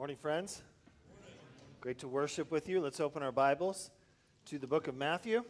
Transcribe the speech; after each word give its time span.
Morning, 0.00 0.16
friends. 0.16 0.62
Great 1.82 1.98
to 1.98 2.08
worship 2.08 2.50
with 2.50 2.70
you. 2.70 2.80
Let's 2.80 3.00
open 3.00 3.22
our 3.22 3.32
Bibles 3.32 3.90
to 4.46 4.58
the 4.58 4.66
book 4.66 4.88
of 4.88 4.96
Matthew, 4.96 5.44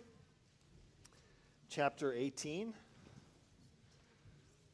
chapter 1.68 2.12
18. 2.12 2.74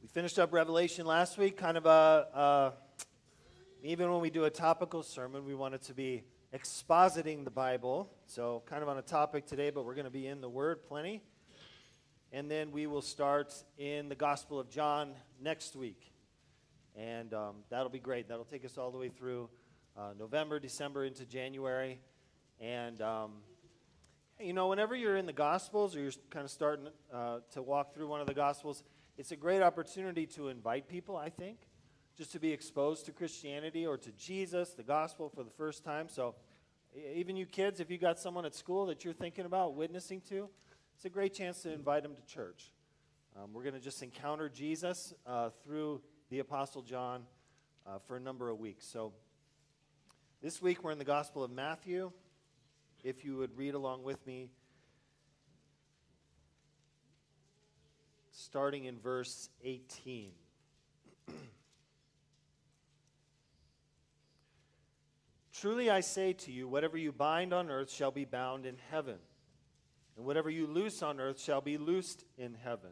We 0.01 0.07
finished 0.07 0.39
up 0.39 0.51
Revelation 0.51 1.05
last 1.05 1.37
week, 1.37 1.57
kind 1.57 1.77
of 1.77 1.85
a, 1.85 2.73
even 3.83 4.11
when 4.11 4.19
we 4.19 4.31
do 4.31 4.45
a 4.45 4.49
topical 4.49 5.03
sermon, 5.03 5.45
we 5.45 5.53
want 5.53 5.75
it 5.75 5.83
to 5.83 5.93
be 5.93 6.23
expositing 6.51 7.43
the 7.43 7.51
Bible. 7.51 8.09
So, 8.25 8.63
kind 8.65 8.81
of 8.81 8.89
on 8.89 8.97
a 8.97 9.03
topic 9.03 9.45
today, 9.45 9.69
but 9.69 9.85
we're 9.85 9.93
going 9.93 10.05
to 10.05 10.09
be 10.09 10.25
in 10.25 10.41
the 10.41 10.49
Word 10.49 10.81
plenty. 10.87 11.21
And 12.31 12.49
then 12.49 12.71
we 12.71 12.87
will 12.87 13.03
start 13.03 13.53
in 13.77 14.09
the 14.09 14.15
Gospel 14.15 14.59
of 14.59 14.71
John 14.71 15.13
next 15.39 15.75
week. 15.75 16.01
And 16.95 17.31
um, 17.35 17.57
that'll 17.69 17.89
be 17.89 17.99
great. 17.99 18.27
That'll 18.27 18.43
take 18.43 18.65
us 18.65 18.79
all 18.79 18.89
the 18.89 18.97
way 18.97 19.09
through 19.09 19.49
uh, 19.97 20.13
November, 20.17 20.59
December 20.59 21.05
into 21.05 21.25
January. 21.25 21.99
And, 22.59 23.01
um, 23.01 23.31
you 24.39 24.53
know, 24.53 24.67
whenever 24.67 24.95
you're 24.95 25.17
in 25.17 25.25
the 25.25 25.33
Gospels 25.33 25.95
or 25.95 26.01
you're 26.01 26.11
kind 26.29 26.45
of 26.45 26.51
starting 26.51 26.87
uh, 27.11 27.39
to 27.51 27.61
walk 27.61 27.93
through 27.93 28.07
one 28.07 28.21
of 28.21 28.27
the 28.27 28.33
Gospels, 28.33 28.83
it's 29.17 29.31
a 29.31 29.35
great 29.35 29.63
opportunity 29.63 30.27
to 30.27 30.49
invite 30.49 30.87
people, 30.87 31.17
I 31.17 31.29
think, 31.29 31.57
just 32.15 32.31
to 32.33 32.39
be 32.39 32.51
exposed 32.51 33.05
to 33.07 33.11
Christianity 33.11 33.87
or 33.87 33.97
to 33.97 34.11
Jesus, 34.11 34.73
the 34.73 34.83
Gospel, 34.83 35.29
for 35.29 35.43
the 35.43 35.49
first 35.49 35.83
time. 35.83 36.07
So, 36.09 36.35
even 37.13 37.35
you 37.35 37.45
kids, 37.45 37.79
if 37.79 37.91
you 37.91 37.97
got 37.97 38.19
someone 38.19 38.45
at 38.45 38.55
school 38.55 38.87
that 38.87 39.03
you're 39.03 39.13
thinking 39.13 39.45
about 39.45 39.75
witnessing 39.75 40.21
to, 40.29 40.49
it's 40.95 41.05
a 41.05 41.09
great 41.09 41.33
chance 41.33 41.61
to 41.63 41.71
invite 41.71 42.03
them 42.03 42.15
to 42.15 42.25
church. 42.33 42.71
Um, 43.35 43.53
we're 43.53 43.63
going 43.63 43.75
to 43.75 43.79
just 43.79 44.01
encounter 44.01 44.49
Jesus 44.49 45.13
uh, 45.27 45.49
through 45.63 46.01
the 46.29 46.39
Apostle 46.39 46.81
John 46.81 47.23
uh, 47.85 47.99
for 48.07 48.17
a 48.17 48.19
number 48.19 48.49
of 48.49 48.57
weeks. 48.57 48.85
So, 48.87 49.13
this 50.41 50.61
week 50.61 50.83
we're 50.83 50.91
in 50.91 50.99
the 50.99 51.03
Gospel 51.03 51.43
of 51.43 51.49
Matthew. 51.49 52.11
If 53.03 53.25
you 53.25 53.37
would 53.37 53.57
read 53.57 53.73
along 53.73 54.03
with 54.03 54.23
me, 54.27 54.51
starting 58.31 58.85
in 58.85 58.99
verse 58.99 59.49
18. 59.63 60.31
Truly 65.53 65.89
I 65.89 66.01
say 66.01 66.33
to 66.33 66.51
you, 66.51 66.67
whatever 66.67 66.97
you 66.97 67.11
bind 67.11 67.51
on 67.51 67.71
earth 67.71 67.91
shall 67.91 68.11
be 68.11 68.25
bound 68.25 68.67
in 68.67 68.75
heaven, 68.91 69.17
and 70.15 70.25
whatever 70.25 70.51
you 70.51 70.67
loose 70.67 71.01
on 71.01 71.19
earth 71.19 71.41
shall 71.41 71.61
be 71.61 71.79
loosed 71.79 72.25
in 72.37 72.55
heaven. 72.63 72.91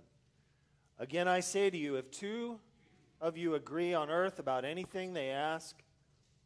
Again 0.98 1.28
I 1.28 1.42
say 1.42 1.70
to 1.70 1.78
you, 1.78 1.98
if 1.98 2.10
two 2.10 2.60
of 3.22 3.38
you 3.38 3.54
agree 3.54 3.94
on 3.94 4.10
earth 4.10 4.40
about 4.40 4.66
anything 4.66 5.14
they 5.14 5.30
ask, 5.30 5.76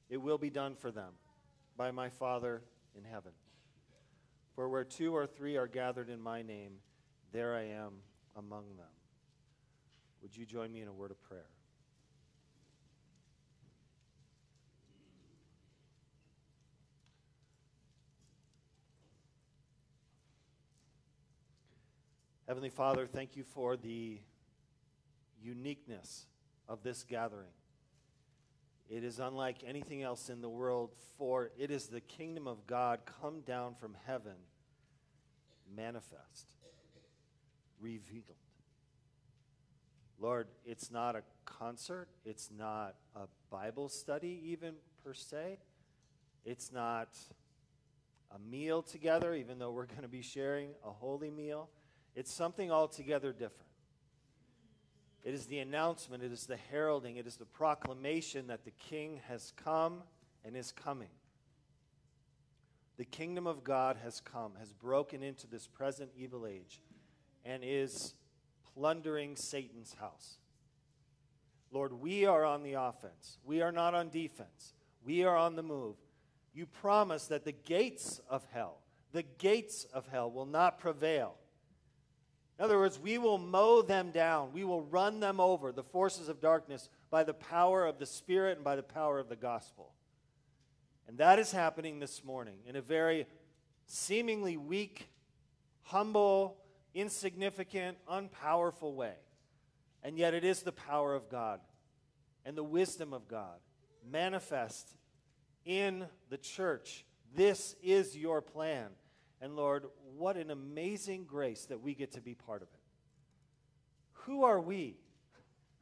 it 0.10 0.18
will 0.18 0.38
be 0.38 0.50
done 0.50 0.76
for 0.76 0.92
them 0.92 1.14
by 1.78 1.92
my 1.92 2.10
Father 2.10 2.64
in 2.98 3.04
heaven. 3.04 3.32
For 4.56 4.68
where 4.68 4.84
two 4.84 5.16
or 5.16 5.28
three 5.28 5.56
are 5.56 5.68
gathered 5.68 6.10
in 6.10 6.20
my 6.20 6.42
name, 6.42 6.74
there 7.32 7.56
I 7.56 7.68
am 7.68 7.94
among 8.36 8.66
them. 8.78 8.88
Would 10.22 10.36
you 10.36 10.46
join 10.46 10.74
me 10.74 10.82
in 10.82 10.88
a 10.88 10.94
word 10.94 11.12
of 11.12 11.22
prayer? 11.22 11.46
Heavenly 22.48 22.72
Father, 22.72 23.06
thank 23.06 23.36
you 23.36 23.44
for 23.44 23.78
the 23.78 24.20
uniqueness 25.40 26.26
of 26.68 26.82
this 26.82 27.04
gathering. 27.04 27.52
It 28.90 29.04
is 29.04 29.20
unlike 29.20 29.58
anything 29.66 30.02
else 30.02 30.30
in 30.30 30.42
the 30.42 30.50
world, 30.50 30.90
for 31.18 31.52
it 31.60 31.70
is 31.70 31.88
the 31.88 32.02
kingdom 32.02 32.48
of 32.48 32.66
God 32.66 33.02
come 33.22 33.42
down 33.42 33.76
from 33.76 33.96
heaven, 34.08 34.34
manifest, 35.76 36.48
revealed. 37.80 38.36
Lord, 40.20 40.48
it's 40.66 40.90
not 40.90 41.16
a 41.16 41.22
concert, 41.46 42.10
it's 42.26 42.50
not 42.56 42.96
a 43.16 43.28
Bible 43.52 43.90
study, 43.90 44.42
even 44.46 44.74
per 45.04 45.14
se. 45.14 45.60
It's 46.44 46.72
not 46.72 47.10
a 48.32 48.40
meal 48.40 48.82
together, 48.82 49.36
even 49.36 49.60
though 49.60 49.72
we're 49.72 49.86
going 49.86 50.02
to 50.02 50.08
be 50.08 50.22
sharing 50.22 50.72
a 50.84 50.92
holy 50.92 51.30
meal. 51.30 51.70
It's 52.16 52.34
something 52.34 52.72
altogether 52.72 53.32
different. 53.32 53.69
It 55.24 55.34
is 55.34 55.46
the 55.46 55.60
announcement, 55.60 56.24
it 56.24 56.32
is 56.32 56.46
the 56.46 56.58
heralding, 56.72 57.18
it 57.18 57.28
is 57.28 57.36
the 57.36 57.46
proclamation 57.46 58.48
that 58.48 58.64
the 58.64 58.72
King 58.72 59.20
has 59.28 59.52
come 59.64 60.04
and 60.46 60.56
is 60.56 60.72
coming. 60.72 61.10
The 62.98 63.06
kingdom 63.06 63.48
of 63.48 63.64
God 63.64 63.98
has 64.04 64.22
come, 64.22 64.54
has 64.60 64.74
broken 64.74 65.24
into 65.24 65.48
this 65.48 65.68
present 65.68 66.12
evil 66.18 66.46
age, 66.46 66.82
and 67.46 67.64
is 67.66 68.14
plundering 68.74 69.36
Satan's 69.36 69.96
house. 70.00 70.38
Lord, 71.72 71.94
we 71.94 72.26
are 72.26 72.46
on 72.46 72.64
the 72.64 72.74
offense. 72.74 73.38
We 73.44 73.62
are 73.62 73.72
not 73.72 73.94
on 73.94 74.10
defense. 74.10 74.74
We 75.06 75.24
are 75.24 75.38
on 75.38 75.56
the 75.56 75.64
move. 75.64 75.96
You 76.54 76.66
promise 76.66 77.28
that 77.28 77.46
the 77.46 77.52
gates 77.52 78.20
of 78.30 78.44
hell, 78.52 78.80
the 79.12 79.24
gates 79.24 79.86
of 79.94 80.08
hell 80.08 80.32
will 80.32 80.46
not 80.46 80.80
prevail 80.80 81.36
in 82.60 82.66
other 82.66 82.78
words, 82.78 83.00
we 83.00 83.18
will 83.18 83.38
mow 83.38 83.82
them 83.82 84.12
down. 84.12 84.52
We 84.52 84.66
will 84.66 84.82
run 84.82 85.22
them 85.22 85.40
over, 85.40 85.72
the 85.72 85.82
forces 85.82 86.28
of 86.28 86.42
darkness, 86.42 86.90
by 87.10 87.24
the 87.24 87.34
power 87.34 87.86
of 87.86 88.00
the 88.00 88.06
Spirit 88.06 88.58
and 88.58 88.66
by 88.66 88.76
the 88.76 88.84
power 88.84 89.18
of 89.18 89.30
the 89.30 89.38
gospel. 89.38 89.94
And 91.08 91.18
that 91.20 91.40
is 91.40 91.54
happening 91.54 92.02
this 92.02 92.22
morning 92.22 92.58
in 92.68 92.76
a 92.76 92.82
very 92.82 93.28
seemingly 93.86 94.58
weak, 94.58 95.08
humble, 95.84 96.58
insignificant, 96.94 97.98
unpowerful 98.12 98.94
way. 98.94 99.16
And 100.04 100.18
yet 100.18 100.34
it 100.34 100.44
is 100.44 100.62
the 100.62 100.74
power 100.74 101.16
of 101.16 101.30
God 101.30 101.62
and 102.46 102.58
the 102.58 102.64
wisdom 102.64 103.14
of 103.14 103.30
God 103.30 103.58
manifest 104.12 104.98
in 105.64 106.08
the 106.30 106.38
church. 106.38 107.06
This 107.34 107.78
is 107.82 108.18
your 108.18 108.42
plan. 108.42 108.90
And 109.42 109.56
Lord, 109.56 109.86
what 110.18 110.36
an 110.36 110.52
amazing 110.52 111.26
grace 111.26 111.66
that 111.66 111.82
we 111.82 111.94
get 111.94 112.12
to 112.14 112.22
be 112.22 112.36
part 112.36 112.62
of 112.62 112.68
it. 112.74 112.80
Who 114.24 114.44
are 114.44 114.60
we? 114.60 114.98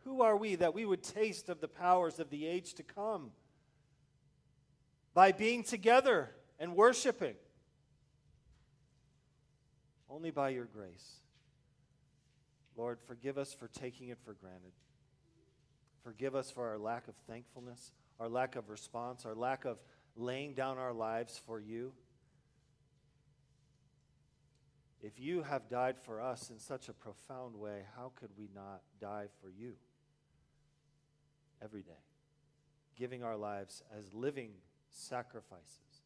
Who 0.03 0.21
are 0.21 0.37
we 0.37 0.55
that 0.55 0.73
we 0.73 0.85
would 0.85 1.03
taste 1.03 1.49
of 1.49 1.59
the 1.59 1.67
powers 1.67 2.19
of 2.19 2.29
the 2.29 2.45
age 2.45 2.75
to 2.75 2.83
come? 2.83 3.31
By 5.13 5.31
being 5.31 5.63
together 5.63 6.31
and 6.59 6.75
worshiping. 6.75 7.35
Only 10.09 10.31
by 10.31 10.49
your 10.49 10.65
grace. 10.65 11.17
Lord, 12.77 12.99
forgive 13.05 13.37
us 13.37 13.53
for 13.53 13.67
taking 13.67 14.09
it 14.09 14.19
for 14.23 14.33
granted. 14.33 14.71
Forgive 16.03 16.35
us 16.35 16.51
for 16.51 16.69
our 16.69 16.77
lack 16.77 17.07
of 17.07 17.15
thankfulness, 17.27 17.91
our 18.19 18.29
lack 18.29 18.55
of 18.55 18.69
response, 18.69 19.25
our 19.25 19.35
lack 19.35 19.65
of 19.65 19.77
laying 20.15 20.53
down 20.53 20.77
our 20.77 20.93
lives 20.93 21.41
for 21.45 21.59
you. 21.59 21.91
If 25.01 25.19
you 25.19 25.43
have 25.43 25.69
died 25.69 25.97
for 25.97 26.21
us 26.21 26.49
in 26.49 26.59
such 26.59 26.89
a 26.89 26.93
profound 26.93 27.55
way, 27.55 27.83
how 27.95 28.11
could 28.15 28.31
we 28.37 28.49
not 28.53 28.81
die 28.99 29.27
for 29.41 29.49
you 29.49 29.73
every 31.61 31.83
day? 31.83 32.03
Giving 32.95 33.23
our 33.23 33.37
lives 33.37 33.83
as 33.95 34.13
living 34.13 34.51
sacrifices. 34.89 36.01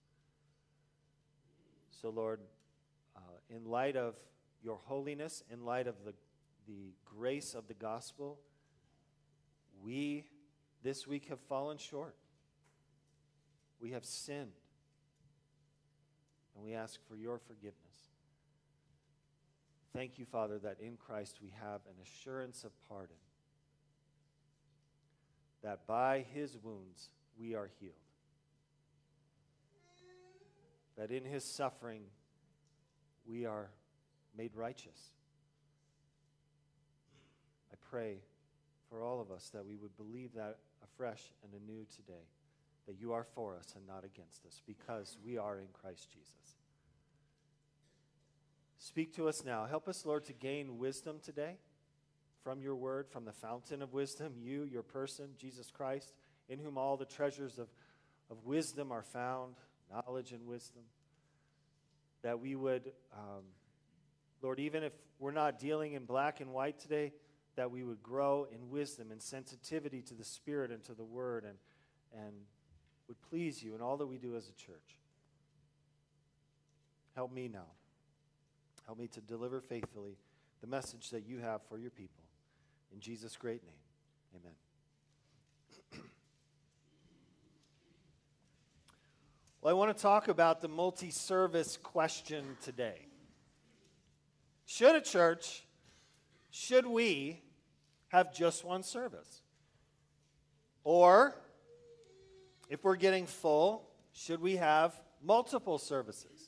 So, 2.01 2.09
Lord, 2.09 2.41
uh, 3.16 3.19
in 3.50 3.66
light 3.66 3.96
of 3.96 4.16
your 4.62 4.78
holiness, 4.78 5.44
in 5.50 5.66
light 5.66 5.88
of 5.88 5.96
the, 6.03 6.13
the 6.68 6.94
grace 7.06 7.53
of 7.53 7.68
the 7.68 7.74
gospel, 7.74 8.40
we 9.84 10.25
this 10.84 11.07
week 11.07 11.28
have 11.30 11.40
fallen 11.40 11.78
short. 11.78 12.15
We 13.80 13.92
have 13.92 14.06
sinned. 14.06 14.51
And 16.56 16.63
we 16.63 16.74
ask 16.74 17.00
for 17.07 17.15
your 17.15 17.39
forgiveness. 17.39 17.90
Thank 19.93 20.17
you, 20.17 20.25
Father, 20.25 20.57
that 20.59 20.77
in 20.79 20.95
Christ 20.95 21.39
we 21.41 21.51
have 21.61 21.81
an 21.85 21.95
assurance 22.01 22.63
of 22.63 22.71
pardon, 22.88 23.17
that 25.63 25.85
by 25.85 26.25
his 26.33 26.57
wounds 26.63 27.09
we 27.38 27.55
are 27.55 27.69
healed, 27.79 27.93
that 30.97 31.11
in 31.11 31.25
his 31.25 31.43
suffering 31.43 32.03
we 33.25 33.45
are 33.45 33.69
made 34.38 34.55
righteous. 34.55 35.11
I 37.71 37.75
pray 37.89 38.19
for 38.89 39.03
all 39.03 39.19
of 39.19 39.29
us 39.29 39.49
that 39.53 39.65
we 39.65 39.75
would 39.75 39.95
believe 39.97 40.33
that 40.35 40.57
afresh 40.83 41.33
and 41.43 41.51
anew 41.53 41.85
today, 41.95 42.23
that 42.88 42.99
you 42.99 43.11
are 43.11 43.25
for 43.35 43.57
us 43.57 43.73
and 43.75 43.85
not 43.85 44.05
against 44.05 44.45
us, 44.45 44.61
because 44.65 45.17
we 45.23 45.38
are 45.38 45.59
in 45.59 45.67
Christ 45.73 46.09
Jesus. 46.11 46.61
Speak 48.83 49.13
to 49.16 49.28
us 49.28 49.45
now. 49.45 49.68
Help 49.68 49.88
us, 49.88 50.07
Lord, 50.07 50.25
to 50.25 50.33
gain 50.33 50.80
wisdom 50.80 51.19
today 51.24 51.57
from 52.44 52.63
your 52.63 52.75
word, 52.75 53.07
from 53.07 53.25
the 53.25 53.31
fountain 53.31 53.83
of 53.83 53.94
wisdom, 53.94 54.33
you, 54.39 54.63
your 54.63 54.81
person, 54.81 55.30
Jesus 55.38 55.69
Christ, 55.69 56.16
in 56.50 56.57
whom 56.57 56.80
all 56.80 56.98
the 56.98 57.06
treasures 57.06 57.60
of, 57.60 57.68
of 58.31 58.44
wisdom 58.44 58.92
are 58.92 59.04
found, 59.04 59.54
knowledge 59.94 60.31
and 60.31 60.48
wisdom. 60.48 60.81
That 62.24 62.39
we 62.39 62.56
would, 62.56 62.92
um, 63.16 63.44
Lord, 64.42 64.60
even 64.60 64.81
if 64.81 64.94
we're 65.19 65.30
not 65.30 65.60
dealing 65.60 65.94
in 65.94 66.06
black 66.06 66.42
and 66.42 66.51
white 66.51 66.80
today, 66.80 67.13
that 67.57 67.69
we 67.69 67.84
would 67.84 68.01
grow 68.01 68.48
in 68.51 68.72
wisdom 68.72 69.12
and 69.12 69.22
sensitivity 69.22 70.01
to 70.01 70.16
the 70.16 70.25
Spirit 70.25 70.72
and 70.72 70.84
to 70.86 70.95
the 70.95 71.04
Word 71.04 71.44
and, 71.44 71.57
and 72.25 72.34
would 73.07 73.22
please 73.30 73.62
you 73.62 73.75
in 73.75 73.81
all 73.81 73.98
that 73.98 74.07
we 74.07 74.18
do 74.18 74.36
as 74.36 74.50
a 74.50 74.54
church. 74.54 74.98
Help 77.13 77.31
me 77.31 77.48
now. 77.48 77.68
Help 78.91 78.99
me 78.99 79.07
to 79.07 79.21
deliver 79.21 79.61
faithfully 79.61 80.17
the 80.59 80.67
message 80.67 81.11
that 81.11 81.25
you 81.25 81.38
have 81.39 81.61
for 81.69 81.77
your 81.77 81.91
people. 81.91 82.25
In 82.93 82.99
Jesus' 82.99 83.38
great 83.38 83.63
name, 83.63 83.71
amen. 84.35 84.51
well, 89.61 89.73
I 89.73 89.77
want 89.77 89.95
to 89.95 90.01
talk 90.01 90.27
about 90.27 90.59
the 90.59 90.67
multi 90.67 91.09
service 91.09 91.77
question 91.81 92.57
today. 92.61 93.07
Should 94.65 94.97
a 94.97 95.01
church, 95.01 95.63
should 96.49 96.85
we 96.85 97.41
have 98.09 98.33
just 98.33 98.65
one 98.65 98.83
service? 98.83 99.41
Or, 100.83 101.33
if 102.67 102.83
we're 102.83 102.97
getting 102.97 103.25
full, 103.25 103.88
should 104.11 104.41
we 104.41 104.57
have 104.57 104.99
multiple 105.23 105.77
services? 105.77 106.40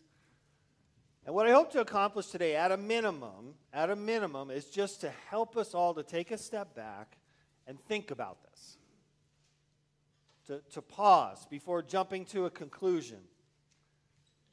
And 1.25 1.33
what 1.33 1.47
I 1.47 1.51
hope 1.51 1.71
to 1.71 1.79
accomplish 1.79 2.27
today, 2.27 2.55
at 2.55 2.71
a 2.71 2.77
minimum, 2.77 3.55
at 3.71 3.89
a 3.89 3.95
minimum, 3.95 4.51
is 4.51 4.65
just 4.65 5.01
to 5.01 5.11
help 5.29 5.55
us 5.55 5.73
all 5.73 5.93
to 5.93 6.03
take 6.03 6.31
a 6.31 6.37
step 6.37 6.75
back 6.75 7.17
and 7.65 7.79
think 7.85 8.11
about 8.11 8.43
this. 8.43 8.77
To, 10.47 10.61
to 10.73 10.81
pause 10.81 11.47
before 11.49 11.81
jumping 11.81 12.25
to 12.25 12.45
a 12.45 12.49
conclusion, 12.49 13.19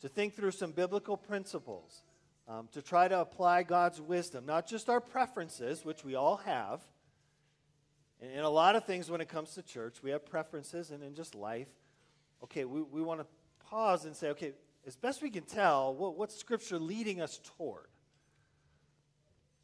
to 0.00 0.08
think 0.08 0.36
through 0.36 0.52
some 0.52 0.70
biblical 0.70 1.16
principles, 1.16 2.02
um, 2.46 2.68
to 2.72 2.80
try 2.80 3.08
to 3.08 3.18
apply 3.18 3.64
God's 3.64 4.00
wisdom, 4.00 4.46
not 4.46 4.68
just 4.68 4.88
our 4.88 5.00
preferences, 5.00 5.84
which 5.84 6.04
we 6.04 6.14
all 6.14 6.36
have. 6.36 6.80
In, 8.20 8.30
in 8.30 8.44
a 8.44 8.50
lot 8.50 8.76
of 8.76 8.84
things 8.84 9.10
when 9.10 9.20
it 9.20 9.28
comes 9.28 9.54
to 9.54 9.62
church, 9.62 10.04
we 10.04 10.10
have 10.10 10.24
preferences, 10.24 10.92
and 10.92 11.02
in 11.02 11.14
just 11.16 11.34
life, 11.34 11.68
okay, 12.44 12.64
we, 12.64 12.82
we 12.82 13.02
want 13.02 13.20
to 13.20 13.26
pause 13.66 14.04
and 14.04 14.14
say, 14.14 14.28
okay, 14.28 14.52
as 14.86 14.96
best 14.96 15.22
we 15.22 15.30
can 15.30 15.44
tell, 15.44 15.94
what, 15.94 16.16
what's 16.16 16.36
Scripture 16.36 16.78
leading 16.78 17.20
us 17.20 17.40
toward? 17.56 17.86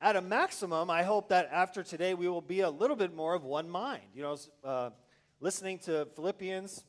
At 0.01 0.15
a 0.15 0.21
maximum, 0.21 0.91
I 0.91 1.03
hope 1.03 1.31
that 1.31 1.49
after 1.51 1.83
today 1.83 2.15
we 2.15 2.29
will 2.29 2.43
be 2.43 2.61
a 2.61 2.71
little 2.71 2.97
bit 2.97 3.15
more 3.15 3.35
of 3.35 3.45
one 3.45 3.69
mind. 3.69 4.03
You 4.15 4.23
know, 4.23 4.37
uh, 4.63 4.91
listening 5.41 5.79
to 5.81 6.07
Philippians 6.15 6.85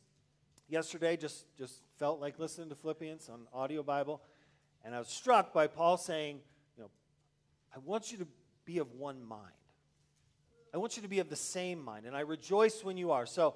yesterday, 0.68 1.16
just, 1.16 1.46
just 1.58 1.82
felt 1.98 2.20
like 2.20 2.38
listening 2.38 2.70
to 2.70 2.76
Philippians 2.76 3.30
on 3.30 3.48
audio 3.54 3.82
Bible, 3.82 4.22
and 4.84 4.94
I 4.94 5.00
was 5.00 5.08
struck 5.08 5.54
by 5.54 5.68
Paul 5.68 5.98
saying, 5.98 6.40
you 6.76 6.84
know, 6.84 6.90
I 7.74 7.80
want 7.80 8.12
you 8.12 8.18
to 8.20 8.28
be 8.66 8.80
of 8.80 8.92
one 8.92 9.24
mind. 9.24 9.54
I 10.74 10.78
want 10.78 10.98
you 10.98 11.02
to 11.02 11.08
be 11.08 11.20
of 11.20 11.30
the 11.30 11.36
same 11.36 11.82
mind, 11.82 12.06
and 12.06 12.16
I 12.16 12.20
rejoice 12.20 12.84
when 12.84 12.98
you 12.98 13.12
are. 13.12 13.26
So 13.26 13.56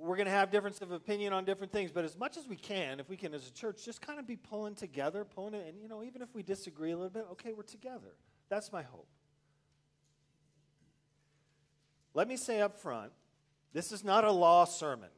we're 0.00 0.16
going 0.16 0.26
to 0.26 0.32
have 0.32 0.50
difference 0.50 0.80
of 0.80 0.92
opinion 0.92 1.32
on 1.32 1.44
different 1.44 1.72
things, 1.72 1.90
but 1.90 2.04
as 2.04 2.18
much 2.18 2.36
as 2.36 2.46
we 2.46 2.56
can, 2.56 3.00
if 3.00 3.08
we 3.08 3.16
can 3.16 3.34
as 3.34 3.48
a 3.48 3.52
church, 3.52 3.84
just 3.84 4.00
kind 4.00 4.18
of 4.18 4.26
be 4.26 4.36
pulling 4.36 4.74
together, 4.74 5.24
pulling 5.24 5.54
it, 5.54 5.66
and 5.66 5.80
you 5.80 5.88
know, 5.88 6.02
even 6.02 6.22
if 6.22 6.34
we 6.34 6.42
disagree 6.42 6.92
a 6.92 6.96
little 6.96 7.10
bit, 7.10 7.26
okay, 7.32 7.52
we're 7.52 7.62
together. 7.62 8.14
That's 8.48 8.72
my 8.72 8.82
hope. 8.82 9.08
Let 12.14 12.28
me 12.28 12.36
say 12.36 12.60
up 12.60 12.80
front, 12.80 13.12
this 13.72 13.92
is 13.92 14.04
not 14.04 14.24
a 14.24 14.32
law 14.32 14.64
sermon. 14.64 15.10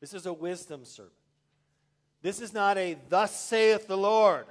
This 0.00 0.14
is 0.14 0.26
a 0.26 0.32
wisdom 0.32 0.84
sermon. 0.84 1.10
This 2.22 2.40
is 2.40 2.52
not 2.52 2.78
a 2.78 2.96
thus 3.08 3.38
saith 3.38 3.86
the 3.86 3.96
Lord. 3.96 4.46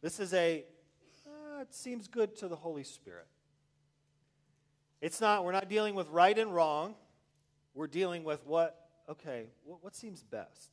This 0.00 0.20
is 0.20 0.32
a 0.34 0.64
uh, 1.26 1.60
it 1.62 1.74
seems 1.74 2.08
good 2.08 2.36
to 2.36 2.48
the 2.48 2.56
Holy 2.56 2.84
Spirit. 2.84 3.26
It's 5.00 5.20
not, 5.20 5.44
we're 5.44 5.52
not 5.52 5.68
dealing 5.68 5.94
with 5.94 6.08
right 6.08 6.38
and 6.38 6.54
wrong. 6.54 6.94
We're 7.74 7.88
dealing 7.88 8.24
with 8.24 8.46
what, 8.46 8.78
okay, 9.08 9.46
what, 9.64 9.82
what 9.82 9.94
seems 9.94 10.22
best? 10.22 10.70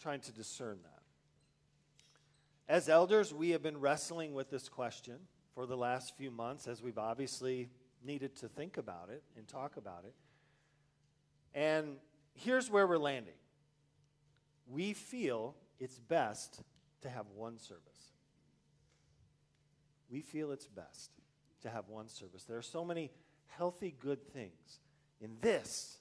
Trying 0.00 0.20
to 0.20 0.32
discern 0.32 0.78
that. 0.82 2.72
As 2.72 2.88
elders, 2.88 3.32
we 3.32 3.50
have 3.50 3.62
been 3.62 3.78
wrestling 3.78 4.32
with 4.32 4.50
this 4.50 4.68
question 4.68 5.16
for 5.54 5.66
the 5.66 5.76
last 5.76 6.16
few 6.16 6.30
months 6.30 6.66
as 6.66 6.82
we've 6.82 6.98
obviously 6.98 7.68
needed 8.02 8.36
to 8.36 8.48
think 8.48 8.78
about 8.78 9.10
it 9.10 9.22
and 9.36 9.46
talk 9.46 9.76
about 9.76 10.04
it. 10.06 10.14
And 11.54 11.96
here's 12.34 12.70
where 12.70 12.86
we're 12.86 12.98
landing 12.98 13.34
we 14.66 14.94
feel 14.94 15.54
it's 15.78 15.98
best 15.98 16.62
to 17.02 17.10
have 17.10 17.26
one 17.34 17.58
service. 17.58 17.82
We 20.08 20.22
feel 20.22 20.52
it's 20.52 20.66
best 20.66 21.10
to 21.62 21.70
have 21.70 21.88
one 21.88 22.08
service. 22.08 22.44
There 22.44 22.56
are 22.56 22.62
so 22.62 22.84
many 22.84 23.10
healthy, 23.48 23.94
good 24.00 24.32
things 24.32 24.80
in 25.20 25.36
this 25.40 25.98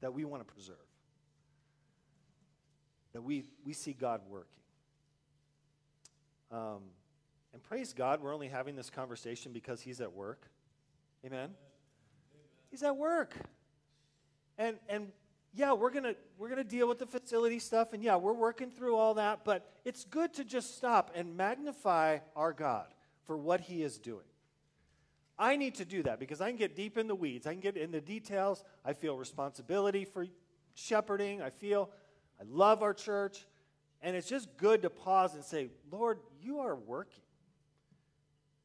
that 0.00 0.12
we 0.12 0.24
want 0.24 0.46
to 0.46 0.52
preserve, 0.52 0.76
that 3.12 3.22
we, 3.22 3.44
we 3.64 3.72
see 3.72 3.92
God 3.92 4.20
working. 4.28 4.48
Um, 6.50 6.82
and 7.52 7.62
praise 7.62 7.92
God, 7.92 8.22
we're 8.22 8.34
only 8.34 8.48
having 8.48 8.76
this 8.76 8.90
conversation 8.90 9.52
because 9.52 9.80
He's 9.80 10.00
at 10.00 10.12
work. 10.12 10.48
Amen? 11.24 11.38
Amen. 11.40 11.50
He's 12.70 12.82
at 12.82 12.96
work. 12.96 13.34
And, 14.58 14.76
and 14.88 15.08
yeah, 15.54 15.72
we're 15.72 15.90
gonna 15.90 16.14
we're 16.36 16.48
gonna 16.48 16.64
deal 16.64 16.86
with 16.86 16.98
the 16.98 17.06
facility 17.06 17.58
stuff, 17.58 17.92
and 17.92 18.02
yeah, 18.02 18.16
we're 18.16 18.32
working 18.32 18.70
through 18.70 18.96
all 18.96 19.14
that. 19.14 19.40
But 19.44 19.68
it's 19.84 20.04
good 20.04 20.34
to 20.34 20.44
just 20.44 20.76
stop 20.76 21.10
and 21.14 21.36
magnify 21.36 22.18
our 22.36 22.52
God 22.52 22.86
for 23.24 23.36
what 23.36 23.60
He 23.62 23.82
is 23.82 23.98
doing. 23.98 24.27
I 25.38 25.56
need 25.56 25.76
to 25.76 25.84
do 25.84 26.02
that 26.02 26.18
because 26.18 26.40
I 26.40 26.48
can 26.48 26.56
get 26.56 26.74
deep 26.74 26.98
in 26.98 27.06
the 27.06 27.14
weeds. 27.14 27.46
I 27.46 27.52
can 27.52 27.60
get 27.60 27.76
in 27.76 27.92
the 27.92 28.00
details. 28.00 28.64
I 28.84 28.92
feel 28.92 29.16
responsibility 29.16 30.04
for 30.04 30.26
shepherding. 30.74 31.42
I 31.42 31.50
feel 31.50 31.90
I 32.40 32.44
love 32.48 32.82
our 32.82 32.94
church. 32.94 33.46
And 34.02 34.16
it's 34.16 34.28
just 34.28 34.56
good 34.56 34.82
to 34.82 34.90
pause 34.90 35.34
and 35.34 35.44
say, 35.44 35.68
Lord, 35.90 36.18
you 36.40 36.60
are 36.60 36.74
working. 36.74 37.22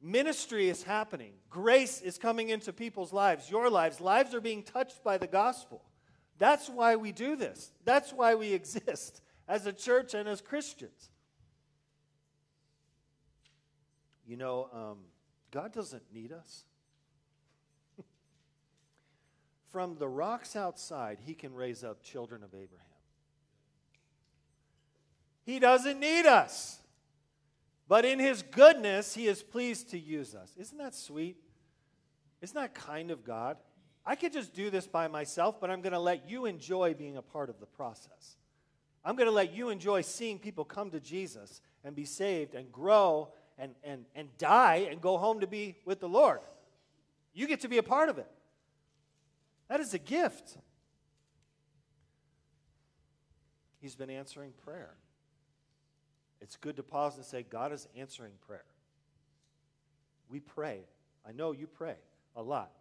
Ministry 0.01 0.67
is 0.67 0.83
happening. 0.83 1.33
Grace 1.49 2.01
is 2.01 2.17
coming 2.17 2.49
into 2.49 2.73
people's 2.73 3.13
lives, 3.13 3.49
your 3.49 3.69
lives. 3.69 4.01
Lives 4.01 4.33
are 4.33 4.42
being 4.42 4.63
touched 4.63 5.03
by 5.03 5.18
the 5.18 5.27
gospel. 5.27 5.81
That's 6.39 6.69
why 6.69 6.97
we 6.97 7.11
do 7.11 7.35
this. 7.35 7.71
That's 7.85 8.11
why 8.11 8.35
we 8.35 8.51
exist 8.53 9.21
as 9.47 9.65
a 9.65 9.73
church 9.73 10.13
and 10.13 10.27
as 10.27 10.42
Christians. 10.42 11.09
You 14.25 14.37
know, 14.37 14.69
um, 14.73 14.97
God 15.54 15.72
doesn't 15.72 16.02
need 16.12 16.31
us. 16.31 16.64
From 19.72 19.95
the 19.98 20.07
rocks 20.07 20.56
outside, 20.56 21.19
He 21.24 21.36
can 21.36 21.54
raise 21.54 21.83
up 21.83 22.02
children 22.02 22.44
of 22.44 22.50
Abraham. 22.56 22.88
He 25.45 25.60
doesn't 25.60 26.00
need 26.00 26.26
us. 26.26 26.80
But 27.88 28.04
in 28.04 28.18
His 28.18 28.42
goodness, 28.42 29.14
He 29.14 29.28
is 29.28 29.44
pleased 29.44 29.92
to 29.92 30.00
use 30.00 30.33
us. 30.33 30.52
Isn't 30.57 30.80
that 30.80 30.95
sweet? 30.95 31.38
Isn't 32.42 32.56
that 32.56 32.74
kind 32.74 33.12
of 33.12 33.24
God? 33.24 33.57
I 34.04 34.16
could 34.16 34.33
just 34.33 34.56
do 34.56 34.72
this 34.72 34.88
by 34.88 35.07
myself, 35.07 35.62
but 35.62 35.69
I'm 35.69 35.81
going 35.81 35.94
to 35.94 36.00
let 36.00 36.28
you 36.28 36.48
enjoy 36.48 36.95
being 36.95 37.16
a 37.16 37.22
part 37.22 37.50
of 37.52 37.60
the 37.60 37.68
process. 37.68 38.38
I'm 39.06 39.16
going 39.16 39.30
to 39.30 39.33
let 39.33 39.54
you 39.54 39.69
enjoy 39.69 40.02
seeing 40.02 40.40
people 40.40 40.66
come 40.66 40.90
to 40.92 41.00
Jesus 41.00 41.62
and 41.83 41.95
be 41.95 42.06
saved 42.06 42.56
and 42.56 42.72
grow 42.72 43.30
and, 43.57 43.74
and, 43.83 44.06
and 44.16 44.30
die 44.38 44.88
and 44.90 45.02
go 45.02 45.18
home 45.18 45.40
to 45.42 45.48
be 45.48 45.76
with 45.86 46.00
the 46.00 46.10
Lord. 46.10 46.40
You 47.33 47.48
get 47.48 47.62
to 47.62 47.68
be 47.68 47.78
a 47.78 47.83
part 47.83 48.10
of 48.10 48.18
it. 48.18 48.30
That 49.69 49.80
is 49.80 49.94
a 49.94 50.00
gift. 50.00 50.57
He's 53.80 53.95
been 53.95 54.10
answering 54.10 54.52
prayer. 54.64 54.95
It's 56.42 56.56
good 56.56 56.76
to 56.78 56.83
pause 56.83 57.16
and 57.16 57.26
say, 57.26 57.44
God 57.44 57.72
is 57.72 57.88
answering 57.98 58.33
prayer. 58.45 58.66
We 60.30 60.40
pray. 60.40 60.81
I 61.28 61.31
know 61.31 61.52
you 61.52 61.68
pray 61.68 61.95
a 62.36 62.42
lot. 62.42 62.72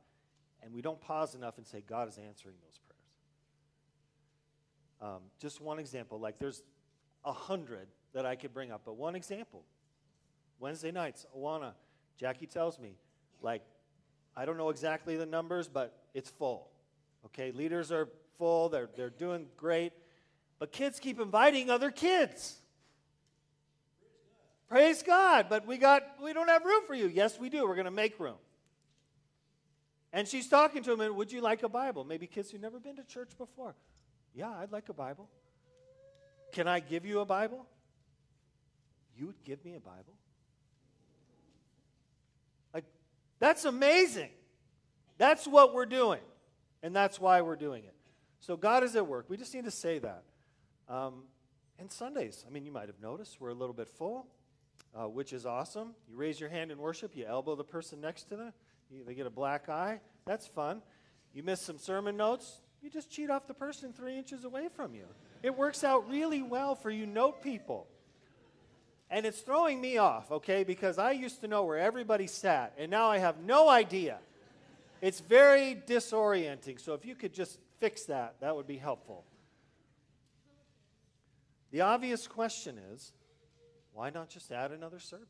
And 0.62 0.72
we 0.72 0.82
don't 0.82 1.00
pause 1.00 1.34
enough 1.34 1.58
and 1.58 1.66
say, 1.66 1.82
God 1.86 2.08
is 2.08 2.18
answering 2.18 2.56
those 2.62 2.78
prayers. 2.78 2.92
Um, 5.14 5.22
just 5.40 5.60
one 5.60 5.78
example, 5.78 6.20
like 6.20 6.38
there's 6.38 6.62
a 7.24 7.32
hundred 7.32 7.88
that 8.14 8.26
I 8.26 8.36
could 8.36 8.52
bring 8.54 8.70
up, 8.70 8.82
but 8.84 8.96
one 8.96 9.14
example 9.14 9.64
Wednesday 10.62 10.92
nights, 10.92 11.26
Awana, 11.36 11.72
Jackie 12.16 12.46
tells 12.46 12.78
me, 12.78 12.94
like, 13.42 13.62
I 14.36 14.44
don't 14.44 14.56
know 14.56 14.68
exactly 14.68 15.16
the 15.16 15.26
numbers, 15.26 15.66
but 15.66 15.92
it's 16.14 16.30
full. 16.30 16.68
Okay, 17.26 17.50
leaders 17.50 17.90
are 17.90 18.08
full, 18.38 18.68
they're, 18.68 18.88
they're 18.96 19.10
doing 19.10 19.46
great, 19.56 19.92
but 20.60 20.70
kids 20.70 21.00
keep 21.00 21.18
inviting 21.18 21.68
other 21.68 21.90
kids. 21.90 22.60
Praise 24.68 25.02
God, 25.02 25.46
but 25.50 25.66
we 25.66 25.78
got 25.78 26.02
we 26.22 26.32
don't 26.32 26.48
have 26.48 26.64
room 26.64 26.84
for 26.86 26.94
you. 26.94 27.08
Yes, 27.08 27.38
we 27.38 27.50
do. 27.50 27.66
We're 27.66 27.74
going 27.74 27.84
to 27.84 27.90
make 27.90 28.18
room. 28.18 28.38
And 30.12 30.28
she's 30.28 30.48
talking 30.48 30.82
to 30.84 30.92
him, 30.92 31.00
and 31.00 31.16
would 31.16 31.32
you 31.32 31.40
like 31.40 31.62
a 31.64 31.68
Bible? 31.68 32.04
Maybe 32.04 32.26
kids 32.26 32.50
who've 32.50 32.60
never 32.60 32.78
been 32.78 32.96
to 32.96 33.04
church 33.04 33.30
before. 33.36 33.74
Yeah, 34.32 34.50
I'd 34.50 34.70
like 34.70 34.88
a 34.88 34.94
Bible. 34.94 35.28
Can 36.52 36.68
I 36.68 36.80
give 36.80 37.04
you 37.04 37.18
a 37.18 37.26
Bible? 37.26 37.66
You 39.16 39.26
would 39.26 39.42
give 39.44 39.62
me 39.64 39.74
a 39.74 39.80
Bible? 39.80 40.14
Like, 42.72 42.84
that's 43.42 43.64
amazing. 43.64 44.30
That's 45.18 45.48
what 45.48 45.74
we're 45.74 45.84
doing. 45.84 46.20
And 46.84 46.94
that's 46.94 47.18
why 47.18 47.40
we're 47.40 47.56
doing 47.56 47.82
it. 47.82 47.94
So 48.38 48.56
God 48.56 48.84
is 48.84 48.94
at 48.94 49.04
work. 49.04 49.26
We 49.28 49.36
just 49.36 49.52
need 49.52 49.64
to 49.64 49.70
say 49.72 49.98
that. 49.98 50.22
Um, 50.88 51.24
and 51.80 51.90
Sundays, 51.90 52.44
I 52.46 52.52
mean, 52.52 52.64
you 52.64 52.70
might 52.70 52.86
have 52.86 53.00
noticed 53.02 53.40
we're 53.40 53.48
a 53.48 53.54
little 53.54 53.74
bit 53.74 53.88
full, 53.88 54.28
uh, 54.94 55.08
which 55.08 55.32
is 55.32 55.44
awesome. 55.44 55.96
You 56.08 56.16
raise 56.16 56.38
your 56.38 56.50
hand 56.50 56.70
in 56.70 56.78
worship, 56.78 57.16
you 57.16 57.26
elbow 57.26 57.56
the 57.56 57.64
person 57.64 58.00
next 58.00 58.28
to 58.28 58.36
them, 58.36 58.52
you, 58.88 59.02
they 59.04 59.14
get 59.14 59.26
a 59.26 59.30
black 59.30 59.68
eye. 59.68 59.98
That's 60.24 60.46
fun. 60.46 60.80
You 61.34 61.42
miss 61.42 61.60
some 61.60 61.78
sermon 61.78 62.16
notes, 62.16 62.60
you 62.80 62.90
just 62.90 63.10
cheat 63.10 63.28
off 63.28 63.48
the 63.48 63.54
person 63.54 63.92
three 63.92 64.16
inches 64.16 64.44
away 64.44 64.68
from 64.68 64.94
you. 64.94 65.06
It 65.42 65.58
works 65.58 65.82
out 65.82 66.08
really 66.08 66.42
well 66.42 66.76
for 66.76 66.90
you 66.90 67.06
note 67.06 67.42
people. 67.42 67.88
And 69.12 69.26
it's 69.26 69.42
throwing 69.42 69.78
me 69.78 69.98
off, 69.98 70.32
okay, 70.32 70.64
because 70.64 70.96
I 70.96 71.10
used 71.10 71.42
to 71.42 71.46
know 71.46 71.64
where 71.64 71.78
everybody 71.78 72.26
sat, 72.26 72.72
and 72.78 72.90
now 72.90 73.10
I 73.10 73.18
have 73.18 73.44
no 73.44 73.68
idea. 73.68 74.18
It's 75.02 75.20
very 75.20 75.76
disorienting. 75.86 76.80
So 76.80 76.94
if 76.94 77.04
you 77.04 77.14
could 77.14 77.34
just 77.34 77.58
fix 77.78 78.04
that, 78.04 78.36
that 78.40 78.56
would 78.56 78.66
be 78.66 78.78
helpful. 78.78 79.26
The 81.72 81.82
obvious 81.82 82.26
question 82.26 82.78
is 82.94 83.12
why 83.92 84.08
not 84.08 84.30
just 84.30 84.50
add 84.50 84.72
another 84.72 84.98
service? 84.98 85.26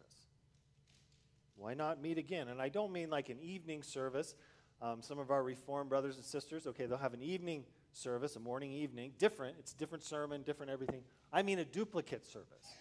Why 1.57 1.75
not 1.75 2.01
meet 2.01 2.19
again? 2.19 2.47
And 2.47 2.63
I 2.63 2.69
don't 2.69 2.93
mean 2.93 3.11
like 3.11 3.31
an 3.31 3.41
evening 3.41 3.83
service. 3.83 4.37
Um, 4.81 5.03
some 5.03 5.19
of 5.19 5.33
our 5.33 5.43
Reformed 5.43 5.91
brothers 5.91 6.15
and 6.15 6.25
sisters, 6.25 6.69
okay, 6.69 6.87
they'll 6.87 6.99
have 6.99 7.15
an 7.15 7.23
evening 7.23 7.65
service, 7.93 8.37
a 8.37 8.41
morning, 8.41 8.71
evening, 8.71 9.13
different. 9.19 9.57
It's 9.59 9.73
different 9.73 10.05
sermon, 10.05 10.43
different 10.43 10.71
everything. 10.71 11.03
I 11.33 11.43
mean 11.43 11.59
a 11.59 11.65
duplicate 11.65 12.25
service. 12.25 12.77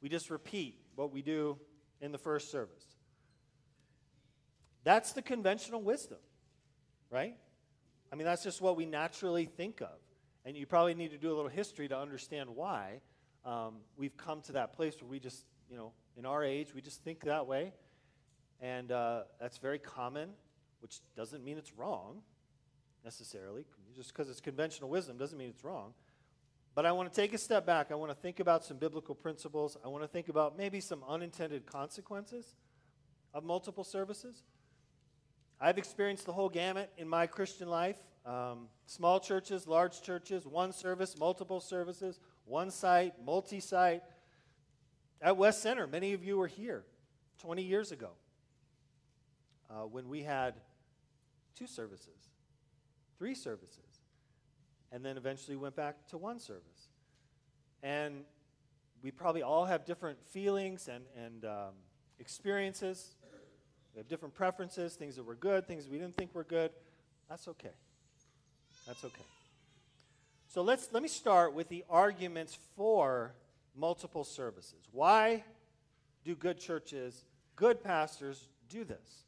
We 0.00 0.08
just 0.08 0.30
repeat 0.30 0.78
what 0.94 1.12
we 1.12 1.22
do 1.22 1.58
in 2.00 2.12
the 2.12 2.18
first 2.18 2.50
service. 2.50 2.84
That's 4.84 5.12
the 5.12 5.22
conventional 5.22 5.82
wisdom, 5.82 6.18
right? 7.10 7.36
I 8.12 8.16
mean, 8.16 8.24
that's 8.24 8.42
just 8.42 8.60
what 8.60 8.76
we 8.76 8.86
naturally 8.86 9.44
think 9.44 9.80
of. 9.80 9.98
And 10.44 10.56
you 10.56 10.66
probably 10.66 10.94
need 10.94 11.10
to 11.10 11.18
do 11.18 11.28
a 11.32 11.36
little 11.36 11.50
history 11.50 11.86
to 11.88 11.98
understand 11.98 12.48
why 12.48 13.00
um, 13.44 13.76
we've 13.96 14.16
come 14.16 14.40
to 14.42 14.52
that 14.52 14.72
place 14.72 14.94
where 15.00 15.10
we 15.10 15.20
just, 15.20 15.44
you 15.70 15.76
know, 15.76 15.92
in 16.16 16.24
our 16.24 16.42
age, 16.42 16.74
we 16.74 16.80
just 16.80 17.04
think 17.04 17.24
that 17.24 17.46
way. 17.46 17.72
And 18.60 18.90
uh, 18.90 19.22
that's 19.38 19.58
very 19.58 19.78
common, 19.78 20.30
which 20.80 21.00
doesn't 21.16 21.44
mean 21.44 21.58
it's 21.58 21.72
wrong 21.74 22.22
necessarily. 23.04 23.64
Just 23.94 24.12
because 24.12 24.28
it's 24.28 24.40
conventional 24.40 24.90
wisdom 24.90 25.18
doesn't 25.18 25.38
mean 25.38 25.50
it's 25.50 25.64
wrong. 25.64 25.92
But 26.74 26.86
I 26.86 26.92
want 26.92 27.12
to 27.12 27.20
take 27.20 27.34
a 27.34 27.38
step 27.38 27.66
back. 27.66 27.90
I 27.90 27.94
want 27.94 28.10
to 28.10 28.16
think 28.16 28.40
about 28.40 28.64
some 28.64 28.76
biblical 28.76 29.14
principles. 29.14 29.76
I 29.84 29.88
want 29.88 30.04
to 30.04 30.08
think 30.08 30.28
about 30.28 30.56
maybe 30.56 30.80
some 30.80 31.02
unintended 31.08 31.66
consequences 31.66 32.54
of 33.34 33.44
multiple 33.44 33.84
services. 33.84 34.42
I've 35.60 35.78
experienced 35.78 36.26
the 36.26 36.32
whole 36.32 36.48
gamut 36.48 36.90
in 36.96 37.08
my 37.08 37.26
Christian 37.26 37.68
life 37.68 37.96
um, 38.26 38.68
small 38.86 39.18
churches, 39.18 39.66
large 39.66 40.02
churches, 40.02 40.46
one 40.46 40.72
service, 40.72 41.18
multiple 41.18 41.58
services, 41.58 42.20
one 42.44 42.70
site, 42.70 43.14
multi 43.24 43.60
site. 43.60 44.02
At 45.22 45.36
West 45.36 45.62
Center, 45.62 45.86
many 45.86 46.12
of 46.12 46.22
you 46.22 46.36
were 46.36 46.46
here 46.46 46.84
20 47.40 47.62
years 47.62 47.92
ago 47.92 48.10
uh, 49.70 49.82
when 49.82 50.08
we 50.08 50.22
had 50.22 50.54
two 51.54 51.66
services, 51.66 52.28
three 53.18 53.34
services, 53.34 53.89
and 54.92 55.04
then 55.04 55.16
eventually 55.16 55.56
went 55.56 55.76
back 55.76 56.06
to 56.08 56.18
one 56.18 56.38
service. 56.38 56.88
And 57.82 58.24
we 59.02 59.10
probably 59.10 59.42
all 59.42 59.64
have 59.64 59.84
different 59.84 60.18
feelings 60.26 60.88
and, 60.88 61.04
and 61.16 61.44
um, 61.44 61.74
experiences. 62.18 63.16
We 63.94 63.98
have 63.98 64.08
different 64.08 64.34
preferences, 64.34 64.94
things 64.94 65.16
that 65.16 65.24
were 65.24 65.34
good, 65.34 65.66
things 65.66 65.88
we 65.88 65.98
didn't 65.98 66.16
think 66.16 66.34
were 66.34 66.44
good. 66.44 66.70
That's 67.28 67.48
okay. 67.48 67.72
That's 68.86 69.04
okay. 69.04 69.24
So 70.48 70.62
let's 70.62 70.88
let 70.92 71.02
me 71.02 71.08
start 71.08 71.54
with 71.54 71.68
the 71.68 71.84
arguments 71.88 72.58
for 72.76 73.34
multiple 73.76 74.24
services. 74.24 74.88
Why 74.90 75.44
do 76.24 76.34
good 76.34 76.58
churches, 76.58 77.24
good 77.56 77.82
pastors 77.82 78.48
do 78.68 78.84
this? 78.84 79.24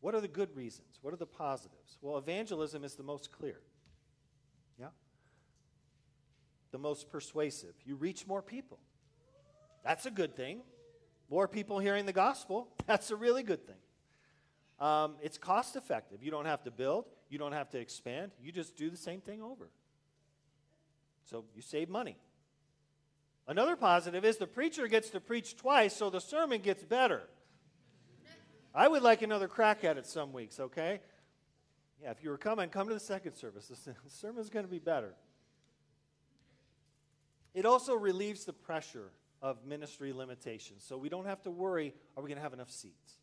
What 0.00 0.14
are 0.14 0.20
the 0.20 0.28
good 0.28 0.54
reasons? 0.56 0.98
What 1.02 1.12
are 1.12 1.18
the 1.18 1.26
positives? 1.26 1.98
Well, 2.00 2.18
evangelism 2.18 2.84
is 2.84 2.94
the 2.94 3.02
most 3.02 3.32
clear. 3.32 3.60
Yeah? 4.78 4.88
The 6.70 6.78
most 6.78 7.10
persuasive. 7.10 7.74
You 7.84 7.96
reach 7.96 8.26
more 8.26 8.42
people. 8.42 8.78
That's 9.84 10.06
a 10.06 10.10
good 10.10 10.36
thing. 10.36 10.60
More 11.30 11.48
people 11.48 11.78
hearing 11.78 12.06
the 12.06 12.12
gospel. 12.12 12.68
That's 12.86 13.10
a 13.10 13.16
really 13.16 13.42
good 13.42 13.66
thing. 13.66 13.76
Um, 14.80 15.16
it's 15.22 15.38
cost 15.38 15.76
effective. 15.76 16.22
You 16.22 16.30
don't 16.30 16.46
have 16.46 16.62
to 16.64 16.70
build, 16.70 17.06
you 17.28 17.38
don't 17.38 17.52
have 17.52 17.70
to 17.70 17.78
expand. 17.78 18.32
You 18.40 18.52
just 18.52 18.76
do 18.76 18.90
the 18.90 18.96
same 18.96 19.20
thing 19.20 19.42
over. 19.42 19.70
So 21.24 21.44
you 21.54 21.62
save 21.62 21.88
money. 21.88 22.16
Another 23.46 23.76
positive 23.76 24.24
is 24.24 24.36
the 24.36 24.46
preacher 24.46 24.86
gets 24.88 25.10
to 25.10 25.20
preach 25.20 25.56
twice, 25.56 25.96
so 25.96 26.10
the 26.10 26.20
sermon 26.20 26.60
gets 26.60 26.84
better. 26.84 27.22
I 28.74 28.86
would 28.86 29.02
like 29.02 29.22
another 29.22 29.48
crack 29.48 29.84
at 29.84 29.96
it 29.96 30.06
some 30.06 30.32
weeks, 30.32 30.60
okay? 30.60 31.00
Yeah, 32.02 32.10
if 32.10 32.22
you 32.22 32.30
were 32.30 32.38
coming, 32.38 32.68
come 32.68 32.88
to 32.88 32.94
the 32.94 33.00
second 33.00 33.34
service. 33.34 33.68
The 33.84 34.10
sermon's 34.10 34.50
going 34.50 34.64
to 34.64 34.70
be 34.70 34.78
better. 34.78 35.14
It 37.58 37.66
also 37.66 37.96
relieves 37.96 38.44
the 38.44 38.52
pressure 38.52 39.10
of 39.42 39.66
ministry 39.66 40.12
limitations. 40.12 40.84
So 40.86 40.96
we 40.96 41.08
don't 41.08 41.26
have 41.26 41.42
to 41.42 41.50
worry 41.50 41.92
are 42.16 42.22
we 42.22 42.28
going 42.28 42.36
to 42.36 42.42
have 42.42 42.52
enough 42.52 42.70
seats? 42.70 43.18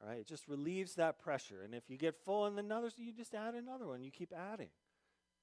All 0.00 0.08
right, 0.08 0.20
it 0.20 0.26
just 0.26 0.48
relieves 0.48 0.94
that 0.94 1.18
pressure. 1.18 1.60
And 1.62 1.74
if 1.74 1.90
you 1.90 1.98
get 1.98 2.16
full 2.24 2.46
in 2.46 2.58
another, 2.58 2.88
you 2.96 3.12
just 3.12 3.34
add 3.34 3.52
another 3.56 3.86
one. 3.88 4.02
You 4.02 4.10
keep 4.10 4.32
adding. 4.32 4.70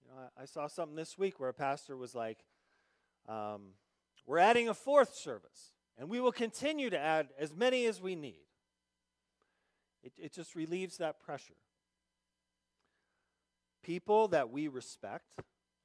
You 0.02 0.10
know, 0.10 0.22
I, 0.40 0.42
I 0.42 0.46
saw 0.46 0.66
something 0.66 0.96
this 0.96 1.20
week 1.20 1.40
where 1.40 1.50
a 1.50 1.54
pastor 1.54 1.96
was 1.96 2.16
like, 2.16 2.40
um, 3.30 3.74
"We're 4.26 4.40
adding 4.40 4.68
a 4.68 4.74
fourth 4.74 5.14
service, 5.14 5.74
and 6.00 6.10
we 6.10 6.20
will 6.20 6.32
continue 6.32 6.90
to 6.90 6.98
add 6.98 7.28
as 7.38 7.54
many 7.54 7.86
as 7.86 8.02
we 8.02 8.16
need." 8.16 8.42
It, 10.02 10.14
it 10.18 10.34
just 10.34 10.56
relieves 10.56 10.98
that 10.98 11.20
pressure. 11.20 11.54
People 13.84 14.30
that 14.30 14.50
we 14.50 14.68
respect 14.68 15.36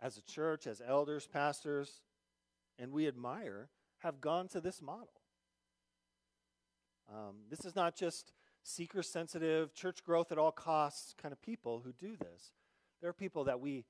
as 0.00 0.17
a 0.17 0.23
church, 0.23 0.67
as 0.67 0.83
elders, 0.87 1.26
pastors, 1.26 2.00
and 2.79 2.93
we 2.93 3.07
admire 3.07 3.69
have 3.99 4.21
gone 4.21 4.49
to 4.49 4.61
this 4.61 4.83
model. 4.83 5.09
Um, 7.11 7.37
this 7.49 7.65
is 7.65 7.75
not 7.75 7.97
just 7.97 8.33
seeker 8.62 9.03
sensitive, 9.03 9.75
church 9.75 10.03
growth 10.05 10.33
at 10.33 10.38
all 10.38 10.53
costs 10.53 11.15
kind 11.21 11.33
of 11.33 11.41
people 11.41 11.83
who 11.85 11.93
do 11.93 12.17
this. 12.17 12.53
There 13.00 13.11
are 13.11 13.15
people 13.15 13.45
that 13.45 13.61
we 13.61 13.85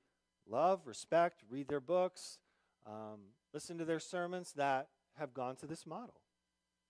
love, 0.47 0.85
respect, 0.85 1.43
read 1.49 1.67
their 1.67 1.79
books, 1.79 2.39
um, 2.85 3.19
listen 3.53 3.77
to 3.79 3.85
their 3.85 3.99
sermons 3.99 4.53
that 4.53 4.87
have 5.17 5.33
gone 5.33 5.55
to 5.57 5.67
this 5.67 5.85
model, 5.85 6.21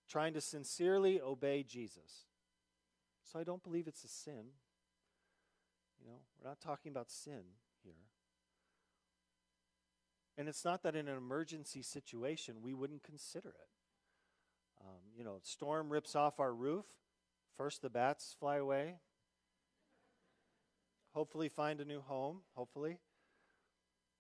trying 0.10 0.34
to 0.34 0.42
sincerely 0.42 1.22
obey 1.22 1.64
Jesus. 1.64 2.26
So 3.24 3.40
I 3.40 3.44
don't 3.44 3.64
believe 3.64 3.88
it's 3.88 4.04
a 4.04 4.10
sin. 4.10 4.52
You 6.00 6.08
know, 6.08 6.20
we're 6.38 6.50
not 6.50 6.62
talking 6.62 6.92
about 6.92 7.10
sin 7.10 7.42
here. 7.84 7.94
And 10.38 10.48
it's 10.48 10.64
not 10.64 10.84
that 10.84 10.96
in 10.96 11.08
an 11.08 11.18
emergency 11.18 11.82
situation 11.82 12.62
we 12.62 12.74
wouldn't 12.74 13.04
consider 13.04 13.50
it. 13.50 13.70
Um, 14.82 15.02
you 15.18 15.24
know, 15.24 15.40
storm 15.42 15.90
rips 15.90 16.16
off 16.16 16.40
our 16.40 16.54
roof. 16.54 16.86
First, 17.58 17.82
the 17.82 17.90
bats 17.90 18.36
fly 18.40 18.58
away. 18.58 18.96
Hopefully, 21.14 21.50
find 21.50 21.82
a 21.82 21.86
new 21.86 22.02
home. 22.02 22.42
Hopefully. 22.56 23.00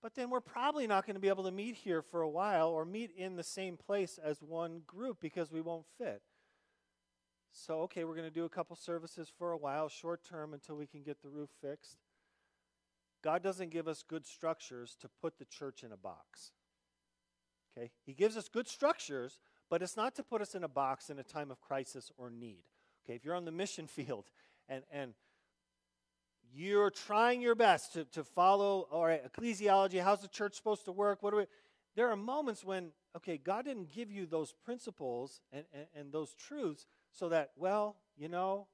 But 0.02 0.16
then 0.16 0.30
we're 0.30 0.42
probably 0.42 0.88
not 0.88 1.06
going 1.06 1.16
to 1.16 1.20
be 1.20 1.28
able 1.28 1.44
to 1.44 1.52
meet 1.52 1.76
here 1.76 2.02
for 2.02 2.22
a 2.22 2.30
while 2.30 2.70
or 2.70 2.86
meet 2.86 3.12
in 3.16 3.36
the 3.36 3.44
same 3.44 3.78
place 3.78 4.20
as 4.24 4.42
one 4.42 4.82
group 4.86 5.18
because 5.20 5.52
we 5.52 5.62
won't 5.62 5.86
fit. 5.98 6.22
So, 7.52 7.82
okay, 7.82 8.04
we're 8.04 8.16
going 8.16 8.28
to 8.28 8.34
do 8.34 8.46
a 8.46 8.50
couple 8.50 8.76
services 8.76 9.32
for 9.38 9.52
a 9.52 9.58
while, 9.58 9.90
short 9.90 10.24
term, 10.24 10.54
until 10.54 10.76
we 10.76 10.86
can 10.86 11.02
get 11.02 11.22
the 11.22 11.30
roof 11.30 11.50
fixed. 11.62 11.98
God 13.28 13.44
doesn't 13.44 13.72
give 13.72 13.90
us 13.90 14.06
good 14.08 14.26
structures 14.26 14.96
to 15.02 15.10
put 15.22 15.38
the 15.38 15.44
church 15.44 15.84
in 15.84 15.92
a 15.92 15.98
box. 15.98 16.54
Okay? 17.78 17.92
He 18.06 18.14
gives 18.14 18.38
us 18.38 18.48
good 18.48 18.70
structures, 18.70 19.42
but 19.70 19.82
it's 19.82 19.98
not 19.98 20.16
to 20.16 20.24
put 20.24 20.42
us 20.42 20.56
in 20.56 20.64
a 20.64 20.70
box 20.70 21.10
in 21.10 21.20
a 21.20 21.24
time 21.24 21.52
of 21.52 21.60
crisis 21.60 22.10
or 22.18 22.30
need. 22.30 22.64
Okay, 23.04 23.16
if 23.16 23.26
you're 23.26 23.36
on 23.36 23.44
the 23.44 23.52
mission 23.52 23.86
field 23.98 24.30
and, 24.70 24.86
and 24.94 25.14
you're 26.54 26.90
trying 26.90 27.42
your 27.42 27.54
best 27.54 27.92
to, 27.92 28.06
to 28.06 28.24
follow, 28.24 28.88
all 28.90 29.06
right, 29.06 29.22
ecclesiology, 29.30 30.02
how's 30.02 30.22
the 30.22 30.30
church 30.30 30.56
supposed 30.56 30.86
to 30.86 30.94
work? 30.94 31.22
What 31.22 31.32
do 31.32 31.38
we 31.38 31.48
there 31.98 32.10
are 32.10 32.16
moments 32.16 32.64
when, 32.64 32.92
okay, 33.18 33.38
God 33.38 33.66
didn't 33.66 33.92
give 33.92 34.10
you 34.10 34.26
those 34.26 34.54
principles 34.64 35.42
and, 35.52 35.66
and, 35.74 35.88
and 35.94 36.14
those 36.14 36.34
truths 36.34 36.86
so 37.12 37.28
that, 37.28 37.52
well, 37.58 37.98
you 38.18 38.30
know, 38.30 38.68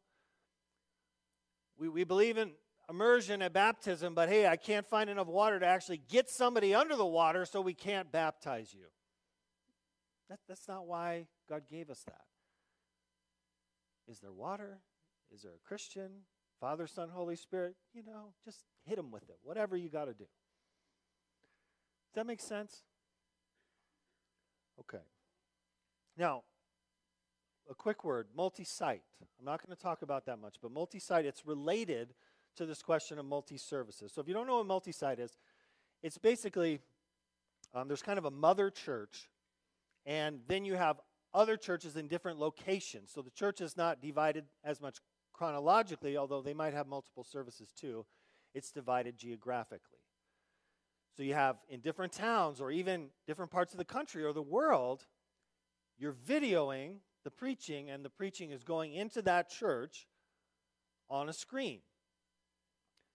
we, 1.75 1.89
we 1.89 2.03
believe 2.03 2.38
in 2.38 2.51
immersion 2.89 3.41
at 3.41 3.53
baptism, 3.53 4.13
but 4.13 4.29
hey, 4.29 4.47
I 4.47 4.55
can't 4.55 4.85
find 4.85 5.09
enough 5.09 5.27
water 5.27 5.59
to 5.59 5.65
actually 5.65 6.01
get 6.09 6.29
somebody 6.29 6.75
under 6.75 6.95
the 6.95 7.05
water, 7.05 7.45
so 7.45 7.61
we 7.61 7.73
can't 7.73 8.11
baptize 8.11 8.73
you. 8.73 8.85
That, 10.29 10.39
that's 10.47 10.67
not 10.67 10.87
why 10.87 11.27
God 11.49 11.63
gave 11.69 11.89
us 11.89 12.03
that. 12.05 12.21
Is 14.07 14.19
there 14.19 14.31
water? 14.31 14.79
Is 15.33 15.41
there 15.43 15.51
a 15.51 15.67
Christian? 15.67 16.09
Father, 16.59 16.87
Son, 16.87 17.09
Holy 17.09 17.35
Spirit? 17.35 17.75
You 17.93 18.03
know, 18.03 18.33
just 18.43 18.63
hit 18.85 18.97
them 18.97 19.11
with 19.11 19.29
it, 19.29 19.37
whatever 19.43 19.75
you 19.75 19.89
got 19.89 20.05
to 20.05 20.13
do. 20.13 20.25
Does 20.25 22.15
that 22.15 22.27
make 22.27 22.41
sense? 22.41 22.83
Okay. 24.79 25.03
Now, 26.17 26.43
a 27.69 27.73
quick 27.73 28.03
word 28.03 28.27
multi 28.35 28.63
site. 28.63 29.01
I'm 29.39 29.45
not 29.45 29.65
going 29.65 29.75
to 29.75 29.81
talk 29.81 30.01
about 30.01 30.25
that 30.25 30.39
much, 30.39 30.55
but 30.61 30.71
multi 30.71 30.99
site, 30.99 31.25
it's 31.25 31.45
related 31.45 32.13
to 32.57 32.65
this 32.65 32.81
question 32.81 33.19
of 33.19 33.25
multi 33.25 33.57
services. 33.57 34.12
So 34.13 34.22
if 34.22 34.27
you 34.27 34.33
don't 34.33 34.48
know 34.48 34.57
what 34.57 34.65
multi 34.65 34.91
site 34.91 35.19
is, 35.19 35.38
it's 36.01 36.17
basically 36.17 36.79
um, 37.74 37.88
there's 37.88 38.01
kind 38.01 38.17
of 38.17 38.25
a 38.25 38.31
mother 38.31 38.69
church, 38.69 39.29
and 40.05 40.39
then 40.48 40.65
you 40.65 40.75
have 40.75 41.00
other 41.33 41.57
churches 41.57 41.95
in 41.95 42.07
different 42.07 42.39
locations. 42.39 43.12
So 43.12 43.22
the 43.22 43.31
church 43.31 43.62
is 43.62 43.75
not 43.75 44.01
divided 44.01 44.45
as 44.63 44.79
much 44.79 44.98
chronologically, 45.33 46.15
although 46.15 46.41
they 46.41 46.53
might 46.53 46.74
have 46.74 46.88
multiple 46.88 47.24
services 47.24 47.74
too. 47.75 48.05
It's 48.53 48.72
divided 48.72 49.17
geographically. 49.17 49.98
So 51.17 51.24
you 51.24 51.33
have 51.33 51.57
in 51.69 51.79
different 51.79 52.13
towns 52.13 52.62
or 52.62 52.72
even 52.72 53.07
different 53.27 53.51
parts 53.51 53.74
of 53.74 53.79
the 53.79 53.86
country 53.86 54.24
or 54.24 54.33
the 54.33 54.41
world, 54.41 55.05
you're 55.98 56.13
videoing 56.13 56.98
the 57.24 57.31
preaching, 57.31 57.89
and 57.89 58.03
the 58.03 58.10
preaching 58.10 58.51
is 58.51 58.63
going 58.63 58.93
into 58.93 59.22
that 59.22 59.50
church 59.50 60.07
on 61.10 61.29
a 61.29 61.33
screen. 61.33 61.79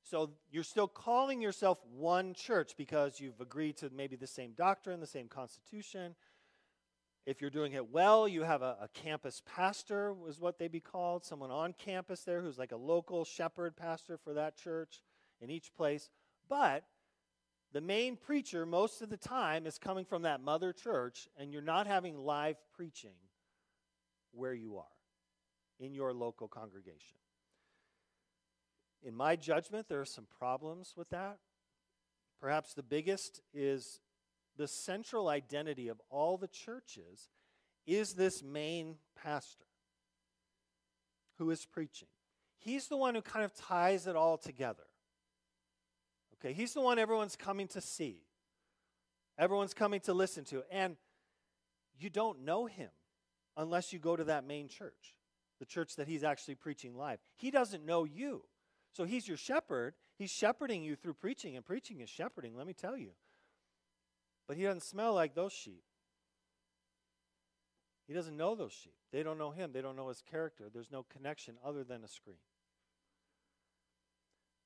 So 0.09 0.31
you're 0.51 0.65
still 0.65 0.89
calling 0.89 1.43
yourself 1.43 1.79
one 1.95 2.33
church 2.33 2.75
because 2.79 3.21
you've 3.21 3.41
agreed 3.41 3.77
to 3.79 3.91
maybe 3.91 4.17
the 4.17 4.27
same 4.27 4.53
doctrine, 4.53 5.01
the 5.01 5.07
same 5.07 5.29
constitution. 5.29 6.15
If 7.27 7.43
you're 7.43 7.51
doing 7.51 7.75
it 7.75 7.91
well, 7.91 8.27
you 8.27 8.43
have 8.43 8.63
a, 8.63 8.77
a 8.81 8.89
campus 8.95 9.43
pastor, 9.45 10.15
is 10.27 10.41
what 10.41 10.59
they'd 10.59 10.73
be 10.73 10.81
called, 10.81 11.27
someone 11.27 11.51
on 11.51 11.75
campus 11.75 12.23
there 12.23 12.41
who's 12.41 12.57
like 12.57 12.73
a 12.73 12.77
local 12.77 13.27
shepherd 13.27 13.77
pastor 13.77 14.17
for 14.17 14.33
that 14.33 14.57
church 14.57 15.03
in 15.43 15.51
each 15.51 15.75
place. 15.77 16.09
But 16.49 16.85
the 17.75 17.83
main 17.83 18.17
preacher, 18.17 18.65
most 18.65 19.03
of 19.03 19.11
the 19.11 19.19
time, 19.19 19.67
is 19.67 19.77
coming 19.77 20.07
from 20.07 20.23
that 20.23 20.41
mother 20.41 20.73
church, 20.73 21.29
and 21.37 21.53
you're 21.53 21.61
not 21.61 21.87
having 21.87 22.17
live 22.17 22.57
preaching 22.75 23.17
where 24.33 24.55
you 24.55 24.79
are 24.79 24.85
in 25.79 25.93
your 25.93 26.15
local 26.15 26.49
congregation. 26.49 27.19
In 29.05 29.15
my 29.15 29.37
judgment, 29.37 29.89
there 29.89 30.01
are 30.01 30.07
some 30.07 30.27
problems 30.39 30.95
with 30.97 31.09
that. 31.11 31.39
Perhaps 32.41 32.75
the 32.75 32.83
biggest 32.83 33.41
is 33.53 34.01
the 34.57 34.69
central 34.69 35.29
identity 35.29 35.89
of 35.89 36.01
all 36.11 36.37
the 36.37 36.49
churches 36.49 37.29
is 37.87 38.15
this 38.15 38.43
main 38.43 38.97
pastor 39.23 39.65
who 41.39 41.51
is 41.51 41.65
preaching. 41.65 42.09
He's 42.59 42.89
the 42.89 42.97
one 42.97 43.15
who 43.15 43.23
kind 43.23 43.45
of 43.45 43.55
ties 43.55 44.07
it 44.07 44.17
all 44.17 44.37
together. 44.37 44.83
Okay, 46.35 46.53
he's 46.53 46.75
the 46.75 46.81
one 46.81 46.99
everyone's 46.99 47.37
coming 47.37 47.67
to 47.69 47.81
see, 47.81 48.23
everyone's 49.39 49.75
coming 49.75 50.01
to 50.01 50.13
listen 50.13 50.45
to. 50.47 50.63
And 50.71 50.97
you 51.99 52.11
don't 52.11 52.45
know 52.45 52.67
him 52.67 52.91
unless 53.57 53.93
you 53.93 53.99
go 53.99 54.17
to 54.17 54.25
that 54.25 54.47
main 54.47 54.69
church, 54.69 55.15
the 55.59 55.67
church 55.67 55.97
that 55.97 56.07
he's 56.07 56.23
actually 56.23 56.55
preaching 56.57 56.97
live. 56.97 57.19
He 57.37 57.51
doesn't 57.51 57.85
know 57.85 58.05
you. 58.05 58.43
So 58.93 59.05
he's 59.05 59.29
your 59.29 59.37
shepherd. 59.37 59.95
He's 60.19 60.31
shepherding 60.31 60.83
you 60.83 60.97
through 60.97 61.15
preaching, 61.15 61.57
and 61.57 61.65
preaching 61.65 62.01
is 62.01 62.09
shepherding, 62.09 62.57
let 62.57 62.67
me 62.67 62.73
tell 62.73 62.97
you. 62.97 63.11
But 64.49 64.57
he 64.57 64.65
doesn't 64.65 64.83
smell 64.83 65.15
like 65.15 65.35
those 65.35 65.53
sheep. 65.53 65.83
He 68.09 68.15
doesn't 68.15 68.37
know 68.37 68.55
those 68.55 68.73
sheep. 68.73 68.95
They 69.13 69.23
don't 69.23 69.39
know 69.39 69.51
him. 69.51 69.71
They 69.73 69.83
don't 69.83 69.95
know 69.95 70.09
his 70.09 70.23
character. 70.23 70.65
There's 70.73 70.91
no 70.91 71.05
connection 71.05 71.57
other 71.65 71.85
than 71.85 72.03
a 72.03 72.09
screen. 72.09 72.39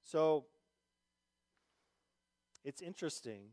So 0.04 0.46
it's 2.64 2.80
interesting. 2.80 3.48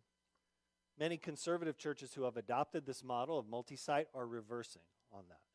Many 1.00 1.18
conservative 1.18 1.78
churches 1.78 2.14
who 2.14 2.24
have 2.24 2.38
adopted 2.38 2.86
this 2.86 3.04
model 3.04 3.40
of 3.40 3.48
multi 3.48 3.76
site 3.76 4.08
are 4.14 4.28
reversing 4.28 4.84
on 5.12 5.24
that. 5.30 5.49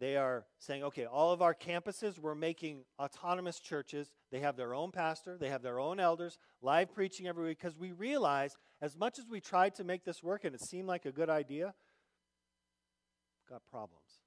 They 0.00 0.16
are 0.16 0.46
saying, 0.58 0.82
okay, 0.84 1.04
all 1.04 1.30
of 1.30 1.42
our 1.42 1.54
campuses, 1.54 2.18
we're 2.18 2.34
making 2.34 2.84
autonomous 2.98 3.60
churches. 3.60 4.10
They 4.32 4.40
have 4.40 4.56
their 4.56 4.74
own 4.74 4.92
pastor, 4.92 5.36
they 5.38 5.50
have 5.50 5.62
their 5.62 5.78
own 5.78 6.00
elders, 6.00 6.38
live 6.62 6.94
preaching 6.94 7.26
every 7.26 7.48
week, 7.48 7.58
because 7.58 7.76
we 7.76 7.92
realize 7.92 8.56
as 8.80 8.96
much 8.96 9.18
as 9.18 9.28
we 9.28 9.40
tried 9.40 9.74
to 9.74 9.84
make 9.84 10.04
this 10.04 10.22
work 10.22 10.44
and 10.44 10.54
it 10.54 10.62
seemed 10.62 10.88
like 10.88 11.04
a 11.04 11.12
good 11.12 11.28
idea, 11.28 11.74
got 13.46 13.60
problems. 13.70 14.20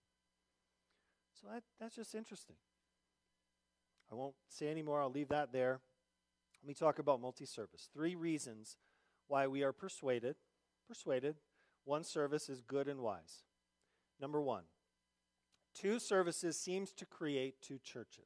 So 1.41 1.47
that, 1.51 1.63
that's 1.79 1.95
just 1.95 2.13
interesting. 2.13 2.55
I 4.11 4.15
won't 4.15 4.35
say 4.47 4.67
any 4.67 4.83
more, 4.83 5.01
I'll 5.01 5.09
leave 5.09 5.29
that 5.29 5.51
there. 5.51 5.79
Let 6.61 6.67
me 6.67 6.75
talk 6.75 6.99
about 6.99 7.19
multi 7.19 7.45
service. 7.45 7.89
Three 7.91 8.13
reasons 8.13 8.77
why 9.27 9.47
we 9.47 9.63
are 9.63 9.73
persuaded, 9.73 10.35
persuaded, 10.87 11.37
one 11.83 12.03
service 12.03 12.47
is 12.47 12.61
good 12.61 12.87
and 12.87 12.99
wise. 12.99 13.41
Number 14.21 14.39
one, 14.39 14.63
two 15.73 15.99
services 15.99 16.57
seems 16.57 16.91
to 16.93 17.05
create 17.05 17.61
two 17.61 17.79
churches. 17.79 18.23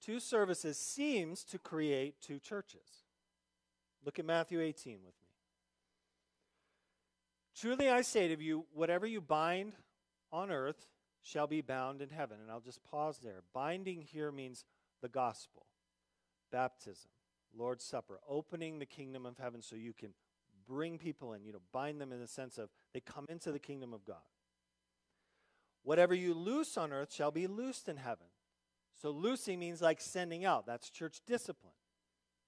Two 0.00 0.20
services 0.20 0.78
seems 0.78 1.42
to 1.44 1.58
create 1.58 2.20
two 2.20 2.38
churches. 2.38 3.04
Look 4.04 4.18
at 4.18 4.24
Matthew 4.24 4.60
18 4.60 4.98
with 5.04 5.14
me. 5.20 5.28
Truly 7.58 7.88
I 7.88 8.02
say 8.02 8.28
to 8.28 8.42
you, 8.42 8.66
whatever 8.72 9.06
you 9.06 9.20
bind 9.20 9.72
on 10.30 10.50
earth 10.50 10.86
shall 11.22 11.46
be 11.46 11.60
bound 11.60 12.02
in 12.02 12.10
heaven. 12.10 12.38
And 12.40 12.50
I'll 12.50 12.60
just 12.60 12.84
pause 12.84 13.18
there. 13.22 13.42
Binding 13.52 14.02
here 14.02 14.30
means 14.30 14.64
the 15.02 15.08
gospel, 15.08 15.66
baptism, 16.52 17.10
Lord's 17.56 17.84
Supper, 17.84 18.20
opening 18.28 18.78
the 18.78 18.86
kingdom 18.86 19.26
of 19.26 19.38
heaven 19.38 19.62
so 19.62 19.74
you 19.74 19.92
can 19.92 20.10
bring 20.68 20.98
people 20.98 21.32
in, 21.32 21.44
you 21.44 21.52
know, 21.52 21.62
bind 21.72 22.00
them 22.00 22.12
in 22.12 22.20
the 22.20 22.26
sense 22.26 22.58
of 22.58 22.68
they 22.92 23.00
come 23.00 23.26
into 23.28 23.50
the 23.50 23.58
kingdom 23.58 23.92
of 23.92 24.04
God. 24.04 24.16
Whatever 25.86 26.14
you 26.14 26.34
loose 26.34 26.76
on 26.76 26.92
earth 26.92 27.14
shall 27.14 27.30
be 27.30 27.46
loosed 27.46 27.88
in 27.88 27.96
heaven. 27.96 28.26
So 29.00 29.12
loosing 29.12 29.60
means 29.60 29.80
like 29.80 30.00
sending 30.00 30.44
out. 30.44 30.66
That's 30.66 30.90
church 30.90 31.20
discipline. 31.28 31.74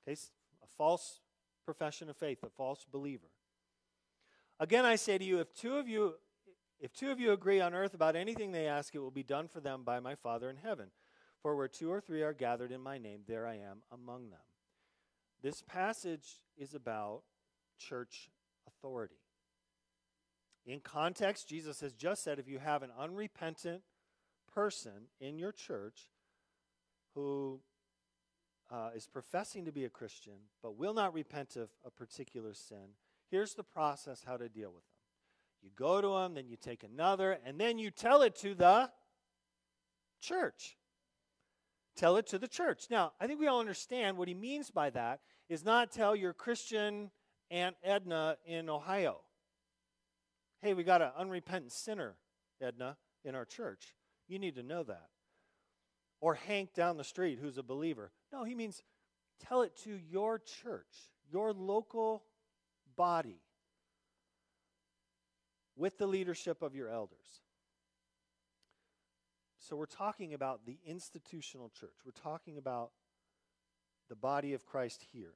Okay, 0.02 0.18
a 0.60 0.66
false 0.76 1.20
profession 1.64 2.10
of 2.10 2.16
faith, 2.16 2.42
a 2.42 2.48
false 2.48 2.84
believer. 2.90 3.28
Again, 4.58 4.84
I 4.84 4.96
say 4.96 5.18
to 5.18 5.24
you, 5.24 5.38
if 5.38 5.54
two 5.54 5.76
of 5.76 5.86
you 5.86 6.14
if 6.80 6.92
two 6.92 7.12
of 7.12 7.20
you 7.20 7.30
agree 7.30 7.60
on 7.60 7.74
earth 7.74 7.94
about 7.94 8.16
anything 8.16 8.50
they 8.50 8.66
ask, 8.66 8.92
it 8.92 8.98
will 8.98 9.12
be 9.12 9.22
done 9.22 9.46
for 9.46 9.60
them 9.60 9.84
by 9.84 10.00
my 10.00 10.16
Father 10.16 10.50
in 10.50 10.56
heaven. 10.56 10.88
For 11.40 11.54
where 11.54 11.68
two 11.68 11.92
or 11.92 12.00
three 12.00 12.22
are 12.22 12.32
gathered 12.32 12.72
in 12.72 12.80
my 12.80 12.98
name, 12.98 13.20
there 13.28 13.46
I 13.46 13.58
am 13.58 13.82
among 13.92 14.30
them. 14.30 14.40
This 15.42 15.62
passage 15.62 16.40
is 16.56 16.74
about 16.74 17.22
church 17.78 18.30
authority. 18.66 19.20
In 20.66 20.80
context, 20.80 21.48
Jesus 21.48 21.80
has 21.80 21.92
just 21.92 22.22
said 22.22 22.38
if 22.38 22.48
you 22.48 22.58
have 22.58 22.82
an 22.82 22.90
unrepentant 22.98 23.82
person 24.52 25.08
in 25.20 25.38
your 25.38 25.52
church 25.52 26.10
who 27.14 27.60
uh, 28.70 28.90
is 28.94 29.06
professing 29.06 29.64
to 29.64 29.72
be 29.72 29.84
a 29.84 29.90
Christian 29.90 30.34
but 30.62 30.76
will 30.76 30.94
not 30.94 31.14
repent 31.14 31.56
of 31.56 31.70
a 31.84 31.90
particular 31.90 32.52
sin, 32.54 32.94
here's 33.30 33.54
the 33.54 33.64
process 33.64 34.24
how 34.26 34.36
to 34.36 34.48
deal 34.48 34.70
with 34.70 34.84
them. 34.84 34.98
You 35.62 35.70
go 35.74 36.00
to 36.00 36.08
them, 36.08 36.34
then 36.34 36.48
you 36.48 36.56
take 36.56 36.84
another, 36.84 37.38
and 37.44 37.58
then 37.58 37.78
you 37.78 37.90
tell 37.90 38.22
it 38.22 38.36
to 38.36 38.54
the 38.54 38.90
church. 40.20 40.76
Tell 41.96 42.16
it 42.16 42.26
to 42.28 42.38
the 42.38 42.46
church. 42.46 42.86
Now, 42.90 43.12
I 43.20 43.26
think 43.26 43.40
we 43.40 43.48
all 43.48 43.58
understand 43.58 44.16
what 44.16 44.28
he 44.28 44.34
means 44.34 44.70
by 44.70 44.90
that 44.90 45.20
is 45.48 45.64
not 45.64 45.90
tell 45.90 46.14
your 46.14 46.32
Christian 46.32 47.10
Aunt 47.50 47.76
Edna 47.82 48.36
in 48.46 48.68
Ohio. 48.68 49.20
Hey, 50.60 50.74
we 50.74 50.82
got 50.82 51.02
an 51.02 51.10
unrepentant 51.16 51.72
sinner, 51.72 52.16
Edna, 52.60 52.96
in 53.24 53.34
our 53.34 53.44
church. 53.44 53.94
You 54.26 54.38
need 54.38 54.56
to 54.56 54.62
know 54.62 54.82
that. 54.82 55.08
Or 56.20 56.34
Hank 56.34 56.74
down 56.74 56.96
the 56.96 57.04
street 57.04 57.38
who's 57.40 57.58
a 57.58 57.62
believer. 57.62 58.10
No, 58.32 58.44
he 58.44 58.54
means 58.54 58.82
tell 59.46 59.62
it 59.62 59.76
to 59.84 59.90
your 60.10 60.38
church, 60.38 61.10
your 61.30 61.52
local 61.52 62.24
body, 62.96 63.40
with 65.76 65.96
the 65.98 66.08
leadership 66.08 66.60
of 66.60 66.74
your 66.74 66.88
elders. 66.88 67.42
So 69.60 69.76
we're 69.76 69.86
talking 69.86 70.34
about 70.34 70.66
the 70.66 70.78
institutional 70.84 71.68
church. 71.68 71.94
We're 72.04 72.12
talking 72.12 72.58
about 72.58 72.90
the 74.08 74.16
body 74.16 74.54
of 74.54 74.66
Christ 74.66 75.04
here. 75.12 75.34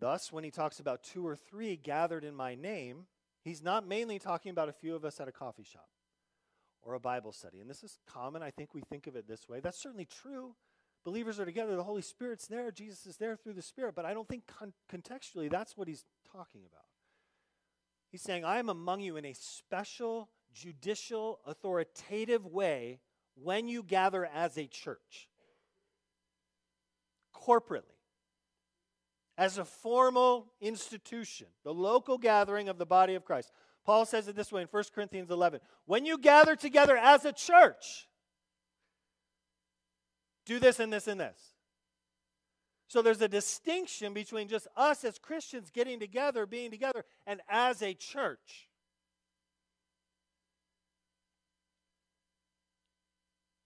Thus, 0.00 0.32
when 0.32 0.44
he 0.44 0.50
talks 0.50 0.80
about 0.80 1.02
two 1.02 1.26
or 1.26 1.36
three 1.36 1.76
gathered 1.76 2.24
in 2.24 2.34
my 2.34 2.54
name, 2.54 3.06
he's 3.42 3.62
not 3.62 3.86
mainly 3.86 4.18
talking 4.18 4.50
about 4.50 4.68
a 4.68 4.72
few 4.72 4.94
of 4.94 5.04
us 5.04 5.20
at 5.20 5.28
a 5.28 5.32
coffee 5.32 5.64
shop 5.64 5.88
or 6.82 6.94
a 6.94 7.00
Bible 7.00 7.32
study. 7.32 7.60
And 7.60 7.70
this 7.70 7.82
is 7.82 7.98
common. 8.06 8.42
I 8.42 8.50
think 8.50 8.74
we 8.74 8.82
think 8.82 9.06
of 9.06 9.16
it 9.16 9.26
this 9.26 9.48
way. 9.48 9.60
That's 9.60 9.80
certainly 9.80 10.06
true. 10.06 10.54
Believers 11.04 11.38
are 11.38 11.44
together, 11.44 11.76
the 11.76 11.84
Holy 11.84 12.02
Spirit's 12.02 12.46
there, 12.46 12.70
Jesus 12.70 13.04
is 13.04 13.18
there 13.18 13.36
through 13.36 13.52
the 13.52 13.62
Spirit, 13.62 13.94
but 13.94 14.06
I 14.06 14.14
don't 14.14 14.26
think 14.26 14.46
con- 14.46 14.72
contextually 14.90 15.50
that's 15.50 15.76
what 15.76 15.86
he's 15.86 16.04
talking 16.32 16.62
about. 16.66 16.86
He's 18.10 18.22
saying, 18.22 18.44
I 18.44 18.58
am 18.58 18.70
among 18.70 19.00
you 19.00 19.16
in 19.16 19.26
a 19.26 19.34
special, 19.34 20.30
judicial, 20.54 21.40
authoritative 21.44 22.46
way 22.46 23.00
when 23.34 23.68
you 23.68 23.82
gather 23.82 24.24
as 24.24 24.56
a 24.56 24.66
church, 24.66 25.28
corporately, 27.34 27.93
as 29.36 29.58
a 29.58 29.64
formal 29.64 30.52
institution, 30.60 31.48
the 31.64 31.74
local 31.74 32.18
gathering 32.18 32.68
of 32.68 32.78
the 32.78 32.86
body 32.86 33.14
of 33.14 33.24
Christ. 33.24 33.50
Paul 33.84 34.06
says 34.06 34.28
it 34.28 34.36
this 34.36 34.52
way 34.52 34.62
in 34.62 34.68
1 34.68 34.84
Corinthians 34.94 35.30
11 35.30 35.60
When 35.86 36.06
you 36.06 36.18
gather 36.18 36.56
together 36.56 36.96
as 36.96 37.24
a 37.24 37.32
church, 37.32 38.08
do 40.46 40.58
this 40.58 40.80
and 40.80 40.92
this 40.92 41.08
and 41.08 41.20
this. 41.20 41.54
So 42.86 43.02
there's 43.02 43.20
a 43.22 43.28
distinction 43.28 44.12
between 44.14 44.46
just 44.46 44.68
us 44.76 45.04
as 45.04 45.18
Christians 45.18 45.70
getting 45.70 45.98
together, 45.98 46.46
being 46.46 46.70
together, 46.70 47.04
and 47.26 47.40
as 47.48 47.82
a 47.82 47.94
church. 47.94 48.68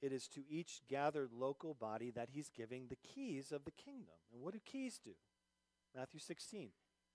It 0.00 0.12
is 0.12 0.28
to 0.28 0.42
each 0.48 0.80
gathered 0.88 1.30
local 1.32 1.74
body 1.74 2.12
that 2.12 2.28
he's 2.32 2.48
giving 2.48 2.86
the 2.88 2.96
keys 2.96 3.50
of 3.50 3.64
the 3.64 3.72
kingdom. 3.72 4.14
And 4.32 4.40
what 4.40 4.54
do 4.54 4.60
keys 4.64 5.00
do? 5.02 5.10
Matthew 5.98 6.20
16. 6.20 6.68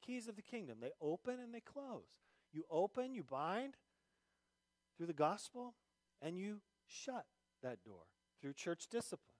Keys 0.05 0.27
of 0.27 0.35
the 0.35 0.41
kingdom. 0.41 0.79
They 0.81 0.91
open 1.01 1.39
and 1.39 1.53
they 1.53 1.61
close. 1.61 2.19
You 2.51 2.65
open, 2.69 3.13
you 3.13 3.23
bind 3.23 3.75
through 4.97 5.07
the 5.07 5.13
gospel, 5.13 5.73
and 6.21 6.37
you 6.37 6.59
shut 6.85 7.25
that 7.61 7.81
door 7.85 8.03
through 8.41 8.53
church 8.53 8.87
discipline. 8.91 9.37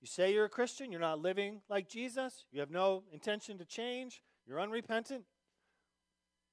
You 0.00 0.06
say 0.06 0.32
you're 0.32 0.44
a 0.44 0.48
Christian, 0.48 0.92
you're 0.92 1.00
not 1.00 1.18
living 1.18 1.60
like 1.68 1.88
Jesus, 1.88 2.44
you 2.52 2.60
have 2.60 2.70
no 2.70 3.02
intention 3.12 3.58
to 3.58 3.64
change, 3.64 4.22
you're 4.46 4.60
unrepentant. 4.60 5.24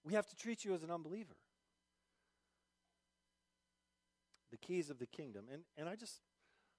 We 0.03 0.13
have 0.13 0.27
to 0.27 0.35
treat 0.35 0.65
you 0.65 0.73
as 0.73 0.81
an 0.81 0.89
unbeliever. 0.89 1.35
The 4.51 4.57
keys 4.57 4.89
of 4.89 4.97
the 4.97 5.05
kingdom. 5.05 5.45
And, 5.51 5.61
and 5.77 5.87
I 5.87 5.95
just, 5.95 6.21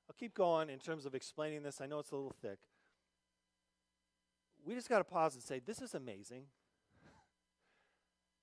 I'll 0.08 0.16
keep 0.18 0.34
going 0.34 0.70
in 0.70 0.80
terms 0.80 1.06
of 1.06 1.14
explaining 1.14 1.62
this. 1.62 1.80
I 1.80 1.86
know 1.86 2.00
it's 2.00 2.10
a 2.10 2.16
little 2.16 2.34
thick. 2.42 2.58
We 4.66 4.74
just 4.74 4.88
got 4.88 4.98
to 4.98 5.04
pause 5.04 5.34
and 5.34 5.42
say, 5.42 5.60
this 5.64 5.80
is 5.80 5.94
amazing. 5.94 6.42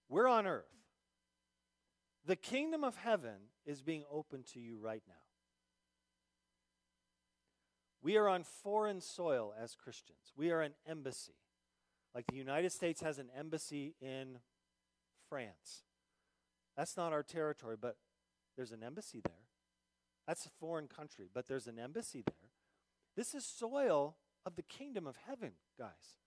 We're 0.07 0.27
on 0.27 0.47
earth. 0.47 0.63
The 2.25 2.37
kingdom 2.37 2.85
of 2.85 2.95
heaven 2.95 3.49
is 3.65 3.81
being 3.81 4.05
opened 4.09 4.45
to 4.53 4.59
you 4.59 4.77
right 4.81 5.03
now. 5.05 5.13
We 8.01 8.15
are 8.15 8.29
on 8.29 8.43
foreign 8.43 9.01
soil 9.01 9.53
as 9.61 9.75
Christians. 9.75 10.31
We 10.35 10.51
are 10.51 10.61
an 10.61 10.73
embassy. 10.87 11.35
Like 12.15 12.25
the 12.27 12.37
United 12.37 12.71
States 12.71 13.01
has 13.01 13.19
an 13.19 13.29
embassy 13.37 13.95
in 13.99 14.39
France. 15.27 15.83
That's 16.77 16.95
not 16.95 17.11
our 17.11 17.23
territory, 17.23 17.75
but 17.79 17.97
there's 18.55 18.71
an 18.71 18.83
embassy 18.83 19.19
there. 19.23 19.47
That's 20.27 20.45
a 20.45 20.49
foreign 20.49 20.87
country, 20.87 21.27
but 21.33 21.47
there's 21.47 21.67
an 21.67 21.79
embassy 21.79 22.23
there. 22.25 22.51
This 23.17 23.33
is 23.33 23.45
soil 23.45 24.15
of 24.45 24.55
the 24.55 24.63
kingdom 24.63 25.07
of 25.07 25.15
heaven, 25.27 25.51
guys. 25.77 26.17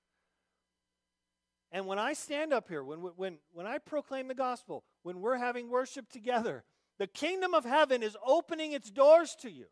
And 1.72 1.87
when 1.87 1.98
I 1.98 2.12
stand 2.12 2.52
up 2.52 2.68
here, 2.68 2.83
when, 2.83 3.00
when, 3.00 3.38
when 3.52 3.66
I 3.66 3.79
proclaim 3.79 4.29
the 4.29 4.35
gospel, 4.35 4.85
when 5.02 5.20
we're 5.20 5.37
having 5.37 5.68
worship 5.68 6.09
together, 6.09 6.64
the 6.98 7.07
kingdom 7.07 7.55
of 7.55 7.64
heaven 7.64 8.02
is 8.02 8.16
opening 8.24 8.72
its 8.72 8.90
doors 8.90 9.37
to 9.40 9.50
you. 9.50 9.66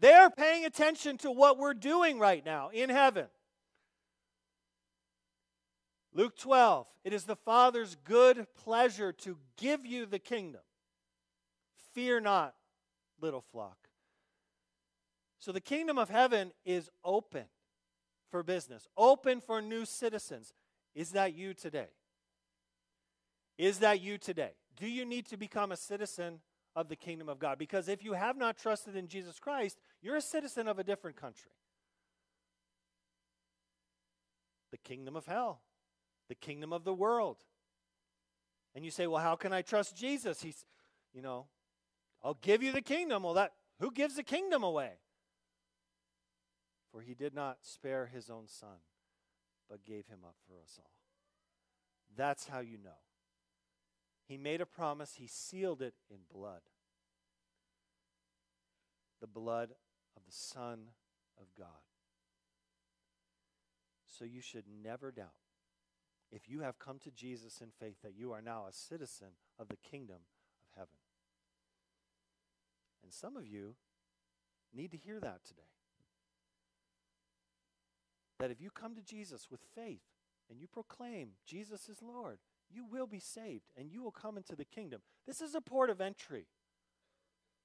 They're 0.00 0.30
paying 0.30 0.64
attention 0.64 1.18
to 1.18 1.30
what 1.30 1.58
we're 1.58 1.74
doing 1.74 2.18
right 2.18 2.44
now 2.44 2.68
in 2.72 2.90
heaven. 2.90 3.26
Luke 6.12 6.36
12, 6.36 6.86
it 7.04 7.12
is 7.12 7.24
the 7.24 7.36
Father's 7.36 7.96
good 8.04 8.46
pleasure 8.56 9.12
to 9.12 9.38
give 9.56 9.84
you 9.84 10.06
the 10.06 10.18
kingdom. 10.18 10.60
Fear 11.92 12.20
not, 12.20 12.54
little 13.20 13.40
flock. 13.40 13.87
So 15.38 15.52
the 15.52 15.60
kingdom 15.60 15.98
of 15.98 16.10
heaven 16.10 16.52
is 16.64 16.90
open 17.04 17.44
for 18.30 18.42
business, 18.42 18.88
open 18.96 19.40
for 19.40 19.62
new 19.62 19.84
citizens. 19.84 20.52
Is 20.94 21.10
that 21.12 21.34
you 21.34 21.54
today? 21.54 21.88
Is 23.56 23.78
that 23.78 24.00
you 24.00 24.18
today? 24.18 24.52
Do 24.76 24.86
you 24.86 25.04
need 25.04 25.26
to 25.26 25.36
become 25.36 25.72
a 25.72 25.76
citizen 25.76 26.40
of 26.76 26.88
the 26.88 26.96
kingdom 26.96 27.28
of 27.28 27.38
God? 27.38 27.58
Because 27.58 27.88
if 27.88 28.04
you 28.04 28.12
have 28.12 28.36
not 28.36 28.56
trusted 28.56 28.96
in 28.96 29.08
Jesus 29.08 29.38
Christ, 29.38 29.78
you're 30.02 30.16
a 30.16 30.20
citizen 30.20 30.68
of 30.68 30.78
a 30.78 30.84
different 30.84 31.16
country. 31.16 31.52
The 34.70 34.78
kingdom 34.78 35.16
of 35.16 35.26
hell, 35.26 35.62
the 36.28 36.34
kingdom 36.34 36.72
of 36.72 36.84
the 36.84 36.94
world. 36.94 37.38
And 38.74 38.84
you 38.84 38.90
say, 38.90 39.06
well, 39.06 39.22
how 39.22 39.34
can 39.34 39.52
I 39.52 39.62
trust 39.62 39.96
Jesus? 39.96 40.42
He's, 40.42 40.64
you 41.12 41.22
know, 41.22 41.46
I'll 42.22 42.38
give 42.42 42.62
you 42.62 42.70
the 42.70 42.82
kingdom. 42.82 43.22
Well, 43.22 43.34
that 43.34 43.54
who 43.80 43.90
gives 43.90 44.16
the 44.16 44.22
kingdom 44.22 44.62
away? 44.62 44.92
For 46.90 47.02
he 47.02 47.14
did 47.14 47.34
not 47.34 47.58
spare 47.62 48.06
his 48.06 48.30
own 48.30 48.46
son, 48.46 48.78
but 49.68 49.84
gave 49.84 50.06
him 50.06 50.20
up 50.24 50.36
for 50.46 50.54
us 50.62 50.78
all. 50.78 50.92
That's 52.16 52.48
how 52.48 52.60
you 52.60 52.78
know. 52.82 53.00
He 54.26 54.36
made 54.36 54.60
a 54.60 54.66
promise, 54.66 55.14
he 55.14 55.26
sealed 55.26 55.82
it 55.82 55.94
in 56.10 56.18
blood. 56.32 56.62
The 59.20 59.26
blood 59.26 59.70
of 60.16 60.24
the 60.26 60.32
Son 60.32 60.90
of 61.40 61.46
God. 61.56 61.68
So 64.06 64.24
you 64.24 64.40
should 64.40 64.64
never 64.82 65.10
doubt, 65.10 65.28
if 66.30 66.48
you 66.48 66.60
have 66.60 66.78
come 66.78 66.98
to 67.00 67.10
Jesus 67.10 67.60
in 67.60 67.68
faith, 67.78 67.96
that 68.02 68.16
you 68.16 68.32
are 68.32 68.42
now 68.42 68.66
a 68.68 68.72
citizen 68.72 69.28
of 69.58 69.68
the 69.68 69.76
kingdom 69.76 70.22
of 70.62 70.76
heaven. 70.76 70.98
And 73.02 73.12
some 73.12 73.36
of 73.36 73.46
you 73.46 73.76
need 74.74 74.90
to 74.90 74.96
hear 74.96 75.20
that 75.20 75.44
today 75.46 75.62
that 78.38 78.50
if 78.50 78.60
you 78.60 78.70
come 78.70 78.94
to 78.94 79.02
Jesus 79.02 79.48
with 79.50 79.60
faith 79.74 80.02
and 80.50 80.60
you 80.60 80.66
proclaim 80.66 81.30
Jesus 81.44 81.88
is 81.88 82.02
Lord, 82.02 82.38
you 82.70 82.84
will 82.84 83.06
be 83.06 83.20
saved 83.20 83.70
and 83.76 83.90
you 83.90 84.02
will 84.02 84.12
come 84.12 84.36
into 84.36 84.54
the 84.54 84.64
kingdom. 84.64 85.00
This 85.26 85.40
is 85.40 85.54
a 85.54 85.60
port 85.60 85.90
of 85.90 86.00
entry 86.00 86.46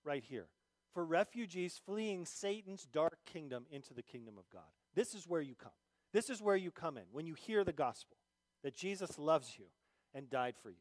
right 0.04 0.24
here 0.24 0.48
for 0.94 1.06
refugees 1.06 1.80
fleeing 1.86 2.26
Satan's 2.26 2.86
dark 2.86 3.18
kingdom 3.26 3.66
into 3.72 3.94
the 3.94 4.04
kingdom 4.04 4.38
of 4.38 4.50
God. 4.52 4.72
This 4.96 5.14
is 5.14 5.28
where 5.28 5.42
you 5.42 5.56
come. 5.56 5.72
This 6.12 6.30
is 6.30 6.42
where 6.42 6.56
you 6.56 6.72
come 6.72 6.98
in 6.98 7.06
when 7.12 7.26
you 7.26 7.34
hear 7.34 7.64
the 7.64 7.74
gospel 7.74 8.18
that 8.64 8.76
Jesus 8.76 9.18
loves 9.18 9.56
you 9.58 9.66
and 10.14 10.30
died 10.30 10.56
for 10.62 10.70
you. 10.70 10.76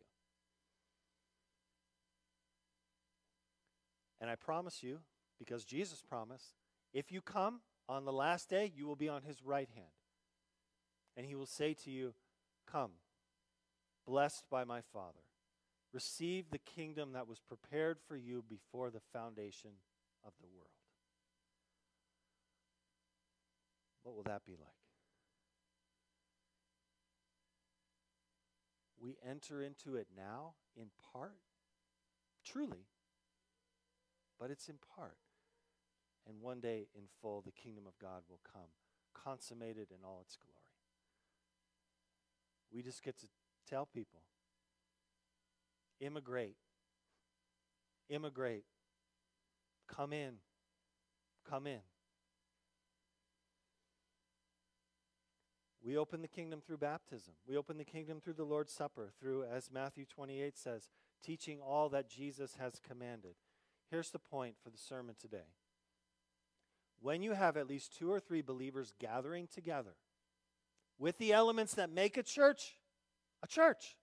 And 4.20 4.30
I 4.30 4.36
promise 4.36 4.82
you, 4.82 5.00
because 5.38 5.64
Jesus 5.64 6.02
promised, 6.06 6.54
if 6.92 7.10
you 7.10 7.20
come, 7.20 7.60
on 7.88 8.04
the 8.04 8.12
last 8.12 8.48
day, 8.48 8.72
you 8.74 8.86
will 8.86 8.96
be 8.96 9.08
on 9.08 9.22
his 9.22 9.42
right 9.42 9.68
hand. 9.74 9.88
And 11.16 11.26
he 11.26 11.34
will 11.34 11.46
say 11.46 11.74
to 11.84 11.90
you, 11.90 12.14
Come, 12.70 12.92
blessed 14.06 14.44
by 14.50 14.64
my 14.64 14.80
Father. 14.92 15.24
Receive 15.92 16.50
the 16.50 16.58
kingdom 16.58 17.12
that 17.12 17.28
was 17.28 17.40
prepared 17.40 17.98
for 18.08 18.16
you 18.16 18.42
before 18.48 18.90
the 18.90 19.02
foundation 19.12 19.72
of 20.24 20.32
the 20.40 20.46
world. 20.46 20.70
What 24.02 24.16
will 24.16 24.22
that 24.22 24.44
be 24.46 24.52
like? 24.52 24.68
We 29.00 29.16
enter 29.28 29.62
into 29.62 29.96
it 29.96 30.06
now 30.16 30.54
in 30.76 30.86
part, 31.12 31.40
truly, 32.46 32.86
but 34.38 34.50
it's 34.50 34.68
in 34.68 34.76
part. 34.96 35.16
And 36.28 36.40
one 36.40 36.60
day 36.60 36.86
in 36.94 37.02
full, 37.20 37.42
the 37.42 37.52
kingdom 37.52 37.84
of 37.86 37.98
God 37.98 38.22
will 38.28 38.40
come, 38.50 38.70
consummated 39.14 39.88
in 39.90 40.04
all 40.04 40.20
its 40.22 40.36
glory. 40.36 40.58
We 42.72 42.82
just 42.82 43.02
get 43.02 43.18
to 43.20 43.26
tell 43.68 43.86
people 43.86 44.20
immigrate, 46.00 46.56
immigrate, 48.08 48.64
come 49.88 50.12
in, 50.12 50.34
come 51.48 51.66
in. 51.66 51.80
We 55.84 55.96
open 55.96 56.22
the 56.22 56.28
kingdom 56.28 56.60
through 56.64 56.78
baptism. 56.78 57.34
We 57.46 57.56
open 57.56 57.76
the 57.76 57.84
kingdom 57.84 58.20
through 58.20 58.34
the 58.34 58.44
Lord's 58.44 58.72
Supper, 58.72 59.12
through, 59.20 59.44
as 59.44 59.70
Matthew 59.72 60.04
28 60.04 60.56
says, 60.56 60.88
teaching 61.24 61.58
all 61.60 61.88
that 61.88 62.08
Jesus 62.08 62.56
has 62.58 62.80
commanded. 62.86 63.34
Here's 63.90 64.10
the 64.10 64.20
point 64.20 64.54
for 64.62 64.70
the 64.70 64.78
sermon 64.78 65.16
today 65.20 65.50
when 67.02 67.22
you 67.22 67.32
have 67.32 67.56
at 67.56 67.68
least 67.68 67.96
two 67.98 68.10
or 68.10 68.20
three 68.20 68.42
believers 68.42 68.94
gathering 68.98 69.48
together 69.52 69.94
with 70.98 71.18
the 71.18 71.32
elements 71.32 71.74
that 71.74 71.90
make 71.90 72.16
a 72.16 72.22
church 72.22 72.76
a 73.42 73.46
church, 73.48 73.96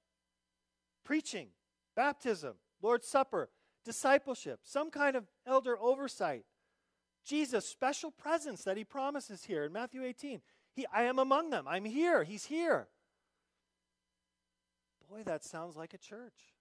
preaching, 1.05 1.47
baptism, 1.95 2.55
Lord's 2.81 3.07
Supper, 3.07 3.49
discipleship, 3.85 4.59
some 4.63 4.91
kind 4.91 5.15
of 5.15 5.25
elder 5.47 5.77
oversight. 5.79 6.43
Jesus' 7.25 7.65
special 7.65 8.11
presence 8.11 8.63
that 8.63 8.77
he 8.77 8.83
promises 8.83 9.45
here 9.45 9.63
in 9.63 9.71
Matthew 9.71 10.03
18. 10.03 10.41
He, 10.73 10.85
I 10.93 11.03
am 11.03 11.19
among 11.19 11.51
them. 11.51 11.67
I'm 11.67 11.85
here. 11.85 12.23
He's 12.23 12.45
here. 12.45 12.87
Boy, 15.09 15.23
that 15.23 15.43
sounds 15.43 15.75
like 15.75 15.93
a 15.93 15.97
church. 15.97 16.53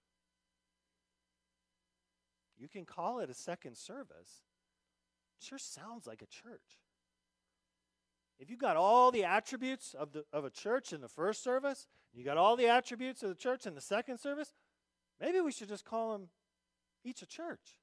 You 2.57 2.67
can 2.67 2.85
call 2.85 3.19
it 3.19 3.29
a 3.29 3.33
second 3.33 3.77
service. 3.77 4.43
Sure 5.39 5.57
sounds 5.57 6.05
like 6.05 6.21
a 6.21 6.27
church. 6.27 6.79
If 8.39 8.49
you 8.49 8.57
got 8.57 8.77
all 8.77 9.11
the 9.11 9.25
attributes 9.25 9.93
of, 9.97 10.13
the, 10.13 10.23
of 10.31 10.45
a 10.45 10.49
church 10.49 10.93
in 10.93 11.01
the 11.01 11.09
first 11.09 11.43
service, 11.43 11.87
you 12.13 12.23
got 12.23 12.37
all 12.37 12.55
the 12.55 12.67
attributes 12.67 13.21
of 13.23 13.29
the 13.29 13.35
church 13.35 13.65
in 13.65 13.75
the 13.75 13.81
second 13.81 14.17
service, 14.17 14.53
maybe 15.19 15.41
we 15.41 15.51
should 15.51 15.67
just 15.67 15.85
call 15.85 16.13
them 16.13 16.29
each 17.03 17.21
a 17.21 17.25
church. 17.25 17.79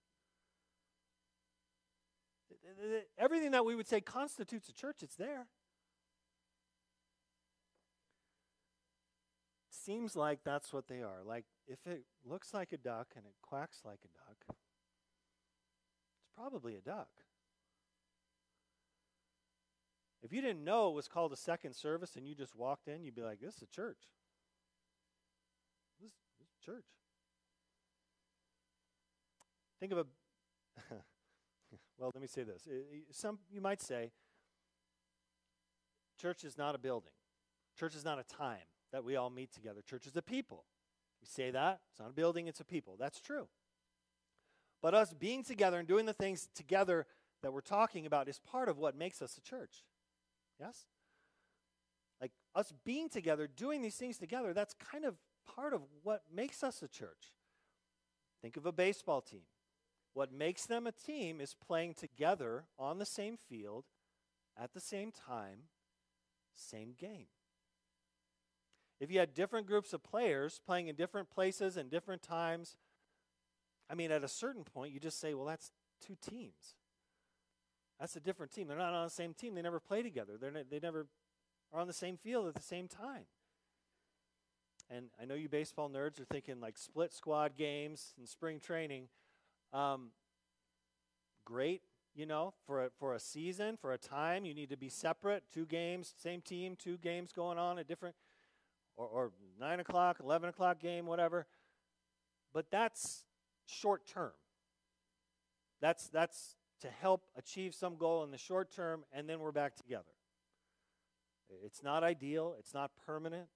Everything 3.19 3.51
that 3.53 3.65
we 3.65 3.75
would 3.75 3.87
say 3.87 4.01
constitutes 4.01 4.69
a 4.69 4.73
church, 4.73 5.03
it's 5.03 5.17
there. 5.17 5.47
Seems 9.71 10.17
like 10.17 10.41
that's 10.45 10.73
what 10.73 10.89
they 10.89 11.03
are. 11.03 11.23
Like 11.25 11.45
if 11.69 11.87
it 11.87 12.05
looks 12.25 12.53
like 12.53 12.73
a 12.73 12.77
duck 12.77 13.09
and 13.15 13.25
it 13.25 13.35
quacks 13.41 13.83
like 13.85 14.01
a 14.05 14.09
duck, 14.09 14.37
it's 14.49 16.29
probably 16.35 16.75
a 16.75 16.81
duck. 16.81 17.09
If 20.27 20.33
you 20.33 20.41
didn't 20.41 20.65
know 20.65 20.89
it 20.89 20.95
was 20.95 21.07
called 21.07 21.33
a 21.33 21.37
second 21.37 21.77
service 21.77 22.17
and 22.17 22.27
you 22.27 22.35
just 22.35 22.57
walked 22.57 22.89
in, 22.89 23.05
you'd 23.05 23.15
be 23.15 23.23
like, 23.23 23.39
this 23.39 23.55
is 23.55 23.63
a 23.63 23.67
church. 23.67 24.01
This, 26.03 26.11
this 26.41 26.49
is 26.49 26.55
a 26.61 26.67
church. 26.67 26.85
Think 29.79 29.93
of 29.93 29.99
a, 29.99 30.05
well, 31.97 32.11
let 32.13 32.21
me 32.21 32.27
say 32.27 32.43
this. 32.43 32.67
Some, 33.13 33.39
you 33.53 33.61
might 33.61 33.81
say, 33.81 34.11
church 36.21 36.43
is 36.43 36.59
not 36.59 36.75
a 36.75 36.79
building. 36.79 37.13
Church 37.79 37.95
is 37.95 38.05
not 38.05 38.19
a 38.19 38.25
time 38.25 38.67
that 38.91 39.05
we 39.05 39.15
all 39.15 39.31
meet 39.31 39.53
together. 39.53 39.81
Church 39.81 40.09
is 40.09 40.17
a 40.17 40.23
people. 40.23 40.65
We 41.21 41.29
say 41.29 41.53
that. 41.53 41.79
It's 41.93 42.01
not 42.01 42.11
a 42.11 42.15
building, 42.15 42.49
it's 42.49 42.59
a 42.59 42.65
people. 42.65 42.97
That's 42.99 43.21
true. 43.21 43.47
But 44.83 44.93
us 44.93 45.15
being 45.15 45.45
together 45.45 45.79
and 45.79 45.87
doing 45.87 46.05
the 46.05 46.13
things 46.13 46.49
together 46.53 47.07
that 47.45 47.53
we're 47.53 47.61
talking 47.61 48.07
about 48.07 48.29
is 48.29 48.41
part 48.41 48.69
of 48.69 48.77
what 48.77 48.99
makes 48.99 49.23
us 49.23 49.39
a 49.39 49.41
church. 49.41 49.85
Yes? 50.59 50.87
Like 52.21 52.33
us 52.55 52.73
being 52.85 53.09
together, 53.09 53.47
doing 53.47 53.83
these 53.83 53.97
things 53.97 54.19
together, 54.19 54.55
that's 54.55 54.75
kind 54.75 55.05
of 55.05 55.17
part 55.47 55.75
of 55.75 55.83
what 56.03 56.23
makes 56.35 56.63
us 56.63 56.83
a 56.83 56.89
church. 56.89 57.35
Think 58.43 58.57
of 58.57 58.67
a 58.67 58.73
baseball 58.73 59.21
team. 59.21 59.43
What 60.15 60.33
makes 60.33 60.65
them 60.67 60.87
a 60.87 60.93
team 60.93 61.41
is 61.41 61.55
playing 61.55 61.95
together 61.95 62.65
on 62.79 62.99
the 62.99 63.05
same 63.05 63.37
field 63.49 63.85
at 64.57 64.73
the 64.73 64.81
same 64.81 65.13
time, 65.13 65.65
same 66.55 66.95
game. 66.99 67.27
If 68.99 69.11
you 69.11 69.19
had 69.19 69.35
different 69.35 69.67
groups 69.67 69.93
of 69.93 70.03
players 70.03 70.59
playing 70.65 70.89
in 70.89 70.97
different 70.97 71.29
places 71.29 71.77
and 71.77 71.91
different 71.91 72.23
times, 72.23 72.77
I 73.91 73.95
mean, 73.95 74.11
at 74.11 74.25
a 74.25 74.29
certain 74.29 74.65
point, 74.65 74.95
you 74.95 75.01
just 75.01 75.21
say, 75.21 75.35
well, 75.35 75.45
that's 75.45 75.71
two 76.01 76.17
teams. 76.21 76.75
That's 77.99 78.17
a 78.17 78.21
different 78.21 78.53
team. 78.53 78.69
They're 78.69 78.77
not 78.77 78.93
on 78.93 79.05
the 79.05 79.11
same 79.11 79.33
team. 79.33 79.55
They 79.55 79.63
never 79.63 79.81
play 79.81 80.03
together. 80.03 80.33
They're 80.39 80.53
they 80.69 80.81
never 80.81 81.07
are 81.73 81.81
on 81.81 81.87
the 81.87 81.93
same 81.93 82.17
field 82.17 82.47
at 82.47 82.55
the 82.55 82.63
same 82.63 82.89
time. 82.89 83.25
And 84.89 85.07
I 85.21 85.25
know 85.25 85.35
you 85.35 85.49
baseball 85.49 85.91
nerds 85.91 86.21
are 86.21 86.25
thinking 86.25 86.61
like 86.61 86.79
split 86.79 87.13
squad 87.13 87.57
games 87.57 88.15
and 88.19 88.29
spring 88.29 88.61
training. 88.61 89.09
Um, 89.73 90.11
great, 91.45 91.83
you 92.15 92.25
know, 92.25 92.55
for 92.67 92.85
a, 92.85 92.91
for 92.99 93.15
a 93.15 93.21
season, 93.21 93.77
for 93.77 93.93
a 93.93 93.99
time, 93.99 94.45
you 94.45 94.55
need 94.55 94.71
to 94.71 94.77
be 94.77 94.89
separate. 94.89 95.43
Two 95.53 95.67
games, 95.67 96.15
same 96.17 96.41
team, 96.41 96.77
two 96.77 96.99
games 96.99 97.33
going 97.33 97.59
on 97.59 97.79
at 97.79 97.89
different, 97.89 98.15
or, 98.97 99.07
or 99.07 99.33
9 99.59 99.81
o'clock, 99.81 100.19
11 100.23 100.51
o'clock 100.51 100.79
game, 100.79 101.07
whatever. 101.07 101.47
But 102.55 102.71
that's 102.71 103.25
short 103.67 104.07
term. 104.07 104.33
That's, 105.81 106.09
that's 106.09 106.57
to 106.81 106.89
help 106.89 107.27
achieve 107.37 107.75
some 107.75 107.97
goal 107.97 108.25
in 108.25 108.31
the 108.31 108.39
short 108.39 108.71
term, 108.71 109.05
and 109.13 109.29
then 109.29 109.41
we're 109.41 109.53
back 109.53 109.77
together. 109.77 110.05
It's 111.65 111.83
not 111.83 112.03
ideal, 112.03 112.57
it's 112.59 112.75
not 112.75 112.91
permanent. 113.07 113.49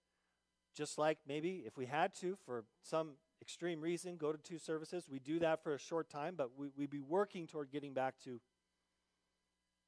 Just 0.74 0.98
like 0.98 1.18
maybe 1.26 1.64
if 1.66 1.76
we 1.76 1.86
had 1.86 2.14
to, 2.16 2.36
for 2.46 2.64
some 2.82 3.12
extreme 3.42 3.80
reason, 3.80 4.16
go 4.16 4.32
to 4.32 4.38
two 4.38 4.58
services, 4.58 5.08
we 5.10 5.18
do 5.18 5.38
that 5.40 5.62
for 5.62 5.74
a 5.74 5.78
short 5.78 6.08
time, 6.08 6.34
but 6.36 6.50
we, 6.56 6.68
we'd 6.76 6.90
be 6.90 7.00
working 7.00 7.46
toward 7.46 7.70
getting 7.70 7.92
back 7.92 8.14
to 8.24 8.40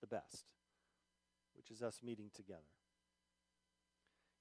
the 0.00 0.06
best, 0.06 0.46
which 1.54 1.70
is 1.70 1.82
us 1.82 2.00
meeting 2.02 2.30
together. 2.34 2.60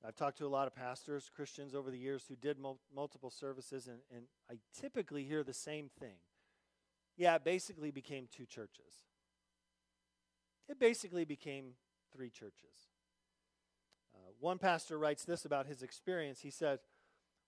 I've 0.03 0.15
talked 0.15 0.39
to 0.39 0.47
a 0.47 0.49
lot 0.49 0.65
of 0.65 0.73
pastors, 0.73 1.29
Christians 1.33 1.75
over 1.75 1.91
the 1.91 1.97
years 1.97 2.25
who 2.27 2.35
did 2.35 2.57
mul- 2.57 2.79
multiple 2.93 3.29
services, 3.29 3.87
and, 3.87 3.99
and 4.15 4.25
I 4.49 4.55
typically 4.79 5.23
hear 5.23 5.43
the 5.43 5.53
same 5.53 5.91
thing 5.99 6.15
yeah, 7.17 7.35
it 7.35 7.43
basically 7.43 7.91
became 7.91 8.27
two 8.31 8.45
churches. 8.45 9.05
It 10.69 10.79
basically 10.79 11.25
became 11.25 11.73
three 12.13 12.29
churches. 12.29 12.89
Uh, 14.15 14.31
one 14.39 14.57
pastor 14.57 14.97
writes 14.97 15.25
this 15.25 15.45
about 15.45 15.67
his 15.67 15.83
experience. 15.83 16.41
He 16.41 16.51
said, 16.51 16.79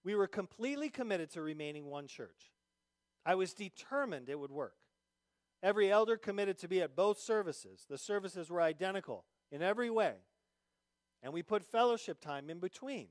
We 0.03 0.15
were 0.15 0.27
completely 0.27 0.89
committed 0.89 1.29
to 1.31 1.41
remaining 1.41 1.85
one 1.85 2.07
church. 2.07 2.51
I 3.25 3.35
was 3.35 3.53
determined 3.53 4.29
it 4.29 4.39
would 4.39 4.51
work. 4.51 4.75
Every 5.61 5.89
elder 5.89 6.17
committed 6.17 6.57
to 6.59 6.67
be 6.67 6.81
at 6.81 6.95
both 6.95 7.19
services. 7.19 7.85
The 7.89 7.97
services 7.97 8.49
were 8.49 8.61
identical 8.61 9.23
in 9.49 9.61
every 9.61 9.89
way. 9.89 10.15
And 11.21 11.31
we 11.31 11.41
put 11.41 11.63
fellowship 11.63 12.19
time 12.19 12.49
in 12.49 12.59
between. 12.59 13.07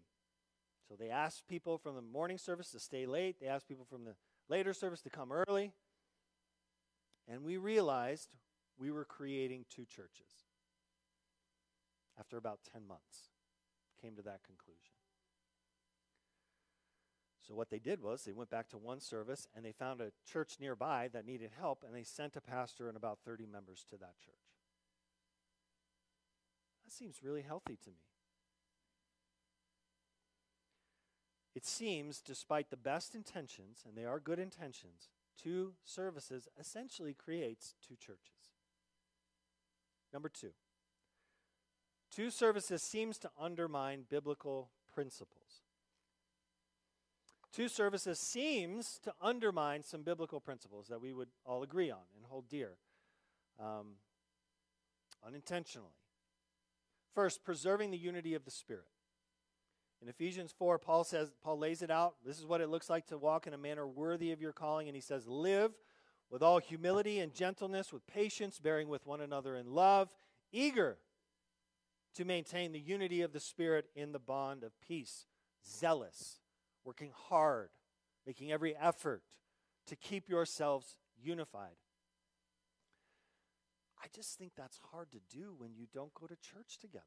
So 0.86 0.94
they 0.94 1.08
asked 1.08 1.48
people 1.48 1.78
from 1.78 1.94
the 1.94 2.02
morning 2.02 2.36
service 2.36 2.70
to 2.72 2.80
stay 2.80 3.06
late, 3.06 3.36
they 3.40 3.46
asked 3.46 3.66
people 3.66 3.86
from 3.88 4.04
the 4.04 4.14
later 4.50 4.74
service 4.74 5.00
to 5.02 5.10
come 5.10 5.32
early. 5.32 5.72
And 7.28 7.44
we 7.44 7.56
realized 7.56 8.28
we 8.78 8.90
were 8.90 9.04
creating 9.04 9.64
two 9.68 9.84
churches. 9.84 10.46
After 12.18 12.36
about 12.36 12.60
10 12.72 12.86
months, 12.86 13.30
came 14.00 14.16
to 14.16 14.22
that 14.22 14.42
conclusion. 14.44 14.94
So 17.46 17.54
what 17.54 17.70
they 17.70 17.78
did 17.78 18.00
was 18.00 18.22
they 18.22 18.32
went 18.32 18.50
back 18.50 18.68
to 18.70 18.78
one 18.78 19.00
service 19.00 19.48
and 19.54 19.64
they 19.64 19.72
found 19.72 20.00
a 20.00 20.12
church 20.30 20.56
nearby 20.60 21.08
that 21.12 21.26
needed 21.26 21.50
help 21.58 21.82
and 21.84 21.94
they 21.94 22.04
sent 22.04 22.36
a 22.36 22.40
pastor 22.40 22.88
and 22.88 22.96
about 22.96 23.18
30 23.24 23.46
members 23.46 23.84
to 23.90 23.96
that 23.96 24.18
church. 24.24 24.34
That 26.84 26.92
seems 26.92 27.22
really 27.22 27.42
healthy 27.42 27.76
to 27.82 27.90
me. 27.90 27.96
It 31.54 31.66
seems, 31.66 32.20
despite 32.20 32.70
the 32.70 32.76
best 32.76 33.14
intentions, 33.14 33.82
and 33.86 33.96
they 33.96 34.06
are 34.06 34.18
good 34.18 34.38
intentions, 34.38 35.10
two 35.40 35.74
services 35.84 36.48
essentially 36.58 37.14
creates 37.14 37.74
two 37.86 37.96
churches. 37.96 38.50
Number 40.12 40.28
two, 40.28 40.52
two 42.10 42.30
services 42.30 42.82
seems 42.82 43.18
to 43.18 43.30
undermine 43.38 44.04
biblical 44.08 44.70
principles. 44.92 45.62
Two 47.52 47.68
services 47.68 48.18
seems 48.18 48.98
to 49.02 49.12
undermine 49.20 49.82
some 49.82 50.02
biblical 50.02 50.40
principles 50.40 50.88
that 50.88 51.02
we 51.02 51.12
would 51.12 51.28
all 51.44 51.62
agree 51.62 51.90
on 51.90 52.00
and 52.16 52.24
hold 52.26 52.48
dear 52.48 52.76
um, 53.60 53.96
unintentionally. 55.26 55.92
First, 57.14 57.44
preserving 57.44 57.90
the 57.90 57.98
unity 57.98 58.34
of 58.34 58.44
the 58.46 58.50
Spirit. 58.50 58.86
In 60.02 60.08
Ephesians 60.08 60.52
4, 60.58 60.78
Paul 60.80 61.04
says, 61.04 61.30
Paul 61.44 61.58
lays 61.58 61.80
it 61.80 61.90
out. 61.90 62.16
This 62.26 62.38
is 62.40 62.44
what 62.44 62.60
it 62.60 62.68
looks 62.68 62.90
like 62.90 63.06
to 63.06 63.18
walk 63.18 63.46
in 63.46 63.54
a 63.54 63.58
manner 63.58 63.86
worthy 63.86 64.32
of 64.32 64.40
your 64.40 64.52
calling. 64.52 64.88
And 64.88 64.96
he 64.96 65.00
says, 65.00 65.28
Live 65.28 65.70
with 66.28 66.42
all 66.42 66.58
humility 66.58 67.20
and 67.20 67.32
gentleness, 67.32 67.92
with 67.92 68.04
patience, 68.08 68.58
bearing 68.58 68.88
with 68.88 69.06
one 69.06 69.20
another 69.20 69.54
in 69.54 69.72
love, 69.72 70.08
eager 70.50 70.98
to 72.14 72.24
maintain 72.24 72.72
the 72.72 72.80
unity 72.80 73.22
of 73.22 73.32
the 73.32 73.38
Spirit 73.38 73.86
in 73.94 74.10
the 74.10 74.18
bond 74.18 74.64
of 74.64 74.72
peace, 74.80 75.26
zealous, 75.64 76.40
working 76.84 77.12
hard, 77.28 77.70
making 78.26 78.50
every 78.50 78.76
effort 78.76 79.22
to 79.86 79.94
keep 79.94 80.28
yourselves 80.28 80.96
unified. 81.22 81.76
I 84.02 84.06
just 84.12 84.36
think 84.36 84.52
that's 84.56 84.80
hard 84.90 85.12
to 85.12 85.20
do 85.30 85.54
when 85.56 85.76
you 85.76 85.86
don't 85.94 86.12
go 86.12 86.26
to 86.26 86.34
church 86.34 86.78
together. 86.80 87.04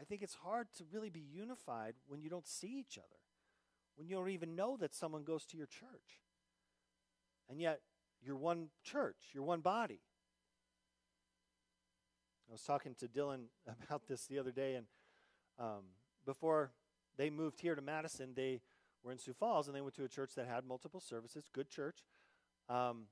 I 0.00 0.04
think 0.04 0.22
it's 0.22 0.34
hard 0.34 0.68
to 0.78 0.84
really 0.92 1.10
be 1.10 1.20
unified 1.20 1.94
when 2.06 2.20
you 2.20 2.30
don't 2.30 2.46
see 2.46 2.78
each 2.78 2.98
other, 2.98 3.20
when 3.96 4.06
you 4.08 4.16
don't 4.16 4.30
even 4.30 4.54
know 4.54 4.76
that 4.76 4.94
someone 4.94 5.24
goes 5.24 5.44
to 5.46 5.56
your 5.56 5.66
church. 5.66 6.22
And 7.50 7.60
yet, 7.60 7.80
you're 8.22 8.36
one 8.36 8.68
church, 8.84 9.16
you're 9.32 9.44
one 9.44 9.60
body. 9.60 10.00
I 12.48 12.52
was 12.52 12.62
talking 12.62 12.94
to 12.96 13.08
Dylan 13.08 13.46
about 13.86 14.06
this 14.06 14.26
the 14.26 14.38
other 14.38 14.52
day, 14.52 14.76
and 14.76 14.86
um, 15.58 15.84
before 16.24 16.72
they 17.16 17.30
moved 17.30 17.60
here 17.60 17.74
to 17.74 17.82
Madison, 17.82 18.32
they 18.34 18.60
were 19.02 19.12
in 19.12 19.18
Sioux 19.18 19.34
Falls, 19.34 19.66
and 19.66 19.76
they 19.76 19.80
went 19.80 19.94
to 19.94 20.04
a 20.04 20.08
church 20.08 20.34
that 20.36 20.46
had 20.46 20.64
multiple 20.64 21.00
services, 21.00 21.48
good 21.52 21.68
church. 21.68 22.04
Um, 22.68 23.06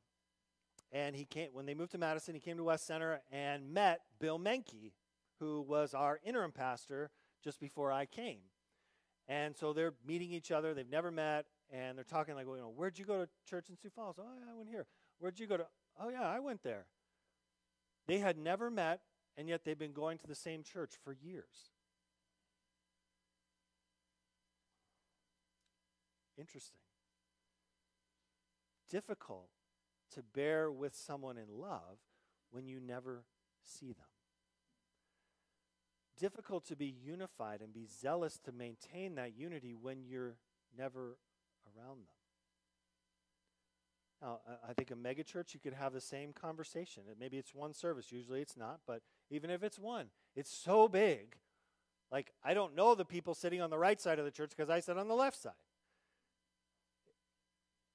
and 0.93 1.17
he 1.17 1.25
came 1.25 1.49
when 1.53 1.67
they 1.67 1.75
moved 1.75 1.93
to 1.93 1.99
Madison. 1.99 2.35
He 2.35 2.41
came 2.41 2.57
to 2.57 2.65
West 2.65 2.87
Center 2.87 3.21
and 3.33 3.73
met 3.73 4.03
Bill 4.21 4.39
Menke, 4.39 4.93
who 5.39 5.63
was 5.63 5.95
our 5.95 6.21
interim 6.25 6.53
pastor 6.53 7.11
just 7.43 7.61
before 7.61 7.93
I 7.93 8.07
came. 8.07 8.41
And 9.29 9.57
so 9.57 9.73
they're 9.73 9.95
meeting 10.07 10.33
each 10.33 10.51
other. 10.51 10.73
They've 10.73 10.89
never 10.89 11.11
met, 11.11 11.47
and 11.71 11.97
they're 11.97 12.05
talking 12.05 12.35
like, 12.35 12.47
well, 12.47 12.57
you 12.57 12.63
know, 12.63 12.73
where'd 12.75 12.99
you 12.99 13.05
go 13.05 13.25
to 13.25 13.29
church 13.49 13.69
in 13.69 13.77
Sioux 13.77 13.91
Falls? 13.91 14.17
Oh, 14.19 14.25
yeah, 14.39 14.53
I 14.53 14.57
went 14.57 14.69
here. 14.69 14.87
Where'd 15.19 15.39
you 15.39 15.47
go 15.47 15.57
to? 15.57 15.67
Oh, 16.01 16.09
yeah, 16.09 16.23
I 16.23 16.39
went 16.39 16.63
there. 16.63 16.87
They 18.07 18.19
had 18.19 18.39
never 18.39 18.71
met, 18.71 19.01
and 19.37 19.49
yet 19.49 19.65
they've 19.65 19.79
been 19.79 19.93
going 19.93 20.19
to 20.19 20.27
the 20.27 20.35
same 20.35 20.63
church 20.63 20.95
for 21.03 21.13
years. 21.13 21.71
Interesting. 26.39 26.79
Difficult 28.91 29.49
to 30.15 30.23
bear 30.23 30.71
with 30.71 30.95
someone 30.95 31.37
in 31.37 31.59
love 31.59 31.99
when 32.51 32.67
you 32.67 32.79
never 32.79 33.25
see 33.65 33.93
them. 33.93 34.07
Difficult 36.19 36.65
to 36.67 36.77
be 36.77 36.95
unified 37.05 37.61
and 37.61 37.73
be 37.73 37.87
zealous 37.87 38.39
to 38.45 38.53
maintain 38.53 39.17
that 39.17 39.37
unity 39.37 39.75
when 39.75 40.05
you're 40.05 40.37
never 40.77 41.19
around 41.67 41.99
them. 41.99 42.17
Now, 44.23 44.41
I 44.67 44.73
think 44.73 44.91
a 44.91 44.95
megachurch, 44.95 45.53
you 45.53 45.61
could 45.61 45.75
have 45.75 45.93
the 45.93 46.01
same 46.01 46.33
conversation. 46.33 47.03
Maybe 47.21 47.37
it's 47.37 47.55
one 47.55 47.75
service. 47.75 48.11
Usually 48.11 48.41
it's 48.41 48.57
not, 48.57 48.81
but 48.87 49.03
even 49.31 49.51
if 49.51 49.63
it's 49.63 49.79
one, 49.79 50.07
it's 50.35 50.51
so 50.51 50.89
big. 50.89 51.37
Like, 52.11 52.33
I 52.43 52.55
don't 52.55 52.75
know 52.75 52.95
the 52.95 53.05
people 53.05 53.35
sitting 53.35 53.61
on 53.61 53.69
the 53.69 53.79
right 53.79 54.01
side 54.01 54.19
of 54.19 54.25
the 54.25 54.31
church 54.31 54.51
because 54.57 54.71
I 54.71 54.81
sit 54.81 54.97
on 54.97 55.09
the 55.09 55.15
left 55.15 55.37
side. 55.43 55.53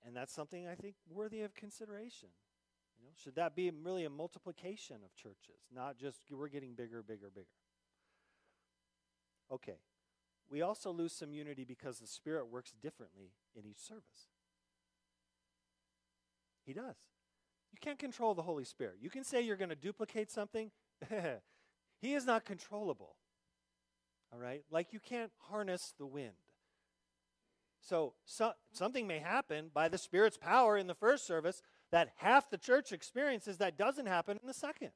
And 0.05 0.15
that's 0.15 0.34
something 0.34 0.67
I 0.67 0.75
think 0.75 0.95
worthy 1.10 1.41
of 1.41 1.55
consideration. 1.55 2.29
You 2.99 3.05
know, 3.05 3.12
should 3.15 3.36
that 3.36 3.55
be 3.55 3.71
really 3.71 4.05
a 4.05 4.10
multiplication 4.10 4.97
of 5.03 5.15
churches, 5.15 5.62
not 5.73 5.97
just 5.97 6.19
we're 6.29 6.49
getting 6.49 6.73
bigger, 6.73 7.01
bigger, 7.01 7.31
bigger? 7.34 7.47
Okay. 9.52 9.78
We 10.50 10.62
also 10.62 10.92
lose 10.92 11.14
some 11.14 11.32
unity 11.32 11.64
because 11.64 12.00
the 12.00 12.08
Spirit 12.08 12.50
works 12.50 12.74
differently 12.82 13.32
in 13.56 13.66
each 13.66 13.80
service. 13.80 14.30
He 16.66 16.74
does. 16.74 16.96
You 17.72 17.80
can't 17.80 17.98
control 17.98 18.34
the 18.34 18.42
Holy 18.42 18.66
Spirit. 18.66 18.96
You 19.02 19.10
can 19.10 19.24
say 19.24 19.42
you're 19.42 19.56
going 19.56 19.70
to 19.70 19.76
duplicate 19.76 20.30
something. 20.30 20.72
he 22.02 22.14
is 22.14 22.26
not 22.26 22.46
controllable. 22.46 23.16
All 24.34 24.40
right? 24.40 24.64
Like 24.70 24.92
you 24.92 25.00
can't 25.00 25.32
harness 25.50 25.94
the 25.98 26.06
wind. 26.06 26.34
So, 27.82 28.14
so, 28.26 28.52
something 28.72 29.08
may 29.08 29.20
happen 29.20 29.72
by 29.74 29.90
the 29.90 29.98
Spirit's 29.98 30.38
power 30.38 30.78
in 30.78 30.86
the 30.86 30.94
first 30.94 31.26
service 31.26 31.64
that 31.92 32.10
half 32.18 32.50
the 32.50 32.58
church 32.58 32.92
experiences 32.92 33.58
that 33.58 33.78
doesn't 33.78 34.06
happen 34.06 34.38
in 34.42 34.48
the 34.48 34.54
second. 34.54 34.92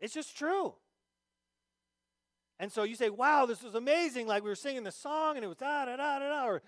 It's 0.00 0.12
just 0.12 0.36
true. 0.36 0.74
And 2.62 2.70
so 2.70 2.84
you 2.84 2.94
say, 2.94 3.10
wow, 3.10 3.44
this 3.44 3.60
was 3.60 3.74
amazing. 3.74 4.28
Like 4.28 4.44
we 4.44 4.48
were 4.48 4.54
singing 4.54 4.84
the 4.84 4.92
song 4.92 5.34
and 5.34 5.44
it 5.44 5.48
was 5.48 5.56
da 5.56 5.84
da 5.84 5.96
da 5.96 6.20
da 6.20 6.28
da. 6.28 6.46
Or, 6.46 6.62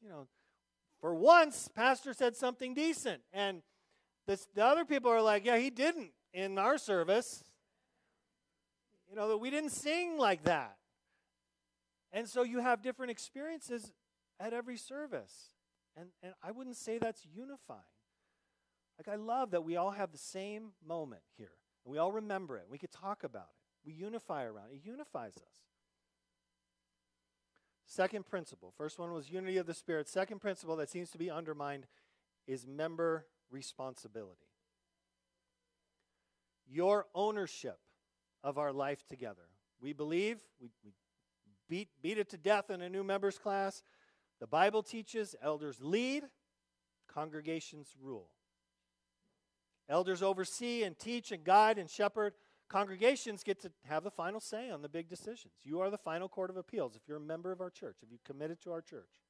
you 0.00 0.08
know, 0.08 0.28
for 1.00 1.12
once, 1.12 1.68
Pastor 1.74 2.12
said 2.12 2.36
something 2.36 2.72
decent. 2.72 3.20
And 3.32 3.62
this, 4.28 4.46
the 4.54 4.64
other 4.64 4.84
people 4.84 5.10
are 5.10 5.20
like, 5.20 5.44
yeah, 5.44 5.58
he 5.58 5.68
didn't 5.68 6.12
in 6.32 6.56
our 6.56 6.78
service. 6.78 7.42
You 9.10 9.16
know, 9.16 9.36
we 9.38 9.50
didn't 9.50 9.72
sing 9.72 10.18
like 10.18 10.44
that. 10.44 10.76
And 12.12 12.28
so 12.28 12.44
you 12.44 12.60
have 12.60 12.80
different 12.80 13.10
experiences 13.10 13.90
at 14.38 14.52
every 14.52 14.76
service. 14.76 15.48
And, 15.96 16.10
and 16.22 16.32
I 16.44 16.52
wouldn't 16.52 16.76
say 16.76 16.98
that's 16.98 17.26
unifying. 17.34 17.80
Like, 19.04 19.12
I 19.12 19.16
love 19.16 19.50
that 19.50 19.64
we 19.64 19.76
all 19.76 19.90
have 19.90 20.12
the 20.12 20.18
same 20.18 20.74
moment 20.86 21.22
here, 21.36 21.54
and 21.84 21.90
we 21.90 21.98
all 21.98 22.12
remember 22.12 22.56
it. 22.56 22.66
We 22.70 22.78
could 22.78 22.92
talk 22.92 23.24
about 23.24 23.48
it. 23.48 23.69
We 23.84 23.92
unify 23.92 24.44
around 24.44 24.72
it. 24.72 24.80
Unifies 24.84 25.36
us. 25.36 25.62
Second 27.86 28.26
principle. 28.26 28.72
First 28.76 28.98
one 28.98 29.12
was 29.12 29.30
unity 29.30 29.56
of 29.56 29.66
the 29.66 29.74
Spirit. 29.74 30.08
Second 30.08 30.40
principle 30.40 30.76
that 30.76 30.90
seems 30.90 31.10
to 31.10 31.18
be 31.18 31.30
undermined 31.30 31.86
is 32.46 32.66
member 32.66 33.26
responsibility. 33.50 34.46
Your 36.68 37.06
ownership 37.14 37.78
of 38.44 38.58
our 38.58 38.72
life 38.72 39.04
together. 39.08 39.42
We 39.80 39.92
believe, 39.92 40.38
we, 40.60 40.70
we 40.84 40.92
beat, 41.68 41.88
beat 42.00 42.18
it 42.18 42.28
to 42.30 42.36
death 42.38 42.70
in 42.70 42.80
a 42.80 42.88
new 42.88 43.02
members 43.02 43.38
class. 43.38 43.82
The 44.40 44.46
Bible 44.46 44.82
teaches 44.82 45.34
elders 45.42 45.78
lead, 45.80 46.24
congregations 47.12 47.88
rule. 48.00 48.28
Elders 49.88 50.22
oversee 50.22 50.84
and 50.84 50.96
teach 50.98 51.32
and 51.32 51.42
guide 51.42 51.76
and 51.76 51.90
shepherd. 51.90 52.34
Congregations 52.70 53.42
get 53.42 53.60
to 53.60 53.70
have 53.88 54.04
the 54.04 54.10
final 54.10 54.40
say 54.40 54.70
on 54.70 54.80
the 54.80 54.88
big 54.88 55.08
decisions. 55.08 55.54
You 55.64 55.80
are 55.80 55.90
the 55.90 55.98
final 55.98 56.28
court 56.28 56.50
of 56.50 56.56
appeals 56.56 56.94
if 56.94 57.02
you're 57.06 57.16
a 57.16 57.20
member 57.20 57.52
of 57.52 57.60
our 57.60 57.70
church, 57.70 57.96
if 58.02 58.10
you 58.10 58.18
committed 58.24 58.62
to 58.62 58.70
our 58.72 58.80
church. 58.80 59.24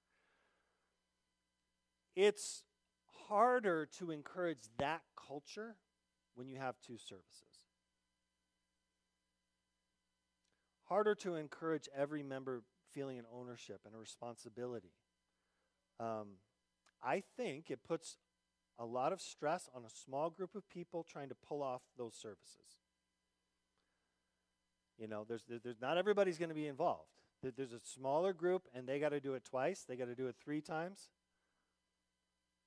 It's 2.14 2.64
harder 3.29 3.87
to 3.98 4.11
encourage 4.11 4.68
that 4.79 5.03
culture 5.16 5.76
when 6.35 6.48
you 6.48 6.59
have 6.59 6.74
two 6.87 6.98
services. 6.98 7.50
harder 10.90 11.14
to 11.14 11.37
encourage 11.37 11.88
every 11.96 12.22
member 12.22 12.62
feeling 12.92 13.16
an 13.18 13.24
ownership 13.33 13.81
and 13.87 13.94
a 13.94 13.98
responsibility. 13.98 14.90
Um, 16.00 16.38
I 17.03 17.22
think 17.37 17.70
it 17.70 17.85
puts 17.87 18.16
a 18.76 18.85
lot 18.85 19.12
of 19.12 19.20
stress 19.20 19.68
on 19.72 19.85
a 19.85 19.88
small 19.88 20.31
group 20.31 20.57
of 20.57 20.68
people 20.68 21.07
trying 21.09 21.29
to 21.29 21.37
pull 21.37 21.62
off 21.62 21.83
those 21.96 22.16
services. 22.16 22.80
You 25.01 25.09
know, 25.09 25.25
there's, 25.29 25.43
there's 25.65 25.81
not 25.81 25.99
everybody's 25.99 26.39
going 26.39 26.51
to 26.51 26.55
be 26.55 26.69
involved. 26.69 27.09
There's 27.57 27.73
a 27.73 27.81
smaller 27.81 28.35
group, 28.35 28.69
and 28.75 28.87
they 28.87 29.01
got 29.01 29.11
to 29.11 29.21
do 29.21 29.35
it 29.35 29.45
twice. 29.45 29.85
They 29.89 29.97
got 29.97 30.07
to 30.09 30.15
do 30.15 30.27
it 30.29 30.37
three 30.45 30.61
times. 30.61 31.09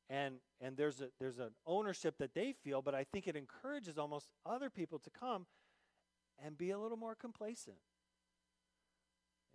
And 0.10 0.36
and 0.60 0.76
there's 0.78 1.02
a 1.02 1.10
there's 1.20 1.40
an 1.40 1.52
ownership 1.68 2.18
that 2.20 2.34
they 2.34 2.54
feel, 2.54 2.82
but 2.82 2.96
I 2.96 3.04
think 3.04 3.28
it 3.28 3.36
encourages 3.36 3.98
almost 3.98 4.30
other 4.46 4.70
people 4.70 5.00
to 5.00 5.10
come 5.12 5.46
and 6.44 6.58
be 6.58 6.72
a 6.72 6.80
little 6.80 6.98
more 6.98 7.16
complacent 7.16 7.78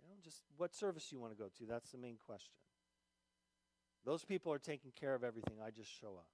You 0.01 0.07
know, 0.07 0.15
just 0.23 0.41
what 0.57 0.73
service 0.73 1.11
you 1.11 1.19
want 1.19 1.33
to 1.33 1.37
go 1.37 1.49
to. 1.59 1.65
That's 1.65 1.91
the 1.91 1.97
main 1.97 2.17
question. 2.25 2.53
Those 4.05 4.23
people 4.23 4.51
are 4.53 4.59
taking 4.59 4.91
care 4.99 5.13
of 5.15 5.23
everything. 5.23 5.57
I 5.65 5.71
just 5.71 5.91
show 5.91 6.15
up. 6.17 6.29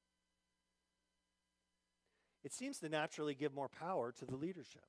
It 2.44 2.54
seems 2.54 2.80
to 2.80 2.90
naturally 2.90 3.36
give 3.36 3.54
more 3.54 3.70
power 3.70 4.12
to 4.14 4.26
the 4.26 4.36
leadership. 4.36 4.86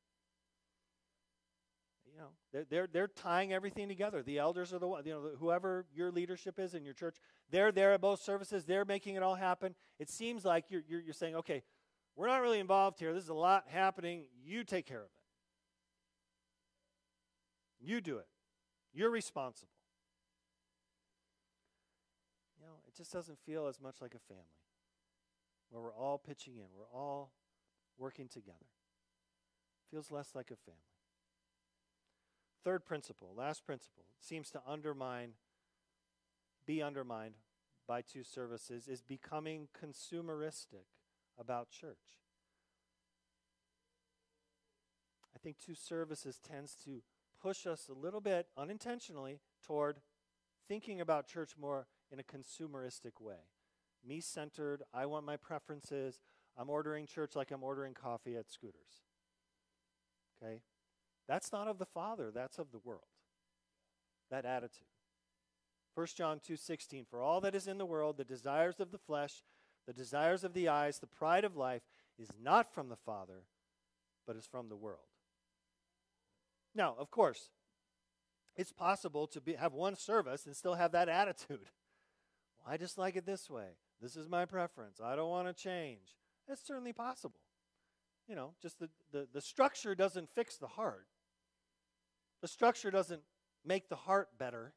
You 2.17 2.23
know, 2.23 2.29
they're, 2.51 2.65
they're, 2.71 2.87
they're 2.91 3.09
tying 3.09 3.53
everything 3.53 3.89
together. 3.89 4.23
The 4.23 4.39
elders 4.39 4.73
are 4.73 4.79
the 4.79 4.89
one, 4.89 5.05
you 5.05 5.13
know, 5.13 5.31
whoever 5.39 5.85
your 5.95 6.11
leadership 6.11 6.59
is 6.59 6.73
in 6.73 6.83
your 6.83 6.95
church, 6.95 7.17
they're 7.51 7.71
there 7.71 7.93
at 7.93 8.01
both 8.01 8.23
services. 8.23 8.65
They're 8.65 8.87
making 8.87 9.17
it 9.17 9.23
all 9.23 9.35
happen. 9.35 9.75
It 9.99 10.09
seems 10.09 10.43
like 10.43 10.65
you're, 10.71 10.81
you're, 10.89 11.01
you're 11.01 11.13
saying, 11.13 11.37
okay, 11.37 11.63
we're 12.15 12.29
not 12.29 12.41
really 12.41 12.59
involved 12.59 12.99
here. 12.99 13.13
This 13.13 13.25
is 13.25 13.29
a 13.29 13.35
lot 13.35 13.65
happening. 13.69 14.25
You 14.43 14.65
take 14.65 14.87
care 14.87 15.01
of 15.01 15.05
it. 17.85 17.87
You 17.87 18.01
do 18.01 18.17
it. 18.17 18.29
You're 18.95 19.11
responsible. 19.11 19.69
You 22.59 22.65
know, 22.67 22.77
it 22.89 22.97
just 22.97 23.13
doesn't 23.13 23.39
feel 23.45 23.67
as 23.67 23.79
much 23.79 23.97
like 24.01 24.15
a 24.15 24.33
family 24.33 24.45
where 25.69 25.83
we're 25.83 25.95
all 25.95 26.17
pitching 26.17 26.57
in, 26.57 26.65
we're 26.75 26.99
all 26.99 27.33
working 27.99 28.27
together. 28.27 28.57
Feels 29.91 30.11
less 30.11 30.31
like 30.35 30.51
a 30.51 30.57
family. 30.57 30.96
Third 32.67 32.85
principle, 32.85 33.33
last 33.37 33.65
principle, 33.65 34.07
seems 34.19 34.51
to 34.51 34.61
undermine, 34.67 35.35
be 36.67 36.83
undermined 36.83 37.35
by 37.87 38.03
two 38.03 38.25
services, 38.25 38.89
is 38.89 39.03
becoming 39.03 39.69
consumeristic 39.73 40.89
about 41.39 41.71
church. 41.71 42.19
I 45.33 45.39
think 45.39 45.59
two 45.65 45.77
services 45.77 46.41
tends 46.41 46.75
to 46.85 47.03
push 47.41 47.69
us 47.69 47.89
a 47.89 47.95
little 47.95 48.21
bit 48.21 48.49
unintentionally 48.59 49.39
toward 49.65 50.01
thinking 50.67 51.01
about 51.01 51.29
church 51.29 51.53
more 51.57 51.87
in 52.11 52.19
a 52.19 52.25
consumeristic 52.25 53.21
way. 53.21 53.47
Me 54.05 54.21
centered, 54.21 54.83
I 54.93 55.07
want 55.07 55.25
my 55.25 55.37
preferences. 55.37 56.19
I'm 56.59 56.69
ordering 56.69 57.07
church 57.07 57.37
like 57.37 57.53
I'm 57.53 57.63
ordering 57.63 57.95
coffee 57.95 58.37
at 58.37 58.51
Scooters. 58.51 59.05
Okay? 60.43 60.63
That's 61.29 61.53
not 61.53 61.69
of 61.69 61.79
the 61.79 61.87
Father, 61.87 62.31
that's 62.31 62.59
of 62.59 62.71
the 62.73 62.79
world. 62.79 63.09
That 64.31 64.45
attitude. 64.45 64.87
1 65.95 66.07
John 66.17 66.41
2:16 66.41 67.07
For 67.07 67.23
all 67.23 67.41
that 67.41 67.55
is 67.55 67.67
in 67.67 67.79
the 67.79 67.87
world, 67.87 68.17
the 68.17 68.25
desires 68.25 68.81
of 68.81 68.91
the 68.91 68.99
flesh, 68.99 69.43
the 69.87 69.93
desires 69.93 70.45
of 70.45 70.53
the 70.53 70.69
eyes, 70.69 70.99
the 70.99 71.07
pride 71.07 71.45
of 71.45 71.57
life 71.57 71.83
is 72.19 72.31
not 72.39 72.73
from 72.73 72.89
the 72.89 72.97
Father, 72.97 73.45
but 74.27 74.37
is 74.37 74.47
from 74.47 74.69
the 74.69 74.77
world. 74.77 75.09
Now, 76.75 76.95
of 76.99 77.11
course, 77.11 77.51
It's 78.57 78.73
possible 78.73 79.27
to 79.29 79.41
be, 79.41 79.53
have 79.53 79.75
one 79.75 79.97
service 79.97 80.47
and 80.47 80.57
still 80.57 80.75
have 80.75 80.93
that 80.93 81.09
attitude. 81.09 81.61
Well, 82.59 82.73
I 82.73 82.79
just 82.79 82.97
like 82.97 83.17
it 83.17 83.27
this 83.27 83.51
way. 83.51 83.77
This 84.01 84.17
is 84.17 84.29
my 84.29 84.47
preference. 84.47 84.99
I 84.99 85.15
don't 85.15 85.29
want 85.29 85.47
to 85.47 85.53
change. 85.53 86.17
That's 86.49 86.67
certainly 86.67 86.95
possible. 86.95 87.41
You 88.27 88.35
know, 88.35 88.55
just 88.63 88.79
the, 88.79 88.89
the, 89.13 89.29
the 89.33 89.41
structure 89.43 89.95
doesn't 89.95 90.31
fix 90.35 90.57
the 90.57 90.69
heart. 90.69 91.07
The 92.47 92.53
structure 92.53 92.93
doesn't 92.93 93.23
make 93.65 93.89
the 93.89 93.97
heart 93.97 94.29
better, 94.39 94.73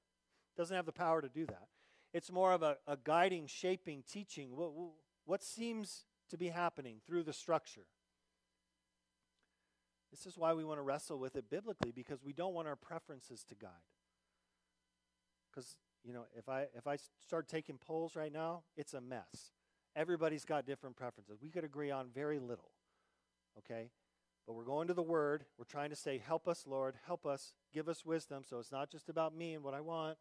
doesn't 0.57 0.75
have 0.75 0.87
the 0.87 0.91
power 0.91 1.21
to 1.21 1.29
do 1.29 1.45
that. 1.45 1.67
It's 2.15 2.31
more 2.31 2.51
of 2.51 2.63
a, 2.63 2.77
a 2.87 2.97
guiding, 2.97 3.45
shaping, 3.45 4.03
teaching 4.11 4.55
what, 4.55 4.71
what 5.25 5.43
seems 5.43 6.05
to 6.31 6.37
be 6.39 6.47
happening 6.47 6.95
through 7.05 7.21
the 7.21 7.31
structure. 7.31 7.85
This 10.09 10.25
is 10.25 10.35
why 10.35 10.53
we 10.53 10.65
want 10.65 10.79
to 10.79 10.81
wrestle 10.81 11.19
with 11.19 11.35
it 11.35 11.47
biblically 11.47 11.91
because 11.91 12.23
we 12.23 12.33
don't 12.33 12.55
want 12.55 12.67
our 12.67 12.75
preferences 12.75 13.43
to 13.49 13.53
guide. 13.53 13.69
Because, 15.51 15.77
you 16.03 16.11
know, 16.11 16.23
if 16.35 16.49
I 16.49 16.65
if 16.73 16.87
I 16.87 16.97
start 17.23 17.47
taking 17.47 17.77
polls 17.77 18.15
right 18.15 18.33
now, 18.33 18.63
it's 18.77 18.95
a 18.95 19.01
mess. 19.01 19.51
Everybody's 19.95 20.43
got 20.43 20.65
different 20.65 20.95
preferences. 20.95 21.37
We 21.39 21.51
could 21.51 21.63
agree 21.63 21.91
on 21.91 22.07
very 22.15 22.39
little. 22.39 22.71
Okay? 23.59 23.91
But 24.49 24.55
we're 24.55 24.63
going 24.63 24.87
to 24.87 24.95
the 24.95 25.03
word. 25.03 25.45
We're 25.59 25.65
trying 25.65 25.91
to 25.91 25.95
say, 25.95 26.17
"Help 26.17 26.47
us, 26.47 26.65
Lord. 26.65 26.97
Help 27.05 27.27
us. 27.27 27.53
Give 27.71 27.87
us 27.87 28.03
wisdom." 28.03 28.43
So 28.43 28.57
it's 28.57 28.71
not 28.71 28.89
just 28.89 29.07
about 29.07 29.35
me 29.35 29.53
and 29.53 29.63
what 29.63 29.75
I 29.75 29.81
want. 29.81 30.17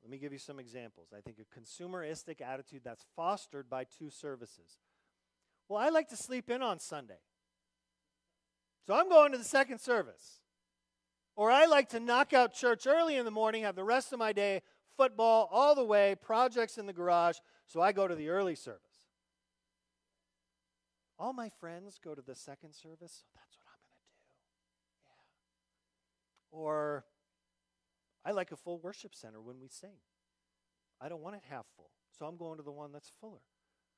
Let 0.00 0.10
me 0.10 0.16
give 0.16 0.32
you 0.32 0.38
some 0.38 0.58
examples. 0.58 1.12
I 1.12 1.20
think 1.20 1.38
a 1.38 1.44
consumeristic 1.60 2.40
attitude 2.40 2.80
that's 2.82 3.04
fostered 3.14 3.68
by 3.68 3.84
two 3.84 4.08
services. 4.08 4.78
Well, 5.68 5.82
I 5.82 5.90
like 5.90 6.08
to 6.08 6.16
sleep 6.16 6.48
in 6.48 6.62
on 6.62 6.78
Sunday. 6.78 7.20
So 8.86 8.94
I'm 8.94 9.10
going 9.10 9.32
to 9.32 9.38
the 9.38 9.44
second 9.44 9.82
service. 9.82 10.40
Or 11.36 11.50
I 11.50 11.66
like 11.66 11.90
to 11.90 12.00
knock 12.00 12.32
out 12.32 12.54
church 12.54 12.86
early 12.86 13.16
in 13.16 13.26
the 13.26 13.30
morning, 13.30 13.64
have 13.64 13.76
the 13.76 13.84
rest 13.84 14.14
of 14.14 14.18
my 14.18 14.32
day 14.32 14.62
football 14.96 15.46
all 15.50 15.74
the 15.74 15.84
way, 15.84 16.14
projects 16.14 16.78
in 16.78 16.86
the 16.86 16.94
garage, 16.94 17.36
so 17.66 17.82
I 17.82 17.92
go 17.92 18.08
to 18.08 18.14
the 18.14 18.30
early 18.30 18.54
service. 18.54 18.93
All 21.18 21.32
my 21.32 21.48
friends 21.48 21.98
go 22.02 22.14
to 22.14 22.22
the 22.22 22.34
second 22.34 22.74
service, 22.74 23.22
so 23.22 23.26
that's 23.34 23.56
what 23.56 23.66
I'm 23.70 23.80
going 23.86 23.98
to 23.98 24.10
do. 24.10 24.24
Yeah. 26.52 26.58
Or 26.58 27.04
I 28.24 28.32
like 28.32 28.52
a 28.52 28.56
full 28.56 28.78
worship 28.78 29.14
center 29.14 29.40
when 29.40 29.60
we 29.60 29.68
sing. 29.68 29.98
I 31.00 31.08
don't 31.08 31.22
want 31.22 31.36
it 31.36 31.42
half 31.48 31.66
full. 31.76 31.90
So 32.18 32.26
I'm 32.26 32.36
going 32.36 32.56
to 32.58 32.62
the 32.62 32.72
one 32.72 32.92
that's 32.92 33.10
fuller 33.20 33.42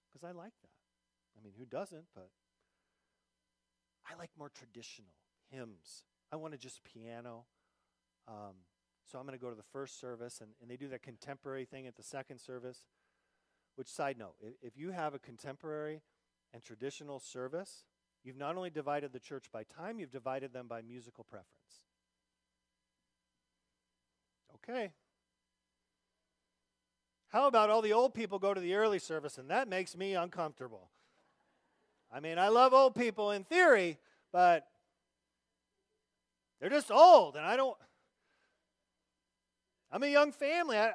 because 0.08 0.24
I 0.24 0.32
like 0.32 0.52
that. 0.62 1.38
I 1.38 1.44
mean, 1.44 1.52
who 1.58 1.66
doesn't? 1.66 2.06
But 2.14 2.30
I 4.10 4.16
like 4.18 4.30
more 4.38 4.50
traditional 4.50 5.14
hymns. 5.50 6.04
I 6.32 6.36
want 6.36 6.52
to 6.52 6.58
just 6.58 6.82
piano. 6.84 7.44
Um, 8.26 8.54
so 9.04 9.18
I'm 9.18 9.26
going 9.26 9.38
to 9.38 9.42
go 9.42 9.50
to 9.50 9.56
the 9.56 9.62
first 9.62 10.00
service, 10.00 10.40
and, 10.40 10.50
and 10.60 10.70
they 10.70 10.76
do 10.76 10.88
that 10.88 11.02
contemporary 11.02 11.64
thing 11.64 11.86
at 11.86 11.96
the 11.96 12.02
second 12.02 12.38
service. 12.38 12.86
Which, 13.76 13.88
side 13.88 14.18
note, 14.18 14.34
if, 14.40 14.54
if 14.62 14.76
you 14.76 14.90
have 14.90 15.14
a 15.14 15.18
contemporary 15.18 16.00
and 16.52 16.62
traditional 16.62 17.18
service, 17.18 17.84
you've 18.24 18.36
not 18.36 18.56
only 18.56 18.70
divided 18.70 19.12
the 19.12 19.20
church 19.20 19.46
by 19.52 19.64
time, 19.64 19.98
you've 19.98 20.10
divided 20.10 20.52
them 20.52 20.66
by 20.66 20.82
musical 20.82 21.24
preference. 21.24 21.84
Okay. 24.54 24.92
How 27.28 27.46
about 27.46 27.70
all 27.70 27.82
the 27.82 27.92
old 27.92 28.14
people 28.14 28.38
go 28.38 28.54
to 28.54 28.60
the 28.60 28.74
early 28.74 28.98
service 28.98 29.38
and 29.38 29.50
that 29.50 29.68
makes 29.68 29.96
me 29.96 30.14
uncomfortable? 30.14 30.90
I 32.12 32.20
mean, 32.20 32.38
I 32.38 32.48
love 32.48 32.72
old 32.72 32.94
people 32.94 33.32
in 33.32 33.44
theory, 33.44 33.98
but 34.32 34.66
they're 36.60 36.70
just 36.70 36.90
old 36.90 37.36
and 37.36 37.44
I 37.44 37.56
don't 37.56 37.76
I'm 39.90 40.02
a 40.02 40.08
young 40.08 40.32
family. 40.32 40.76
I, 40.76 40.92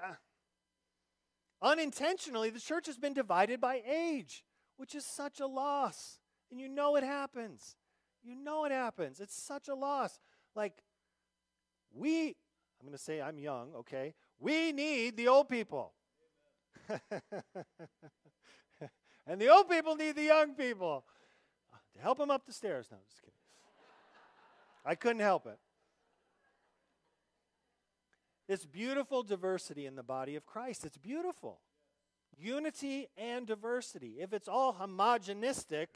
unintentionally, 1.62 2.50
the 2.50 2.60
church 2.60 2.88
has 2.88 2.98
been 2.98 3.14
divided 3.14 3.62
by 3.62 3.82
age, 3.88 4.44
which 4.82 4.96
is 4.96 5.06
such 5.06 5.40
a 5.40 5.46
loss. 5.46 6.18
And 6.50 6.60
you 6.60 6.68
know 6.68 6.96
it 6.96 7.04
happens. 7.04 7.76
You 8.24 8.34
know 8.34 8.66
it 8.66 8.72
happens. 8.72 9.20
It's 9.20 9.40
such 9.40 9.68
a 9.68 9.76
loss. 9.76 10.20
Like, 10.56 10.74
we 11.94 12.30
I'm 12.30 12.88
going 12.88 12.98
to 12.98 12.98
say 12.98 13.22
I'm 13.22 13.38
young, 13.38 13.76
okay? 13.76 14.16
We 14.40 14.72
need 14.72 15.18
the 15.18 15.28
old 15.28 15.50
people. 15.50 15.94
and 16.90 17.00
the 19.40 19.50
old 19.50 19.70
people 19.70 19.96
need 19.96 20.16
the 20.16 20.24
young 20.24 20.56
people 20.56 21.06
to 21.94 22.02
help 22.02 22.18
them 22.18 22.32
up 22.32 22.48
the 22.48 22.54
stairs. 22.54 22.88
No, 22.92 22.98
just 23.08 23.22
kidding. 23.22 23.36
I 24.84 24.96
couldn't 24.96 25.22
help 25.22 25.46
it. 25.46 25.60
This 28.48 28.66
beautiful 28.66 29.22
diversity 29.22 29.86
in 29.86 29.96
the 29.96 30.02
body 30.02 30.36
of 30.36 30.48
Christ. 30.48 30.86
It's 30.86 30.98
beautiful. 30.98 31.60
Unity 32.38 33.08
and 33.18 33.46
diversity. 33.46 34.18
If 34.20 34.34
it's 34.34 34.48
all 34.48 34.74
homogenistic, 34.74 35.88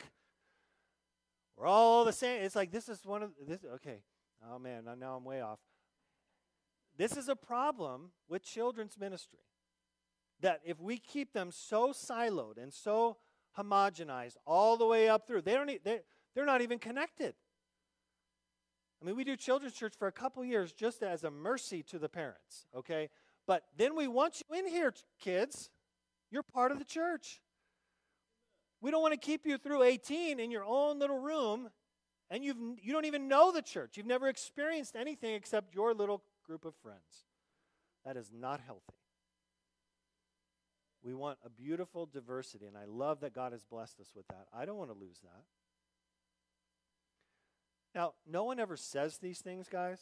we're 1.58 1.68
all 1.68 2.06
the 2.06 2.14
same. 2.14 2.44
It's 2.44 2.56
like 2.56 2.72
this 2.72 2.90
is 2.90 3.06
one 3.06 3.24
of 3.24 3.32
this. 3.48 3.60
Okay. 3.76 4.02
Oh 4.52 4.60
man, 4.60 4.84
now 5.00 5.16
I'm 5.16 5.24
way 5.24 5.42
off. 5.42 5.60
This 6.98 7.18
is 7.18 7.30
a 7.30 7.36
problem 7.36 8.12
with 8.30 8.44
children's 8.44 8.98
ministry. 8.98 9.40
That 10.42 10.62
if 10.66 10.80
we 10.80 10.98
keep 10.98 11.34
them 11.34 11.50
so 11.52 11.90
siloed 11.90 12.62
and 12.62 12.74
so 12.74 13.18
homogenized 13.58 14.36
all 14.46 14.78
the 14.78 14.86
way 14.86 15.10
up 15.10 15.28
through, 15.28 15.42
they 15.42 15.54
don't, 15.54 15.84
they, 15.84 16.02
they're 16.34 16.46
not 16.46 16.62
even 16.62 16.78
connected. 16.78 17.34
I 19.02 19.06
mean, 19.06 19.16
we 19.16 19.24
do 19.24 19.36
children's 19.36 19.74
church 19.74 19.94
for 19.98 20.08
a 20.08 20.12
couple 20.12 20.44
years 20.44 20.74
just 20.74 21.04
as 21.04 21.24
a 21.24 21.32
mercy 21.32 21.84
to 21.84 22.00
the 22.00 22.10
parents, 22.10 22.66
okay? 22.76 23.10
But 23.48 23.64
then 23.78 23.96
we 23.96 24.08
want 24.08 24.42
you 24.50 24.58
in 24.58 24.68
here, 24.68 24.94
kids. 25.20 25.70
You're 26.36 26.44
part 26.44 26.74
of 26.74 26.80
the 26.80 26.84
church. 26.84 27.40
We 28.82 28.92
don't 28.92 29.02
want 29.02 29.14
to 29.14 29.18
keep 29.18 29.46
you 29.46 29.58
through 29.58 29.84
18 29.84 30.38
in 30.38 30.52
your 30.52 30.66
own 30.66 31.00
little 31.00 31.18
room 31.18 31.70
and 32.30 32.44
you've, 32.44 32.58
you 32.82 32.92
don't 32.92 33.06
even 33.06 33.30
know 33.30 33.54
the 33.54 33.62
church. 33.62 33.96
You've 33.96 34.06
never 34.06 34.28
experienced 34.28 34.98
anything 34.98 35.34
except 35.34 35.74
your 35.74 35.94
little 35.94 36.24
group 36.46 36.66
of 36.66 36.76
friends. 36.84 37.24
That 38.04 38.18
is 38.18 38.34
not 38.38 38.60
healthy. 38.60 38.82
We 41.02 41.14
want 41.14 41.38
a 41.46 41.50
beautiful 41.50 42.06
diversity, 42.06 42.66
and 42.66 42.76
I 42.76 42.84
love 42.86 43.22
that 43.22 43.34
God 43.34 43.54
has 43.54 43.64
blessed 43.64 44.02
us 44.02 44.12
with 44.14 44.28
that. 44.28 44.48
I 44.54 44.66
don't 44.66 44.76
want 44.76 44.92
to 44.92 44.98
lose 44.98 45.22
that. 45.24 45.44
Now, 47.98 48.16
no 48.30 48.44
one 48.44 48.60
ever 48.60 48.76
says 48.76 49.20
these 49.20 49.40
things, 49.40 49.70
guys. 49.70 50.02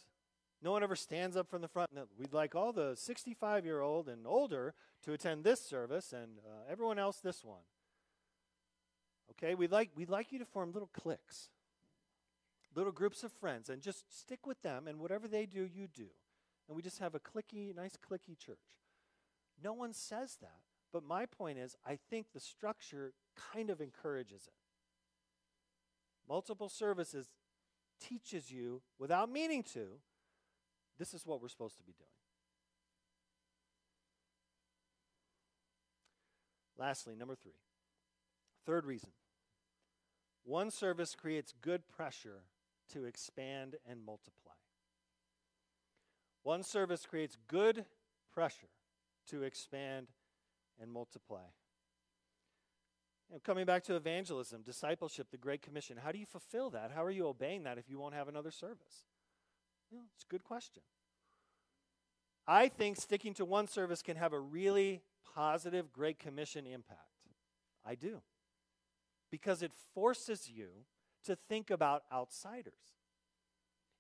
No 0.64 0.72
one 0.72 0.84
ever 0.84 0.96
stands 0.96 1.36
up 1.36 1.50
from 1.50 1.62
the 1.62 1.68
front. 1.68 1.92
We'd 2.18 2.34
like 2.34 2.56
all 2.56 2.72
the 2.72 2.96
65 2.96 3.66
year 3.66 3.82
old 3.82 4.08
and 4.08 4.26
older 4.26 4.74
to 5.04 5.14
attend 5.14 5.44
this 5.44 5.60
service 5.60 6.14
and 6.14 6.40
uh, 6.40 6.72
everyone 6.72 6.98
else 6.98 7.18
this 7.20 7.44
one. 7.44 7.64
Okay, 9.32 9.56
we'd 9.56 9.72
like, 9.72 9.90
we'd 9.96 10.10
like 10.10 10.32
you 10.32 10.40
to 10.40 10.46
form 10.46 10.72
little 10.72 10.90
cliques, 10.94 11.50
little 12.76 12.92
groups 12.92 13.24
of 13.24 13.32
friends, 13.32 13.70
and 13.70 13.82
just 13.82 14.18
stick 14.18 14.46
with 14.46 14.62
them, 14.62 14.88
and 14.88 15.00
whatever 15.00 15.28
they 15.28 15.46
do, 15.46 15.66
you 15.66 15.88
do 15.88 16.08
and 16.68 16.76
we 16.76 16.82
just 16.82 17.00
have 17.00 17.16
a 17.16 17.20
cliquey, 17.20 17.76
nice 17.76 17.98
cliquey 17.98 18.38
church. 18.38 18.58
No 19.64 19.74
one 19.74 19.94
says 19.94 20.38
that. 20.42 20.60
But 20.92 21.04
my 21.04 21.26
point 21.26 21.58
is, 21.58 21.76
I 21.86 21.98
think 22.10 22.28
the 22.34 22.40
structure 22.40 23.14
kind 23.54 23.70
of 23.70 23.82
encourages 23.82 24.48
it. 24.48 24.54
Multiple 26.28 26.70
services 26.70 27.28
teaches 28.00 28.52
you, 28.52 28.82
without 29.00 29.32
meaning 29.32 29.64
to, 29.74 30.00
this 31.04 31.14
is 31.14 31.28
what 31.28 31.42
we're 31.42 31.50
supposed 31.50 31.76
to 31.76 31.84
be 31.84 31.92
doing. 31.92 32.08
Lastly, 36.78 37.14
number 37.14 37.36
three. 37.36 37.60
Third 38.66 38.86
reason. 38.86 39.10
One 40.46 40.72
service 40.72 41.14
creates 41.14 41.54
good 41.62 41.90
pressure 41.90 42.44
to 42.94 43.04
expand 43.04 43.76
and 43.86 44.00
multiply. 44.06 44.54
One 46.44 46.64
service 46.64 47.06
creates 47.06 47.38
good 47.50 47.84
pressure 48.34 48.70
to 49.28 49.44
expand 49.44 50.08
and 50.82 50.90
multiply. 50.90 51.50
Know, 53.30 53.42
coming 53.44 53.66
back 53.66 53.84
to 53.84 53.98
evangelism, 53.98 54.62
discipleship, 54.62 55.28
the 55.32 55.38
Great 55.38 55.62
Commission, 55.62 55.98
how 56.02 56.14
do 56.14 56.18
you 56.18 56.26
fulfill 56.26 56.70
that? 56.70 56.92
How 56.96 57.04
are 57.04 57.12
you 57.12 57.28
obeying 57.28 57.64
that 57.64 57.78
if 57.78 57.90
you 57.90 58.00
won't 58.00 58.16
have 58.16 58.30
another 58.30 58.52
service? 58.52 59.04
You 59.92 59.98
know, 59.98 60.04
it's 60.16 60.24
a 60.24 60.32
good 60.32 60.44
question. 60.44 60.84
I 62.48 62.68
think 62.68 62.98
sticking 62.98 63.34
to 63.36 63.46
one 63.46 63.68
service 63.68 64.02
can 64.02 64.18
have 64.18 64.34
a 64.34 64.40
really 64.40 65.02
positive 65.36 65.92
Great 65.94 66.20
Commission 66.20 66.66
impact. 66.66 67.00
I 67.86 67.96
do. 67.96 68.22
Because 69.32 69.62
it 69.62 69.72
forces 69.94 70.50
you 70.50 70.68
to 71.26 71.36
think 71.36 71.70
about 71.70 72.04
outsiders. 72.12 72.74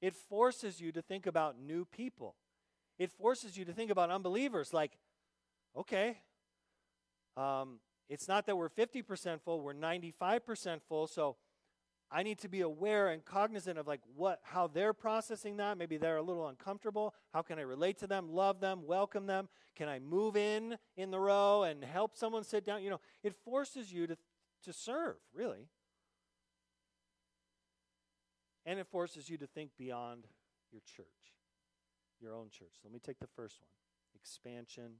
It 0.01 0.13
forces 0.13 0.81
you 0.81 0.91
to 0.91 1.01
think 1.01 1.25
about 1.25 1.57
new 1.59 1.85
people. 1.85 2.35
It 2.99 3.11
forces 3.11 3.57
you 3.57 3.65
to 3.65 3.73
think 3.73 3.89
about 3.89 4.09
unbelievers 4.09 4.73
like, 4.73 4.91
okay, 5.77 6.17
um, 7.37 7.79
it's 8.09 8.27
not 8.27 8.45
that 8.45 8.57
we're 8.57 8.69
50% 8.69 9.41
full, 9.41 9.61
we're 9.61 9.73
95% 9.73 10.81
full, 10.87 11.07
so 11.07 11.37
I 12.15 12.21
need 12.21 12.37
to 12.39 12.47
be 12.47 12.61
aware 12.61 13.09
and 13.09 13.25
cognizant 13.25 13.79
of 13.79 13.87
like 13.87 14.01
what 14.15 14.39
how 14.43 14.67
they're 14.67 14.93
processing 14.93 15.57
that. 15.57 15.79
Maybe 15.79 15.97
they're 15.97 16.17
a 16.17 16.21
little 16.21 16.47
uncomfortable. 16.47 17.15
How 17.33 17.41
can 17.41 17.57
I 17.57 17.63
relate 17.63 17.97
to 17.99 18.07
them, 18.07 18.29
love 18.29 18.59
them, 18.59 18.85
welcome 18.85 19.25
them? 19.25 19.49
Can 19.75 19.89
I 19.89 19.97
move 19.97 20.37
in 20.37 20.77
in 20.95 21.09
the 21.09 21.19
row 21.19 21.63
and 21.63 21.83
help 21.83 22.15
someone 22.15 22.43
sit 22.43 22.67
down? 22.67 22.83
You 22.83 22.91
know, 22.91 23.01
it 23.23 23.33
forces 23.43 23.91
you 23.91 24.05
to 24.05 24.17
to 24.65 24.73
serve, 24.73 25.15
really. 25.33 25.67
And 28.65 28.79
it 28.79 28.87
forces 28.87 29.27
you 29.27 29.37
to 29.39 29.47
think 29.47 29.71
beyond 29.77 30.27
your 30.71 30.81
church, 30.85 31.07
your 32.21 32.35
own 32.35 32.49
church. 32.49 32.75
Let 32.83 32.93
me 32.93 32.99
take 32.99 33.19
the 33.19 33.27
first 33.27 33.59
one. 33.59 33.69
Expansion, 34.15 34.99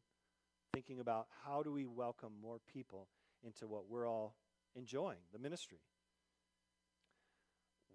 thinking 0.74 1.00
about 1.00 1.28
how 1.46 1.62
do 1.62 1.72
we 1.72 1.86
welcome 1.86 2.34
more 2.42 2.58
people 2.74 3.08
into 3.44 3.68
what 3.68 3.88
we're 3.88 4.10
all 4.10 4.36
enjoying, 4.76 5.20
the 5.32 5.40
ministry. 5.40 5.80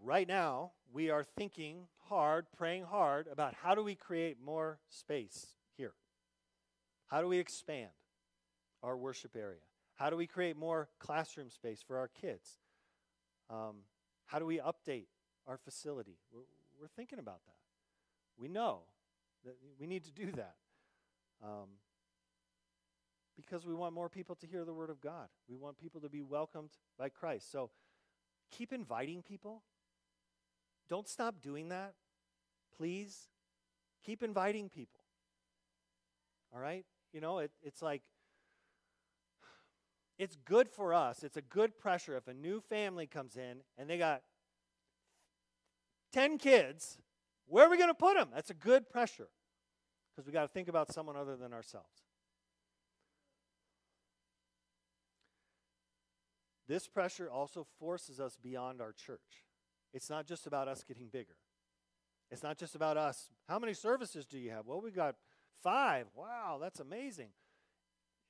Right 0.03 0.29
now, 0.29 0.73
we 0.93 1.11
are 1.11 1.25
thinking 1.25 1.87
hard, 2.09 2.47
praying 2.57 2.85
hard 2.85 3.27
about 3.31 3.55
how 3.55 3.75
do 3.75 3.83
we 3.83 3.95
create 3.95 4.39
more 4.43 4.79
space 4.89 5.47
here? 5.77 5.93
How 7.07 7.21
do 7.21 7.29
we 7.29 7.39
expand 7.39 7.91
our 8.83 8.97
worship 8.97 9.37
area? 9.37 9.61
How 9.95 10.11
do 10.11 10.17
we 10.17 10.27
create 10.27 10.57
more 10.57 10.89
classroom 10.99 11.51
space 11.51 11.83
for 11.87 11.99
our 11.99 12.09
kids? 12.09 12.59
Um, 13.51 13.79
how 14.27 14.39
do 14.39 14.47
we 14.47 14.59
update 14.59 15.07
our 15.47 15.57
facility? 15.57 16.19
We're, 16.33 16.43
we're, 16.81 16.89
thinking 16.89 17.19
about 17.19 17.41
that. 17.47 17.57
We 18.39 18.49
know 18.49 18.83
that 19.45 19.57
we 19.81 19.87
need 19.87 20.05
to 20.05 20.13
do 20.13 20.31
that 20.33 20.55
um, 21.43 21.69
because 23.37 23.67
we 23.67 23.75
want 23.75 23.95
more 23.95 24.09
people 24.09 24.37
to 24.37 24.47
hear 24.47 24.65
the 24.65 24.75
Word 24.75 24.91
of 24.91 25.01
God. 25.01 25.29
We 25.49 25.57
want 25.57 25.79
people 25.79 26.01
to 26.03 26.09
be 26.09 26.23
welcomed 26.23 26.71
by 26.99 27.09
Christ. 27.09 27.51
So 27.51 27.71
keep 28.51 28.73
inviting 28.73 29.23
people. 29.23 29.63
Don't 30.89 31.09
stop 31.09 31.43
doing 31.43 31.69
that. 31.69 31.95
Please 32.77 33.29
keep 34.05 34.23
inviting 34.23 34.69
people. 34.69 35.01
All 36.55 36.61
right? 36.61 36.85
You 37.13 37.21
know, 37.21 37.39
it, 37.39 37.51
it's 37.63 37.83
like, 37.83 38.03
it's 40.19 40.37
good 40.45 40.69
for 40.69 40.95
us. 40.95 41.23
It's 41.23 41.37
a 41.37 41.43
good 41.43 41.79
pressure 41.79 42.17
if 42.17 42.27
a 42.27 42.35
new 42.35 42.61
family 42.61 43.07
comes 43.07 43.37
in 43.37 43.59
and 43.77 43.89
they 43.89 43.99
got 43.99 44.23
10 46.13 46.39
kids. 46.39 46.99
Where 47.47 47.67
are 47.67 47.71
we 47.71 47.77
going 47.77 47.89
to 47.89 47.95
put 47.95 48.17
them? 48.17 48.29
That's 48.35 48.51
a 48.51 48.55
good 48.55 48.91
pressure 48.91 49.29
because 50.11 50.27
we 50.27 50.33
got 50.33 50.43
to 50.43 50.49
think 50.49 50.69
about 50.69 50.93
someone 50.93 51.17
other 51.17 51.37
than 51.37 51.53
ourselves. 51.53 51.87
This 56.67 56.87
pressure 56.87 57.31
also 57.31 57.67
forces 57.79 58.21
us 58.21 58.37
beyond 58.43 58.81
our 58.83 58.93
church. 58.93 59.48
It's 59.93 60.11
not 60.11 60.27
just 60.27 60.47
about 60.47 60.69
us 60.69 60.85
getting 60.85 61.09
bigger. 61.09 61.37
It's 62.31 62.43
not 62.43 62.59
just 62.59 62.75
about 62.75 62.97
us. 62.97 63.31
How 63.49 63.59
many 63.59 63.73
services 63.75 64.27
do 64.27 64.39
you 64.39 64.51
have? 64.51 64.67
Well, 64.67 64.81
we 64.81 64.91
got 64.91 65.15
five. 65.63 66.07
Wow, 66.15 66.59
that's 66.61 66.81
amazing. 66.81 67.31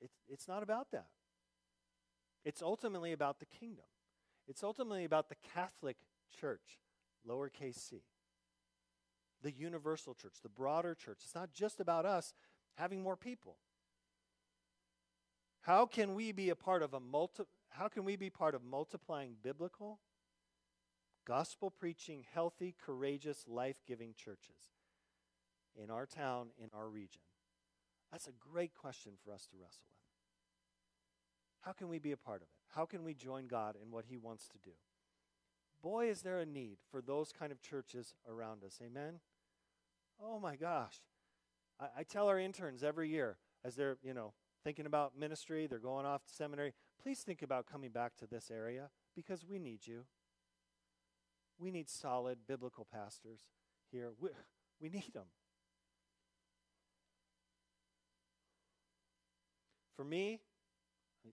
It's, 0.01 0.15
it's 0.29 0.47
not 0.47 0.63
about 0.63 0.91
that. 0.91 1.07
It's 2.45 2.61
ultimately 2.61 3.11
about 3.11 3.39
the 3.39 3.45
kingdom. 3.45 3.85
It's 4.47 4.63
ultimately 4.63 5.03
about 5.03 5.29
the 5.29 5.35
Catholic 5.53 5.97
Church, 6.39 6.79
lowercase 7.27 7.77
c. 7.77 8.03
The 9.41 9.51
universal 9.51 10.13
church, 10.13 10.35
the 10.43 10.49
broader 10.49 10.95
church. 10.95 11.19
It's 11.23 11.35
not 11.35 11.53
just 11.53 11.79
about 11.79 12.05
us 12.05 12.33
having 12.75 13.01
more 13.01 13.15
people. 13.15 13.57
How 15.61 15.85
can 15.85 16.15
we 16.15 16.31
be 16.31 16.49
a 16.49 16.55
part 16.55 16.83
of 16.83 16.93
a 16.93 16.99
multi 16.99 17.43
how 17.73 17.87
can 17.87 18.03
we 18.03 18.15
be 18.15 18.29
part 18.29 18.55
of 18.55 18.63
multiplying 18.63 19.35
biblical 19.43 19.99
gospel 21.29 21.69
preaching, 21.69 22.25
healthy, 22.33 22.73
courageous, 22.83 23.45
life 23.47 23.83
giving 23.87 24.15
churches 24.15 24.73
in 25.81 25.91
our 25.91 26.07
town, 26.07 26.47
in 26.57 26.69
our 26.73 26.89
region? 26.89 27.21
That's 28.11 28.25
a 28.25 28.31
great 28.31 28.73
question 28.73 29.11
for 29.23 29.31
us 29.31 29.45
to 29.51 29.55
wrestle 29.55 29.85
with. 29.87 29.99
How 31.61 31.71
can 31.71 31.87
we 31.87 31.99
be 31.99 32.11
a 32.11 32.17
part 32.17 32.37
of 32.37 32.47
it? 32.47 32.49
How 32.75 32.85
can 32.85 33.03
we 33.03 33.13
join 33.13 33.45
God 33.45 33.75
in 33.79 33.91
what 33.91 34.05
He 34.09 34.17
wants 34.17 34.47
to 34.47 34.57
do? 34.57 34.71
Boy, 35.83 36.09
is 36.09 36.23
there 36.23 36.39
a 36.39 36.47
need 36.47 36.77
for 36.89 36.99
those 36.99 37.31
kind 37.31 37.51
of 37.51 37.61
churches 37.61 38.15
around 38.27 38.63
us. 38.63 38.79
Amen? 38.83 39.19
Oh 40.21 40.39
my 40.39 40.55
gosh. 40.55 40.95
I, 41.79 41.99
I 41.99 42.03
tell 42.03 42.27
our 42.27 42.39
interns 42.39 42.83
every 42.83 43.07
year 43.07 43.37
as 43.63 43.75
they're, 43.75 43.97
you 44.01 44.15
know, 44.15 44.33
thinking 44.63 44.87
about 44.87 45.17
ministry, 45.17 45.67
they're 45.67 45.77
going 45.77 46.07
off 46.07 46.25
to 46.25 46.33
seminary, 46.33 46.73
please 47.01 47.19
think 47.19 47.43
about 47.43 47.67
coming 47.67 47.91
back 47.91 48.15
to 48.17 48.25
this 48.25 48.49
area 48.51 48.89
because 49.15 49.45
we 49.45 49.59
need 49.59 49.85
you. 49.85 50.05
We 51.59 51.71
need 51.71 51.89
solid 51.89 52.39
biblical 52.47 52.87
pastors 52.91 53.41
here. 53.91 54.11
We, 54.19 54.29
we 54.81 54.89
need 54.89 55.13
them. 55.13 55.25
For 59.95 60.05
me, 60.05 60.39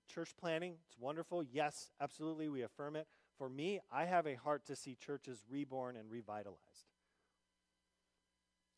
church 0.08 0.30
planting, 0.40 0.74
it's 0.88 0.98
wonderful. 0.98 1.44
Yes, 1.44 1.90
absolutely, 2.00 2.48
we 2.48 2.62
affirm 2.62 2.96
it. 2.96 3.06
For 3.38 3.48
me, 3.48 3.80
I 3.92 4.06
have 4.06 4.26
a 4.26 4.34
heart 4.34 4.66
to 4.66 4.76
see 4.76 4.96
churches 4.96 5.44
reborn 5.48 5.96
and 5.96 6.10
revitalized. 6.10 6.58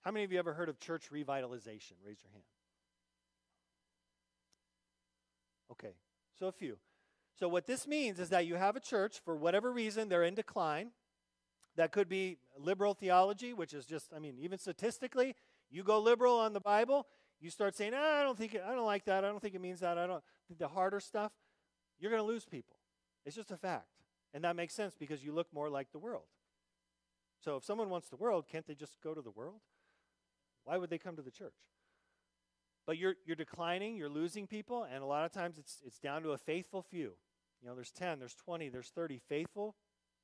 How 0.03 0.11
many 0.11 0.25
of 0.25 0.33
you 0.33 0.39
ever 0.39 0.53
heard 0.53 0.69
of 0.69 0.79
church 0.79 1.11
revitalization? 1.13 1.93
Raise 2.05 2.19
your 2.23 2.33
hand. 2.33 2.45
Okay, 5.73 5.95
so 6.39 6.47
a 6.47 6.53
few. 6.53 6.77
So, 7.39 7.49
what 7.49 7.67
this 7.67 7.87
means 7.87 8.19
is 8.19 8.31
that 8.31 8.47
you 8.47 8.57
have 8.57 8.75
a 8.75 8.81
church, 8.81 9.21
for 9.25 9.37
whatever 9.37 9.73
reason, 9.73 10.09
they're 10.09 10.25
in 10.25 10.35
decline. 10.35 10.91
That 11.79 11.93
could 11.93 12.09
be 12.09 12.39
liberal 12.59 12.93
theology, 12.93 13.53
which 13.53 13.73
is 13.73 13.87
just, 13.87 14.13
I 14.13 14.19
mean, 14.19 14.35
even 14.41 14.59
statistically, 14.59 15.37
you 15.71 15.85
go 15.85 16.01
liberal 16.01 16.37
on 16.37 16.53
the 16.53 16.61
Bible, 16.61 17.07
you 17.41 17.51
start 17.51 17.77
saying, 17.77 17.93
ah, 17.95 18.21
I 18.21 18.25
don't 18.25 18.37
think, 18.37 18.57
it, 18.57 18.65
I 18.67 18.75
don't 18.75 18.85
like 18.85 19.05
that. 19.05 19.25
I 19.25 19.29
don't 19.29 19.41
think 19.41 19.55
it 19.55 19.61
means 19.61 19.79
that. 19.79 19.97
I 19.97 20.09
don't, 20.09 20.21
the 20.59 20.67
harder 20.67 20.99
stuff, 20.99 21.31
you're 22.01 22.11
going 22.11 22.21
to 22.21 22.27
lose 22.27 22.45
people. 22.45 22.77
It's 23.25 23.37
just 23.37 23.53
a 23.53 23.57
fact. 23.57 23.87
And 24.35 24.43
that 24.43 24.57
makes 24.57 24.75
sense 24.75 24.97
because 24.99 25.23
you 25.23 25.31
look 25.31 25.47
more 25.55 25.71
like 25.71 25.93
the 25.93 26.01
world. 26.01 26.25
So 27.39 27.55
if 27.55 27.65
someone 27.65 27.91
wants 27.91 28.09
the 28.09 28.17
world, 28.17 28.47
can't 28.51 28.67
they 28.67 28.75
just 28.75 29.01
go 29.01 29.15
to 29.15 29.23
the 29.23 29.31
world? 29.31 29.61
Why 30.65 30.79
would 30.79 30.91
they 30.91 30.99
come 30.99 31.15
to 31.15 31.23
the 31.23 31.31
church? 31.31 31.55
But 32.89 32.99
you're, 32.99 33.15
you're 33.25 33.37
declining, 33.37 33.95
you're 33.97 34.09
losing 34.09 34.49
people, 34.49 34.85
and 34.93 35.01
a 35.01 35.07
lot 35.07 35.25
of 35.25 35.31
times 35.31 35.59
it's, 35.59 35.81
it's 35.87 36.01
down 36.01 36.25
to 36.25 36.31
a 36.31 36.39
faithful 36.39 36.83
few. 36.83 37.13
You 37.63 37.69
know, 37.69 37.77
there's 37.77 37.93
10, 37.93 38.19
there's 38.19 38.35
20, 38.35 38.69
there's 38.69 38.89
30 38.89 39.21
faithful, 39.29 39.77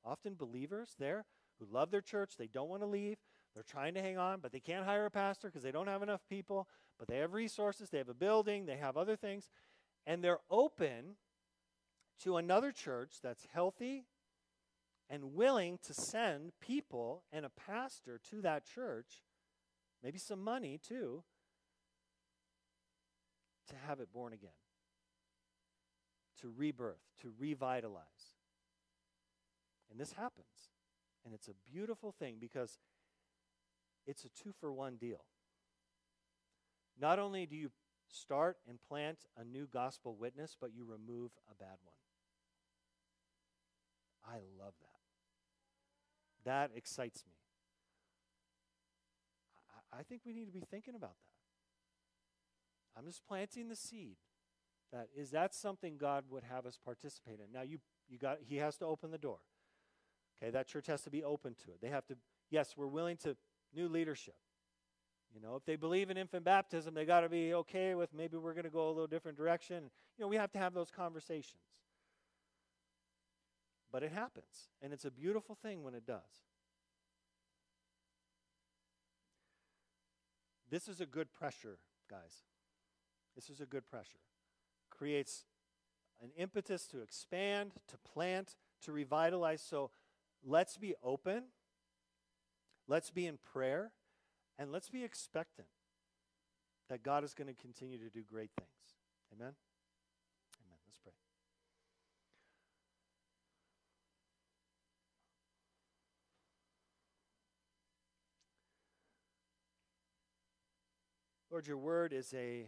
often 0.03 0.33
believers 0.33 0.95
there 0.99 1.23
who 1.59 1.67
love 1.71 1.91
their 1.91 2.01
church. 2.01 2.33
They 2.37 2.47
don't 2.47 2.69
want 2.69 2.81
to 2.81 2.87
leave. 2.87 3.17
They're 3.53 3.63
trying 3.63 3.93
to 3.93 4.01
hang 4.01 4.17
on, 4.17 4.39
but 4.41 4.51
they 4.51 4.59
can't 4.59 4.85
hire 4.85 5.05
a 5.05 5.11
pastor 5.11 5.47
because 5.47 5.63
they 5.63 5.71
don't 5.71 5.87
have 5.87 6.03
enough 6.03 6.21
people. 6.29 6.67
But 6.99 7.07
they 7.07 7.17
have 7.17 7.33
resources, 7.33 7.89
they 7.89 7.97
have 7.97 8.09
a 8.09 8.13
building, 8.13 8.65
they 8.65 8.77
have 8.77 8.97
other 8.97 9.15
things, 9.15 9.49
and 10.05 10.23
they're 10.23 10.39
open 10.49 11.15
to 12.23 12.37
another 12.37 12.71
church 12.71 13.15
that's 13.21 13.47
healthy 13.53 14.05
and 15.09 15.35
willing 15.35 15.77
to 15.83 15.93
send 15.93 16.51
people 16.59 17.23
and 17.31 17.45
a 17.45 17.49
pastor 17.49 18.19
to 18.29 18.41
that 18.41 18.65
church, 18.65 19.23
maybe 20.03 20.17
some 20.17 20.43
money 20.43 20.79
too, 20.81 21.23
to 23.69 23.75
have 23.87 23.99
it 23.99 24.11
born 24.13 24.33
again, 24.33 24.49
to 26.41 26.51
rebirth, 26.55 27.01
to 27.21 27.31
revitalize. 27.39 28.03
And 29.91 29.99
this 29.99 30.13
happens. 30.13 30.74
And 31.25 31.33
it's 31.33 31.47
a 31.47 31.55
beautiful 31.71 32.11
thing 32.11 32.35
because 32.39 32.77
it's 34.05 34.23
a 34.23 34.29
two 34.29 34.53
for 34.59 34.71
one 34.71 34.95
deal. 34.97 35.25
Not 36.99 37.19
only 37.19 37.45
do 37.45 37.55
you 37.55 37.71
start 38.07 38.57
and 38.69 38.79
plant 38.87 39.25
a 39.35 39.43
new 39.43 39.67
gospel 39.67 40.15
witness, 40.15 40.55
but 40.59 40.71
you 40.73 40.85
remove 40.85 41.31
a 41.51 41.55
bad 41.55 41.77
one. 41.83 41.95
I 44.25 44.37
love 44.57 44.73
that. 44.81 46.49
That 46.49 46.71
excites 46.75 47.23
me. 47.25 47.33
I, 49.93 49.99
I 49.99 50.03
think 50.03 50.21
we 50.25 50.33
need 50.33 50.45
to 50.45 50.51
be 50.51 50.63
thinking 50.69 50.95
about 50.95 51.15
that. 51.15 51.35
I'm 52.97 53.05
just 53.05 53.25
planting 53.27 53.67
the 53.67 53.75
seed. 53.75 54.15
That 54.93 55.09
is 55.15 55.31
that 55.31 55.53
something 55.53 55.97
God 55.97 56.25
would 56.29 56.43
have 56.43 56.65
us 56.65 56.77
participate 56.83 57.39
in. 57.39 57.51
Now 57.51 57.63
you 57.63 57.79
you 58.07 58.17
got 58.17 58.37
he 58.47 58.57
has 58.57 58.77
to 58.77 58.85
open 58.85 59.11
the 59.11 59.17
door. 59.17 59.39
Okay, 60.41 60.51
that 60.51 60.67
church 60.67 60.87
has 60.87 61.01
to 61.03 61.09
be 61.09 61.23
open 61.23 61.55
to 61.65 61.71
it. 61.71 61.79
They 61.81 61.89
have 61.89 62.05
to, 62.07 62.15
yes, 62.49 62.75
we're 62.75 62.87
willing 62.87 63.17
to 63.17 63.35
new 63.73 63.87
leadership. 63.87 64.35
You 65.33 65.41
know, 65.41 65.55
if 65.55 65.65
they 65.65 65.75
believe 65.75 66.09
in 66.09 66.17
infant 66.17 66.45
baptism, 66.45 66.93
they 66.93 67.05
got 67.05 67.21
to 67.21 67.29
be 67.29 67.53
okay 67.53 67.93
with 67.95 68.13
maybe 68.13 68.37
we're 68.37 68.53
going 68.53 68.65
to 68.65 68.69
go 68.69 68.87
a 68.87 68.89
little 68.91 69.07
different 69.07 69.37
direction. 69.37 69.89
You 70.17 70.23
know, 70.23 70.27
we 70.27 70.37
have 70.37 70.51
to 70.53 70.59
have 70.59 70.73
those 70.73 70.91
conversations. 70.91 71.61
But 73.91 74.03
it 74.03 74.11
happens, 74.11 74.69
and 74.81 74.91
it's 74.93 75.05
a 75.05 75.11
beautiful 75.11 75.55
thing 75.55 75.83
when 75.83 75.93
it 75.93 76.05
does. 76.05 76.19
This 80.69 80.87
is 80.87 80.99
a 80.99 81.05
good 81.05 81.31
pressure, 81.31 81.77
guys. 82.09 82.43
This 83.35 83.49
is 83.49 83.61
a 83.61 83.65
good 83.65 83.85
pressure. 83.85 84.19
Creates 84.89 85.45
an 86.21 86.31
impetus 86.37 86.87
to 86.87 87.01
expand, 87.01 87.71
to 87.87 87.97
plant, 87.97 88.55
to 88.83 88.91
revitalize. 88.91 89.61
So 89.61 89.91
let's 90.45 90.77
be 90.77 90.93
open, 91.03 91.43
let's 92.87 93.09
be 93.09 93.25
in 93.25 93.37
prayer, 93.37 93.91
and 94.57 94.71
let's 94.71 94.89
be 94.89 95.03
expectant 95.03 95.67
that 96.89 97.03
God 97.03 97.23
is 97.23 97.33
going 97.33 97.47
to 97.47 97.53
continue 97.53 97.97
to 97.97 98.09
do 98.09 98.21
great 98.21 98.51
things. 98.57 98.69
Amen? 99.33 99.53
Amen. 100.61 100.77
Let's 100.87 100.99
pray. 101.03 101.13
Lord, 111.49 111.67
your 111.67 111.77
word 111.77 112.13
is 112.13 112.33
a 112.33 112.67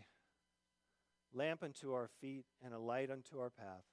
lamp 1.33 1.61
unto 1.61 1.93
our 1.93 2.09
feet 2.19 2.45
and 2.63 2.73
a 2.73 2.79
light 2.79 3.11
unto 3.11 3.39
our 3.39 3.51
path. 3.51 3.83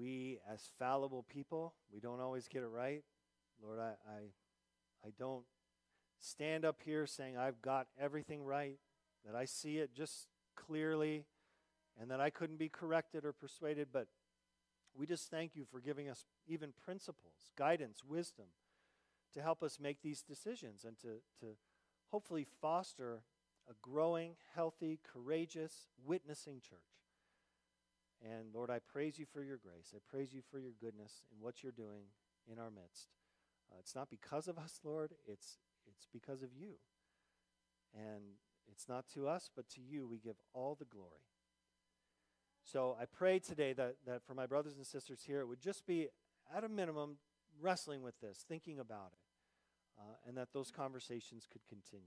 We, 0.00 0.38
as 0.50 0.62
fallible 0.78 1.24
people, 1.28 1.74
we 1.92 2.00
don't 2.00 2.20
always 2.20 2.48
get 2.48 2.62
it 2.62 2.68
right. 2.68 3.02
Lord, 3.62 3.78
I, 3.78 3.92
I, 4.08 5.06
I 5.06 5.10
don't 5.18 5.44
stand 6.18 6.64
up 6.64 6.80
here 6.82 7.06
saying 7.06 7.36
I've 7.36 7.60
got 7.60 7.88
everything 8.00 8.42
right, 8.42 8.78
that 9.26 9.34
I 9.34 9.44
see 9.44 9.76
it 9.78 9.94
just 9.94 10.28
clearly, 10.56 11.26
and 12.00 12.10
that 12.10 12.20
I 12.20 12.30
couldn't 12.30 12.58
be 12.58 12.70
corrected 12.70 13.24
or 13.26 13.32
persuaded, 13.32 13.88
but 13.92 14.06
we 14.94 15.06
just 15.06 15.30
thank 15.30 15.54
you 15.54 15.66
for 15.70 15.80
giving 15.80 16.08
us 16.08 16.24
even 16.46 16.72
principles, 16.82 17.50
guidance, 17.56 18.02
wisdom 18.02 18.46
to 19.34 19.42
help 19.42 19.62
us 19.62 19.78
make 19.78 20.02
these 20.02 20.22
decisions 20.22 20.84
and 20.84 20.98
to, 21.00 21.20
to 21.40 21.56
hopefully 22.10 22.46
foster 22.60 23.22
a 23.68 23.74
growing, 23.82 24.32
healthy, 24.54 24.98
courageous, 25.12 25.88
witnessing 26.04 26.60
church. 26.60 26.99
And 28.22 28.54
Lord, 28.54 28.70
I 28.70 28.78
praise 28.80 29.18
you 29.18 29.24
for 29.24 29.42
your 29.42 29.56
grace. 29.56 29.94
I 29.94 29.98
praise 30.10 30.32
you 30.34 30.42
for 30.50 30.58
your 30.58 30.72
goodness 30.80 31.22
in 31.32 31.42
what 31.42 31.62
you're 31.62 31.72
doing 31.72 32.04
in 32.50 32.58
our 32.58 32.70
midst. 32.70 33.08
Uh, 33.70 33.76
it's 33.78 33.94
not 33.94 34.10
because 34.10 34.48
of 34.48 34.58
us, 34.58 34.80
Lord, 34.84 35.12
it's, 35.26 35.58
it's 35.86 36.06
because 36.12 36.42
of 36.42 36.50
you. 36.54 36.74
And 37.94 38.22
it's 38.70 38.88
not 38.88 39.06
to 39.14 39.26
us, 39.26 39.50
but 39.54 39.68
to 39.70 39.80
you 39.80 40.06
we 40.06 40.18
give 40.18 40.36
all 40.52 40.76
the 40.78 40.84
glory. 40.84 41.24
So 42.62 42.96
I 43.00 43.04
pray 43.06 43.38
today 43.38 43.72
that, 43.72 43.96
that 44.06 44.22
for 44.24 44.34
my 44.34 44.46
brothers 44.46 44.76
and 44.76 44.86
sisters 44.86 45.22
here, 45.26 45.40
it 45.40 45.48
would 45.48 45.60
just 45.60 45.86
be, 45.86 46.08
at 46.54 46.62
a 46.62 46.68
minimum, 46.68 47.16
wrestling 47.60 48.02
with 48.02 48.20
this, 48.20 48.44
thinking 48.48 48.78
about 48.78 49.12
it, 49.12 50.00
uh, 50.00 50.28
and 50.28 50.36
that 50.36 50.52
those 50.52 50.70
conversations 50.70 51.48
could 51.50 51.66
continue. 51.68 52.04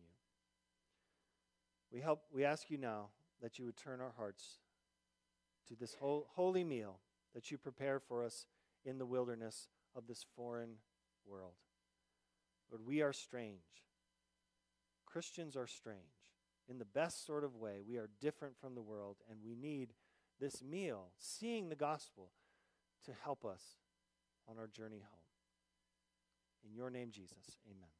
We, 1.92 2.02
help, 2.02 2.22
we 2.34 2.46
ask 2.46 2.70
you 2.70 2.78
now 2.78 3.10
that 3.42 3.60
you 3.60 3.66
would 3.66 3.78
turn 3.78 4.00
our 4.00 4.14
hearts 4.16 4.60
to 5.68 5.76
this 5.76 5.96
whole, 5.96 6.28
holy 6.36 6.64
meal 6.64 7.00
that 7.34 7.52
you 7.52 7.58
prepare 7.58 8.00
for 8.00 8.24
us 8.24 8.46
in 8.86 8.98
the 8.98 9.06
wilderness 9.06 9.68
of 9.96 10.08
this 10.08 10.26
foreign 10.36 10.76
world. 11.26 11.54
Lord, 12.72 12.86
we 12.86 13.02
are 13.02 13.14
strange. 13.14 13.60
Christians 15.06 15.56
are 15.56 15.68
strange. 15.68 16.00
In 16.68 16.80
the 16.80 16.86
best 16.86 17.26
sort 17.26 17.44
of 17.44 17.56
way, 17.56 17.82
we 17.88 17.98
are 17.98 18.10
different 18.22 18.58
from 18.60 18.74
the 18.74 18.82
world, 18.82 19.18
and 19.30 19.40
we 19.44 19.56
need 19.56 19.94
this 20.40 20.64
meal, 20.64 21.12
seeing 21.18 21.70
the 21.70 21.76
gospel, 21.76 22.32
to 23.06 23.12
help 23.24 23.46
us 23.46 23.62
on 24.50 24.58
our 24.58 24.68
journey 24.68 25.00
home. 25.00 25.20
In 26.66 26.74
your 26.74 26.90
name, 26.90 27.12
Jesus, 27.12 27.58
amen. 27.70 27.93